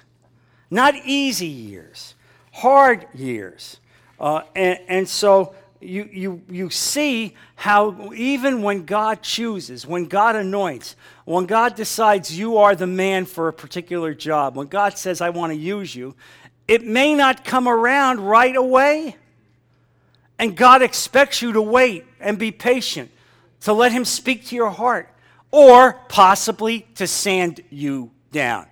not 0.72 0.96
easy 0.96 1.48
years, 1.48 2.16
hard 2.54 3.08
years. 3.14 3.82
Uh, 4.18 4.44
and, 4.56 4.80
and 4.88 5.10
so 5.10 5.54
you, 5.86 6.10
you, 6.12 6.42
you 6.50 6.70
see 6.70 7.36
how 7.56 8.12
even 8.14 8.62
when 8.62 8.86
God 8.86 9.22
chooses, 9.22 9.86
when 9.86 10.06
God 10.06 10.36
anoints, 10.36 10.96
when 11.26 11.46
God 11.46 11.76
decides 11.76 12.38
you 12.38 12.58
are 12.58 12.76
the 12.76 12.88
man 12.88 13.26
for 13.26 13.48
a 13.48 13.54
particular 13.54 14.14
job, 14.14 14.56
when 14.56 14.68
God 14.68 14.98
says, 14.98 15.22
I 15.22 15.30
want 15.30 15.52
to 15.54 15.58
use 15.58 15.96
you, 15.96 16.16
it 16.68 16.84
may 16.84 17.14
not 17.14 17.46
come 17.46 17.68
around 17.68 18.20
right 18.20 18.56
away. 18.56 19.16
And 20.38 20.56
God 20.56 20.82
expects 20.82 21.42
you 21.42 21.54
to 21.54 21.62
wait 21.62 22.06
and 22.20 22.38
be 22.38 22.52
patient, 22.52 23.10
to 23.62 23.74
let 23.74 23.92
Him 23.92 24.04
speak 24.04 24.46
to 24.48 24.56
your 24.56 24.72
heart, 24.72 25.10
or 25.52 25.94
possibly 26.10 26.82
to 26.96 27.08
sand 27.08 27.62
you 27.70 28.12
down. 28.32 28.68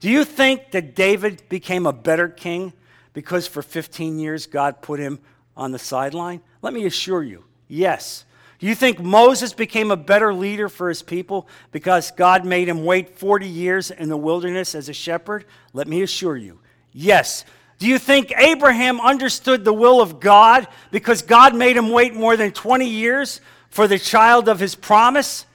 Do 0.00 0.08
you 0.08 0.24
think 0.24 0.70
that 0.70 0.94
David 0.94 1.42
became 1.48 1.86
a 1.86 1.92
better 1.92 2.28
king 2.28 2.72
because 3.12 3.48
for 3.48 3.62
15 3.62 4.20
years 4.20 4.46
God 4.46 4.80
put 4.80 5.00
him 5.00 5.18
on 5.58 5.72
the 5.72 5.78
sideline? 5.78 6.40
Let 6.62 6.72
me 6.72 6.86
assure 6.86 7.22
you, 7.22 7.44
yes. 7.66 8.24
Do 8.58 8.66
you 8.66 8.74
think 8.74 9.00
Moses 9.00 9.52
became 9.52 9.90
a 9.90 9.96
better 9.96 10.32
leader 10.32 10.68
for 10.68 10.88
his 10.88 11.02
people 11.02 11.46
because 11.70 12.10
God 12.12 12.46
made 12.46 12.68
him 12.68 12.84
wait 12.84 13.18
40 13.18 13.46
years 13.46 13.90
in 13.90 14.08
the 14.08 14.16
wilderness 14.16 14.74
as 14.74 14.88
a 14.88 14.94
shepherd? 14.94 15.44
Let 15.74 15.86
me 15.86 16.02
assure 16.02 16.36
you, 16.36 16.60
yes. 16.92 17.44
Do 17.78 17.86
you 17.86 17.98
think 17.98 18.32
Abraham 18.36 19.00
understood 19.00 19.64
the 19.64 19.72
will 19.72 20.00
of 20.00 20.18
God 20.18 20.66
because 20.90 21.22
God 21.22 21.54
made 21.54 21.76
him 21.76 21.90
wait 21.90 22.14
more 22.14 22.36
than 22.36 22.50
20 22.52 22.88
years 22.88 23.40
for 23.68 23.86
the 23.86 23.98
child 23.98 24.48
of 24.48 24.58
his 24.58 24.74
promise? 24.74 25.46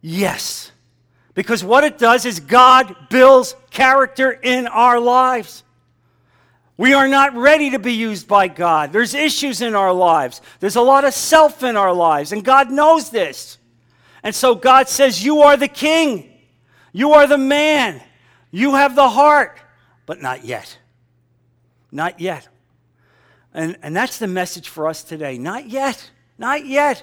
Yes. 0.00 0.70
Because 1.34 1.64
what 1.64 1.82
it 1.82 1.98
does 1.98 2.24
is 2.24 2.38
God 2.38 2.94
builds 3.10 3.56
character 3.70 4.30
in 4.30 4.68
our 4.68 5.00
lives. 5.00 5.64
We 6.78 6.92
are 6.92 7.08
not 7.08 7.34
ready 7.34 7.70
to 7.70 7.78
be 7.78 7.94
used 7.94 8.28
by 8.28 8.48
God. 8.48 8.92
There's 8.92 9.14
issues 9.14 9.62
in 9.62 9.74
our 9.74 9.92
lives. 9.92 10.42
There's 10.60 10.76
a 10.76 10.82
lot 10.82 11.04
of 11.04 11.14
self 11.14 11.62
in 11.62 11.76
our 11.76 11.92
lives, 11.92 12.32
and 12.32 12.44
God 12.44 12.70
knows 12.70 13.10
this. 13.10 13.58
And 14.22 14.34
so 14.34 14.54
God 14.54 14.88
says, 14.88 15.24
You 15.24 15.40
are 15.40 15.56
the 15.56 15.68
king. 15.68 16.32
You 16.92 17.12
are 17.12 17.26
the 17.26 17.38
man. 17.38 18.02
You 18.50 18.74
have 18.74 18.94
the 18.94 19.08
heart, 19.08 19.58
but 20.04 20.20
not 20.20 20.44
yet. 20.44 20.78
Not 21.90 22.20
yet. 22.20 22.48
And, 23.54 23.78
and 23.82 23.96
that's 23.96 24.18
the 24.18 24.26
message 24.26 24.68
for 24.68 24.88
us 24.88 25.02
today. 25.02 25.38
Not 25.38 25.68
yet. 25.68 26.10
Not 26.38 26.66
yet. 26.66 27.02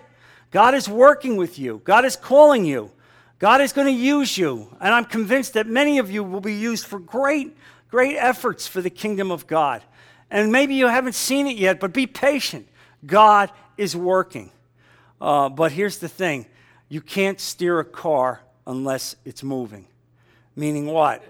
God 0.52 0.76
is 0.76 0.88
working 0.88 1.36
with 1.36 1.58
you, 1.58 1.82
God 1.84 2.06
is 2.06 2.16
calling 2.16 2.66
you. 2.66 2.92
God 3.40 3.60
is 3.60 3.74
going 3.74 3.88
to 3.88 3.94
use 3.94 4.38
you. 4.38 4.70
And 4.80 4.94
I'm 4.94 5.04
convinced 5.04 5.56
that 5.56 5.68
many 5.68 5.98
of 5.98 6.10
you 6.10 6.24
will 6.24 6.40
be 6.40 6.54
used 6.54 6.86
for 6.86 6.98
great 6.98 7.58
great 7.94 8.18
efforts 8.18 8.66
for 8.66 8.82
the 8.82 8.90
kingdom 8.90 9.30
of 9.30 9.46
God. 9.46 9.84
And 10.32 10.52
maybe 10.52 10.74
you 10.74 10.88
haven't 10.88 11.14
seen 11.14 11.46
it 11.46 11.58
yet, 11.58 11.80
but 11.80 11.94
be 11.94 12.08
patient. 12.08 12.68
God 13.06 13.52
is 13.78 13.96
working. 13.96 14.50
Uh, 15.22 15.50
but 15.50 15.72
here's 15.72 16.00
the 16.00 16.10
thing 16.10 16.48
you 16.90 17.02
can't 17.02 17.40
steer 17.40 17.80
a 17.80 17.86
car 17.86 18.42
unless 18.66 19.16
it's 19.26 19.44
moving. 19.44 19.86
Meaning 20.56 20.88
what? 20.88 21.24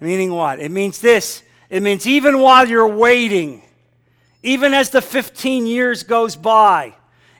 Meaning 0.00 0.34
what? 0.34 0.60
It 0.60 0.70
means 0.70 1.00
this 1.00 1.42
it 1.70 1.82
means 1.82 2.06
even 2.06 2.40
while 2.40 2.68
you're 2.68 2.94
waiting, 2.94 3.62
even 4.42 4.74
as 4.74 4.90
the 4.90 5.00
15 5.00 5.64
years 5.66 6.02
goes 6.02 6.36
by, 6.36 6.92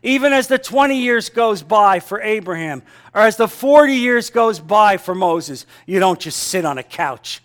even 0.03 0.33
as 0.33 0.47
the 0.47 0.57
20 0.57 0.99
years 0.99 1.29
goes 1.29 1.63
by 1.63 2.01
for 2.01 2.23
Abraham, 2.23 2.83
or 3.15 3.21
as 3.21 3.37
the 3.37 3.49
40 3.49 3.93
years 3.93 4.31
goes 4.31 4.61
by 4.61 4.97
for 4.97 5.15
Moses, 5.15 5.67
you 5.85 6.01
don't 6.01 6.19
just 6.19 6.45
sit 6.45 6.65
on 6.65 6.79
a 6.79 6.83
couch 6.83 7.42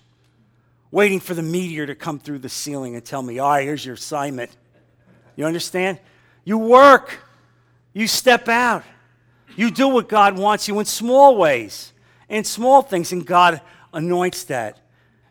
waiting 0.91 1.19
for 1.19 1.33
the 1.33 1.41
meteor 1.41 1.85
to 1.85 1.95
come 1.95 2.19
through 2.19 2.39
the 2.39 2.49
ceiling 2.49 2.95
and 2.95 3.03
tell 3.03 3.21
me, 3.21 3.39
all 3.39 3.49
right, 3.49 3.63
here's 3.63 3.85
your 3.85 3.95
assignment. 3.95 4.51
You 5.35 5.45
understand? 5.45 5.99
You 6.43 6.57
work, 6.57 7.19
you 7.93 8.07
step 8.07 8.47
out, 8.47 8.83
you 9.55 9.71
do 9.71 9.87
what 9.87 10.07
God 10.07 10.37
wants 10.37 10.67
you 10.67 10.79
in 10.79 10.85
small 10.85 11.37
ways, 11.37 11.93
in 12.29 12.43
small 12.43 12.81
things, 12.81 13.11
and 13.11 13.25
God 13.25 13.61
anoints 13.93 14.45
that 14.45 14.79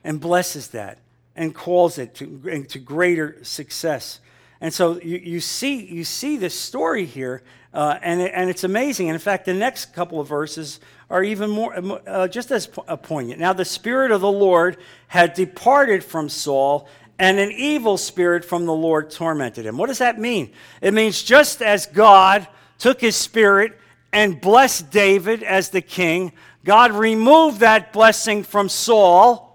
and 0.05 0.21
blesses 0.21 0.69
that 0.69 0.99
and 1.35 1.55
calls 1.55 1.99
it 1.99 2.15
to, 2.17 2.65
to 2.65 2.79
greater 2.79 3.43
success. 3.43 4.21
And 4.61 4.73
so 4.73 5.01
you, 5.01 5.19
you, 5.19 5.41
see, 5.41 5.85
you 5.85 6.05
see 6.05 6.37
this 6.37 6.59
story 6.59 7.05
here, 7.05 7.43
uh, 7.75 7.99
and, 8.03 8.21
and 8.21 8.49
it's 8.49 8.65
amazing. 8.65 9.09
And 9.09 9.15
in 9.15 9.21
fact, 9.21 9.45
the 9.45 9.55
next 9.55 9.95
couple 9.95 10.21
of 10.21 10.29
verses 10.29 10.81
are 11.09 11.23
even 11.23 11.51
more, 11.51 12.01
uh, 12.07 12.29
just 12.29 12.51
as 12.51 12.67
poignant. 12.67 13.41
Now, 13.41 13.53
the 13.53 13.65
Spirit 13.65 14.11
of 14.11 14.21
the 14.21 14.31
Lord 14.31 14.77
had 15.09 15.35
departed 15.35 16.03
from 16.03 16.29
Saul, 16.29 16.89
and 17.19 17.39
an 17.39 17.53
evil 17.53 17.97
spirit 17.97 18.45
from 18.45 18.67
the 18.67 18.75
Lord 18.75 19.11
tormented 19.11 19.65
him. 19.65 19.79
What 19.79 19.87
does 19.87 19.99
that 19.99 20.19
mean? 20.19 20.53
It 20.83 20.93
means 20.93 21.23
just 21.23 21.63
as 21.63 21.87
God 21.87 22.47
took 22.79 23.01
his 23.01 23.17
spirit 23.17 23.79
and 24.13 24.41
blessed 24.41 24.91
David 24.91 25.43
as 25.43 25.71
the 25.71 25.81
king, 25.81 26.33
God 26.65 26.93
removed 26.93 27.61
that 27.61 27.93
blessing 27.93 28.43
from 28.43 28.69
Saul 28.69 29.47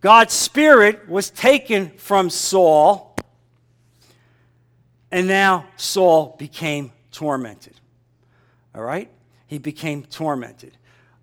God's 0.00 0.32
Spirit 0.32 1.08
was 1.08 1.30
taken 1.30 1.90
from 1.90 2.30
Saul, 2.30 3.16
and 5.10 5.26
now 5.26 5.66
Saul 5.76 6.36
became 6.38 6.92
tormented. 7.10 7.74
All 8.74 8.82
right? 8.82 9.10
He 9.48 9.58
became 9.58 10.04
tormented. 10.04 10.76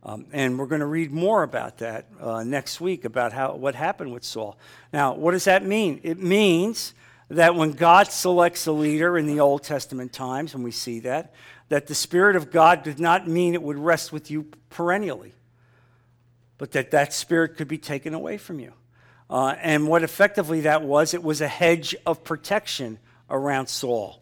Um, 0.03 0.25
and 0.33 0.59
we're 0.59 0.67
going 0.67 0.81
to 0.81 0.85
read 0.85 1.11
more 1.11 1.41
about 1.41 1.77
that 1.77 2.07
uh, 2.19 2.43
next 2.43 2.81
week 2.81 3.05
about 3.05 3.33
how, 3.33 3.55
what 3.55 3.73
happened 3.73 4.11
with 4.11 4.23
Saul. 4.23 4.57
Now, 4.91 5.13
what 5.15 5.31
does 5.31 5.45
that 5.45 5.65
mean? 5.65 5.99
It 6.03 6.19
means 6.19 6.93
that 7.29 7.55
when 7.55 7.71
God 7.71 8.11
selects 8.11 8.67
a 8.67 8.71
leader 8.71 9.17
in 9.17 9.25
the 9.25 9.39
Old 9.39 9.63
Testament 9.63 10.13
times, 10.13 10.53
and 10.53 10.63
we 10.63 10.71
see 10.71 10.99
that, 11.01 11.33
that 11.69 11.87
the 11.87 11.95
Spirit 11.95 12.35
of 12.35 12.51
God 12.51 12.83
did 12.83 12.99
not 12.99 13.27
mean 13.27 13.55
it 13.55 13.63
would 13.63 13.79
rest 13.79 14.11
with 14.11 14.29
you 14.29 14.45
perennially, 14.69 15.33
but 16.57 16.71
that 16.73 16.91
that 16.91 17.13
Spirit 17.13 17.57
could 17.57 17.67
be 17.67 17.79
taken 17.79 18.13
away 18.13 18.37
from 18.37 18.59
you. 18.59 18.73
Uh, 19.27 19.55
and 19.59 19.87
what 19.87 20.03
effectively 20.03 20.61
that 20.61 20.83
was, 20.83 21.15
it 21.15 21.23
was 21.23 21.41
a 21.41 21.47
hedge 21.47 21.95
of 22.05 22.23
protection 22.23 22.99
around 23.27 23.67
Saul. 23.67 24.21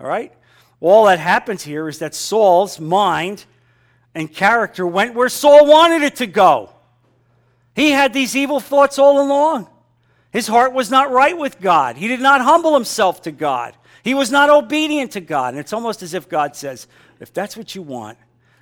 All 0.00 0.06
right? 0.06 0.32
All 0.80 1.06
that 1.06 1.18
happens 1.18 1.62
here 1.62 1.88
is 1.88 1.98
that 2.00 2.14
Saul's 2.14 2.78
mind 2.78 3.44
and 4.14 4.32
character 4.32 4.86
went 4.86 5.14
where 5.14 5.28
Saul 5.28 5.66
wanted 5.66 6.02
it 6.02 6.16
to 6.16 6.26
go. 6.26 6.70
He 7.74 7.90
had 7.90 8.12
these 8.12 8.34
evil 8.34 8.60
thoughts 8.60 8.98
all 8.98 9.20
along. 9.20 9.68
His 10.30 10.46
heart 10.46 10.72
was 10.72 10.90
not 10.90 11.10
right 11.10 11.36
with 11.36 11.60
God. 11.60 11.96
He 11.96 12.08
did 12.08 12.20
not 12.20 12.40
humble 12.40 12.74
himself 12.74 13.22
to 13.22 13.32
God. 13.32 13.74
He 14.02 14.14
was 14.14 14.30
not 14.30 14.50
obedient 14.50 15.12
to 15.12 15.20
God. 15.20 15.54
And 15.54 15.60
it's 15.60 15.72
almost 15.72 16.02
as 16.02 16.14
if 16.14 16.28
God 16.28 16.54
says, 16.54 16.86
if 17.20 17.32
that's 17.32 17.56
what 17.56 17.74
you 17.74 17.82
want, 17.82 18.18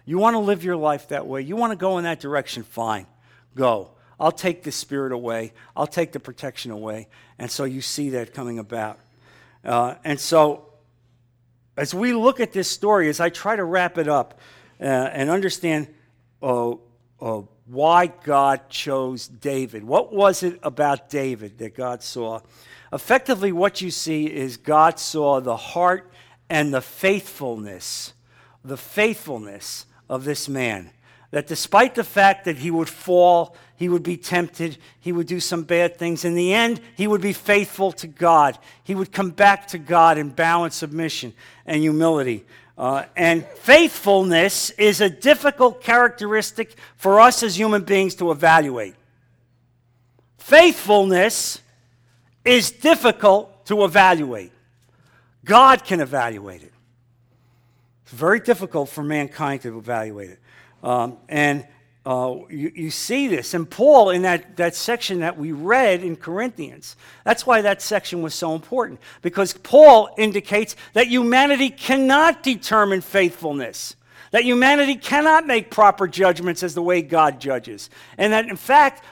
you 0.07 0.19
want 0.19 0.35
to 0.35 0.39
live 0.39 0.65
your 0.65 0.77
life 0.77 1.09
that 1.09 1.27
way, 1.27 1.43
you 1.43 1.57
want 1.57 1.73
to 1.73 1.77
go 1.77 1.99
in 1.99 2.05
that 2.05 2.21
direction, 2.21 2.63
fine, 2.63 3.07
go. 3.55 3.91
I'll 4.19 4.33
take 4.33 4.63
the 4.63 4.73
spirit 4.73 5.13
away, 5.13 5.53
I'll 5.77 5.87
take 5.87 6.13
the 6.13 6.21
protection 6.21 6.71
away. 6.71 7.09
And 7.39 7.51
so 7.51 7.65
you 7.65 7.81
see 7.81 8.11
that 8.11 8.35
coming 8.35 8.59
about. 8.59 8.99
Uh, 9.65 9.95
and 10.05 10.21
so, 10.21 10.67
as 11.77 11.95
we 11.95 12.13
look 12.13 12.41
at 12.41 12.53
this 12.53 12.71
story, 12.71 13.09
as 13.09 13.21
I 13.21 13.31
try 13.31 13.57
to 13.57 13.65
wrap 13.65 13.99
it 13.99 14.09
up, 14.09 14.39
uh, 14.81 14.85
and 14.85 15.31
understand 15.31 15.89
uh, 16.43 16.73
uh, 17.21 17.43
why 17.67 18.07
God 18.07 18.69
chose 18.69 19.27
David. 19.27 19.85
What 19.85 20.13
was 20.13 20.43
it 20.43 20.59
about 20.63 21.09
David 21.09 21.59
that 21.59 21.75
God 21.75 22.03
saw? 22.03 22.41
Effectively, 22.93 23.53
what 23.53 23.81
you 23.81 23.91
see 23.91 24.27
is 24.27 24.57
God 24.57 24.99
saw 24.99 25.41
the 25.41 25.57
heart 25.57 26.13
and 26.51 26.73
the 26.73 26.81
faithfulness, 26.81 28.13
the 28.65 28.77
faithfulness 28.77 29.87
of 30.09 30.25
this 30.25 30.49
man. 30.49 30.91
That 31.35 31.49
despite 31.49 31.97
the 31.97 32.05
fact 32.05 32.45
that 32.45 32.59
he 32.59 32.71
would 32.71 32.89
fall, 32.89 33.57
he 33.75 33.89
would 33.89 34.05
be 34.05 34.17
tempted, 34.17 34.79
he 35.01 35.11
would 35.11 35.27
do 35.27 35.41
some 35.41 35.65
bad 35.65 35.97
things, 35.97 36.25
in 36.25 36.37
the 36.37 36.55
end, 36.55 36.81
he 36.97 37.09
would 37.09 37.21
be 37.21 37.33
faithful 37.33 37.91
to 37.91 38.07
God. 38.07 38.57
He 38.85 38.95
would 38.95 39.11
come 39.11 39.31
back 39.31 39.67
to 39.69 39.79
God 39.79 40.17
in 40.17 40.29
bow 40.29 40.63
and 40.63 40.73
submission 40.73 41.33
and 41.67 41.83
humility. 41.83 42.47
Uh, 42.79 43.07
and 43.17 43.45
faithfulness 43.45 44.71
is 44.79 45.01
a 45.01 45.11
difficult 45.11 45.83
characteristic 45.83 46.77
for 46.95 47.19
us 47.19 47.43
as 47.43 47.59
human 47.59 47.83
beings 47.83 48.15
to 48.15 48.31
evaluate. 48.31 48.95
Faithfulness 50.39 51.61
is 52.45 52.71
difficult 52.71 53.67
to 53.67 53.83
evaluate. 53.83 54.53
God 55.45 55.83
can 55.83 55.99
evaluate 55.99 56.63
it. 56.63 56.73
It's 58.05 58.13
very 58.13 58.39
difficult 58.39 58.89
for 58.89 59.03
mankind 59.03 59.63
to 59.63 59.77
evaluate 59.77 60.31
it. 60.31 60.39
Um, 60.85 61.17
and 61.31 61.67
uh, 62.05 62.37
you, 62.51 62.71
you, 62.75 62.91
see 62.91 63.27
this. 63.27 63.55
And 63.55 63.69
Paul, 63.69 64.11
in 64.11 64.23
that, 64.23 64.59
that 64.59 64.75
section 64.75 65.21
that 65.21 65.39
we 65.39 65.53
read 65.53 66.03
in 66.03 66.17
Corinthians, 66.17 66.97
that's 67.25 67.47
why 67.47 67.63
that 67.63 67.81
section 67.81 68.21
was 68.21 68.35
so 68.35 68.55
important, 68.55 69.01
because 69.23 69.55
Paul 69.55 70.15
indicates 70.19 70.77
that 70.93 71.07
humanity 71.07 71.71
cannot 71.71 72.43
determine 72.43 73.01
faithfulness, 73.01 73.97
that 74.33 74.45
humanity 74.45 74.97
cannot 74.97 75.47
make 75.47 75.71
proper 75.71 76.07
judgments 76.07 76.63
as 76.63 76.75
the 76.75 76.83
way 76.83 77.01
God 77.01 77.41
judges. 77.41 77.89
And 78.19 78.35
that, 78.35 78.47
in 78.47 78.57
fact, 78.57 79.03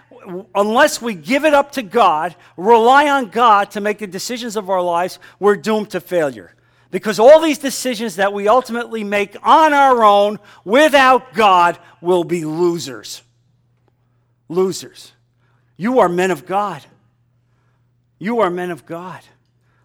unless 0.55 1.01
we 1.01 1.15
give 1.15 1.47
it 1.47 1.55
up 1.55 1.73
to 1.73 1.83
God, 1.83 2.37
rely 2.59 3.09
on 3.09 3.31
God 3.31 3.71
to 3.71 3.81
make 3.81 4.01
the 4.01 4.07
decisions 4.07 4.55
of 4.55 4.69
our 4.69 4.83
lives, 4.83 5.19
we're 5.41 5.57
doomed 5.57 5.89
to 5.93 6.01
failure. 6.01 6.55
Because 6.93 7.19
all 7.19 7.41
these 7.41 7.57
decisions 7.57 8.17
that 8.17 8.35
we 8.35 8.47
ultimately 8.47 9.03
make 9.03 9.35
on 9.43 9.73
our 9.73 10.05
own 10.05 10.39
without 10.63 11.33
God 11.33 11.79
will 12.03 12.23
be 12.23 12.45
losers. 12.45 13.23
Losers. 14.51 15.13
You 15.79 16.01
are 16.01 16.09
men 16.09 16.31
of 16.31 16.45
God. 16.45 16.85
You 18.19 18.41
are 18.41 18.51
men 18.51 18.71
of 18.71 18.85
God. 18.85 19.23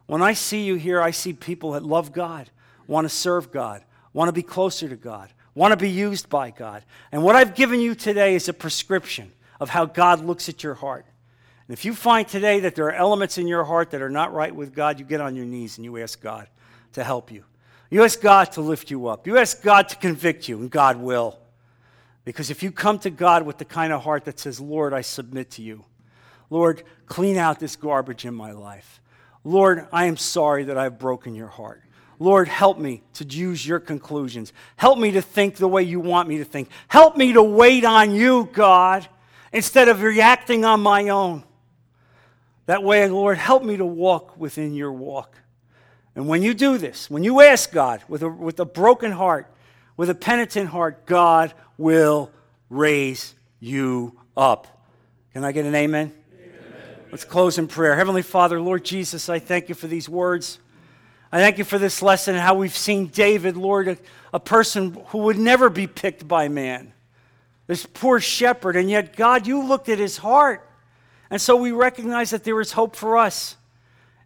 When 0.05 0.21
I 0.21 0.33
see 0.33 0.63
you 0.63 0.75
here, 0.75 1.01
I 1.01 1.11
see 1.11 1.31
people 1.31 1.71
that 1.71 1.83
love 1.83 2.11
God, 2.11 2.49
want 2.87 3.05
to 3.05 3.09
serve 3.09 3.53
God, 3.53 3.83
want 4.11 4.27
to 4.27 4.33
be 4.33 4.43
closer 4.43 4.89
to 4.89 4.97
God, 4.97 5.29
want 5.55 5.71
to 5.71 5.77
be 5.77 5.89
used 5.89 6.27
by 6.27 6.51
God. 6.51 6.83
And 7.13 7.23
what 7.23 7.37
I've 7.37 7.55
given 7.55 7.79
you 7.79 7.95
today 7.95 8.35
is 8.35 8.49
a 8.49 8.53
prescription 8.53 9.31
of 9.61 9.69
how 9.69 9.85
God 9.85 10.25
looks 10.25 10.49
at 10.49 10.61
your 10.61 10.73
heart. 10.73 11.05
And 11.69 11.73
if 11.73 11.85
you 11.85 11.95
find 11.95 12.27
today 12.27 12.59
that 12.59 12.75
there 12.75 12.87
are 12.87 12.93
elements 12.93 13.37
in 13.37 13.47
your 13.47 13.63
heart 13.63 13.91
that 13.91 14.01
are 14.01 14.09
not 14.09 14.33
right 14.33 14.53
with 14.53 14.75
God, 14.75 14.99
you 14.99 15.05
get 15.05 15.21
on 15.21 15.37
your 15.37 15.45
knees 15.45 15.77
and 15.77 15.85
you 15.85 15.97
ask 15.99 16.21
God 16.21 16.49
to 16.97 17.03
help 17.03 17.31
you. 17.31 17.43
You 17.89 18.03
ask 18.03 18.19
God 18.19 18.51
to 18.53 18.61
lift 18.61 18.91
you 18.91 19.07
up. 19.07 19.27
You 19.27 19.37
ask 19.37 19.61
God 19.63 19.87
to 19.89 19.95
convict 19.95 20.49
you, 20.49 20.57
and 20.57 20.69
God 20.69 20.97
will. 20.97 21.39
Because 22.25 22.49
if 22.49 22.61
you 22.61 22.71
come 22.71 22.99
to 22.99 23.09
God 23.09 23.43
with 23.43 23.57
the 23.57 23.65
kind 23.65 23.93
of 23.93 24.03
heart 24.03 24.25
that 24.25 24.39
says, 24.39 24.59
Lord, 24.59 24.93
I 24.93 25.01
submit 25.01 25.51
to 25.51 25.61
you, 25.61 25.85
Lord, 26.49 26.83
clean 27.05 27.37
out 27.37 27.59
this 27.59 27.75
garbage 27.75 28.25
in 28.25 28.33
my 28.33 28.51
life. 28.51 28.99
Lord, 29.43 29.87
I 29.93 30.05
am 30.05 30.17
sorry 30.17 30.65
that 30.65 30.77
I've 30.77 30.99
broken 30.99 31.35
your 31.35 31.47
heart. 31.47 31.81
Lord, 32.19 32.47
help 32.47 32.79
me 32.79 33.03
to 33.13 33.25
use 33.25 33.65
your 33.65 33.79
conclusions. 33.79 34.51
Help 34.75 34.97
me 34.97 35.11
to 35.11 35.21
think 35.21 35.55
the 35.55 35.67
way 35.67 35.83
you 35.83 35.99
want 35.99 36.27
me 36.27 36.39
to 36.39 36.45
think. 36.45 36.69
Help 36.87 37.15
me 37.15 37.33
to 37.33 37.43
wait 37.43 37.85
on 37.85 38.13
you, 38.13 38.49
God, 38.51 39.07
instead 39.53 39.87
of 39.87 40.01
reacting 40.01 40.65
on 40.65 40.81
my 40.81 41.09
own. 41.09 41.43
That 42.65 42.83
way, 42.83 43.07
Lord, 43.07 43.37
help 43.37 43.63
me 43.63 43.77
to 43.77 43.85
walk 43.85 44.37
within 44.37 44.73
your 44.73 44.91
walk. 44.91 45.35
And 46.17 46.27
when 46.27 46.41
you 46.41 46.55
do 46.55 46.79
this, 46.79 47.11
when 47.11 47.23
you 47.23 47.41
ask 47.41 47.71
God 47.71 48.01
with 48.07 48.23
a, 48.23 48.29
with 48.29 48.59
a 48.59 48.65
broken 48.65 49.11
heart, 49.11 49.45
with 49.97 50.09
a 50.09 50.15
penitent 50.15 50.67
heart, 50.67 51.05
God 51.05 51.53
will 51.77 52.31
raise 52.71 53.35
you 53.59 54.17
up. 54.35 54.65
Can 55.33 55.43
I 55.43 55.51
get 55.51 55.67
an 55.67 55.75
amen? 55.75 56.11
amen? 56.33 56.55
Let's 57.11 57.23
close 57.23 57.59
in 57.59 57.67
prayer. 57.67 57.95
Heavenly 57.95 58.23
Father, 58.23 58.59
Lord 58.59 58.83
Jesus, 58.83 59.29
I 59.29 59.37
thank 59.37 59.69
you 59.69 59.75
for 59.75 59.85
these 59.85 60.09
words. 60.09 60.57
I 61.31 61.37
thank 61.37 61.59
you 61.59 61.63
for 61.63 61.77
this 61.77 62.01
lesson, 62.01 62.33
how 62.33 62.55
we've 62.55 62.75
seen 62.75 63.07
David, 63.07 63.55
Lord, 63.55 63.87
a, 63.87 63.97
a 64.33 64.39
person 64.39 64.99
who 65.09 65.19
would 65.19 65.37
never 65.37 65.69
be 65.69 65.85
picked 65.85 66.27
by 66.27 66.47
man. 66.47 66.93
This 67.67 67.85
poor 67.85 68.19
shepherd, 68.19 68.75
and 68.75 68.89
yet, 68.89 69.15
God, 69.15 69.45
you 69.45 69.63
looked 69.63 69.87
at 69.87 69.99
his 69.99 70.17
heart. 70.17 70.67
And 71.29 71.39
so 71.39 71.55
we 71.55 71.71
recognize 71.73 72.31
that 72.31 72.43
there 72.43 72.59
is 72.59 72.71
hope 72.71 72.95
for 72.95 73.19
us. 73.19 73.55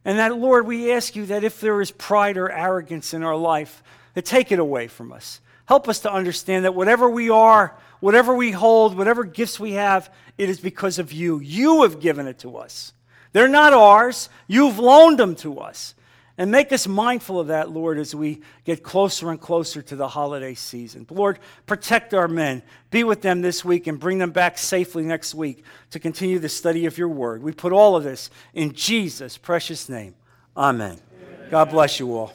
And 0.04 0.20
that, 0.20 0.38
Lord, 0.38 0.66
we 0.66 0.92
ask 0.92 1.16
you 1.16 1.28
that 1.28 1.44
if 1.44 1.62
there 1.62 1.80
is 1.82 1.92
pride 1.92 2.38
or 2.38 2.52
arrogance 2.52 3.14
in 3.14 3.24
our 3.24 3.36
life, 3.36 3.84
to 4.16 4.22
take 4.22 4.52
it 4.52 4.60
away 4.60 4.88
from 4.88 5.12
us. 5.12 5.40
Help 5.66 5.88
us 5.88 6.00
to 6.00 6.12
understand 6.12 6.66
that 6.66 6.76
whatever 6.76 7.10
we 7.10 7.30
are, 7.30 7.76
whatever 8.00 8.36
we 8.36 8.52
hold, 8.52 8.98
whatever 8.98 9.24
gifts 9.24 9.60
we 9.60 9.74
have, 9.74 10.14
it 10.38 10.50
is 10.50 10.60
because 10.60 11.00
of 11.00 11.14
you. 11.14 11.40
You 11.40 11.84
have 11.84 12.00
given 12.00 12.28
it 12.28 12.40
to 12.40 12.58
us. 12.58 12.94
They're 13.32 13.48
not 13.48 13.74
ours, 13.74 14.28
you've 14.48 14.80
loaned 14.80 15.18
them 15.18 15.36
to 15.36 15.60
us. 15.60 15.96
And 16.42 16.50
make 16.50 16.74
us 16.74 16.88
mindful 16.88 17.40
of 17.40 17.50
that, 17.50 17.70
Lord, 17.70 18.00
as 18.00 18.16
we 18.16 18.42
get 18.66 18.82
closer 18.82 19.30
and 19.30 19.40
closer 19.40 19.84
to 19.84 19.96
the 19.96 20.08
holiday 20.08 20.56
season. 20.56 21.06
Lord, 21.12 21.38
protect 21.68 22.16
our 22.16 22.28
men. 22.28 22.64
Be 22.90 23.04
with 23.04 23.22
them 23.22 23.44
this 23.44 23.64
week 23.64 23.86
and 23.86 24.00
bring 24.00 24.18
them 24.18 24.32
back 24.32 24.58
safely 24.58 25.04
next 25.04 25.36
week 25.36 25.64
to 25.92 26.00
continue 26.00 26.40
the 26.40 26.50
study 26.50 26.88
of 26.88 26.98
your 26.98 27.10
word. 27.10 27.44
We 27.44 27.52
put 27.52 27.74
all 27.74 27.96
of 27.96 28.04
this 28.04 28.32
in 28.56 28.74
Jesus' 28.74 29.38
precious 29.38 29.88
name. 29.88 30.16
Amen. 30.58 31.00
Amen. 31.14 31.50
God 31.52 31.70
bless 31.70 32.00
you 32.00 32.18
all. 32.18 32.34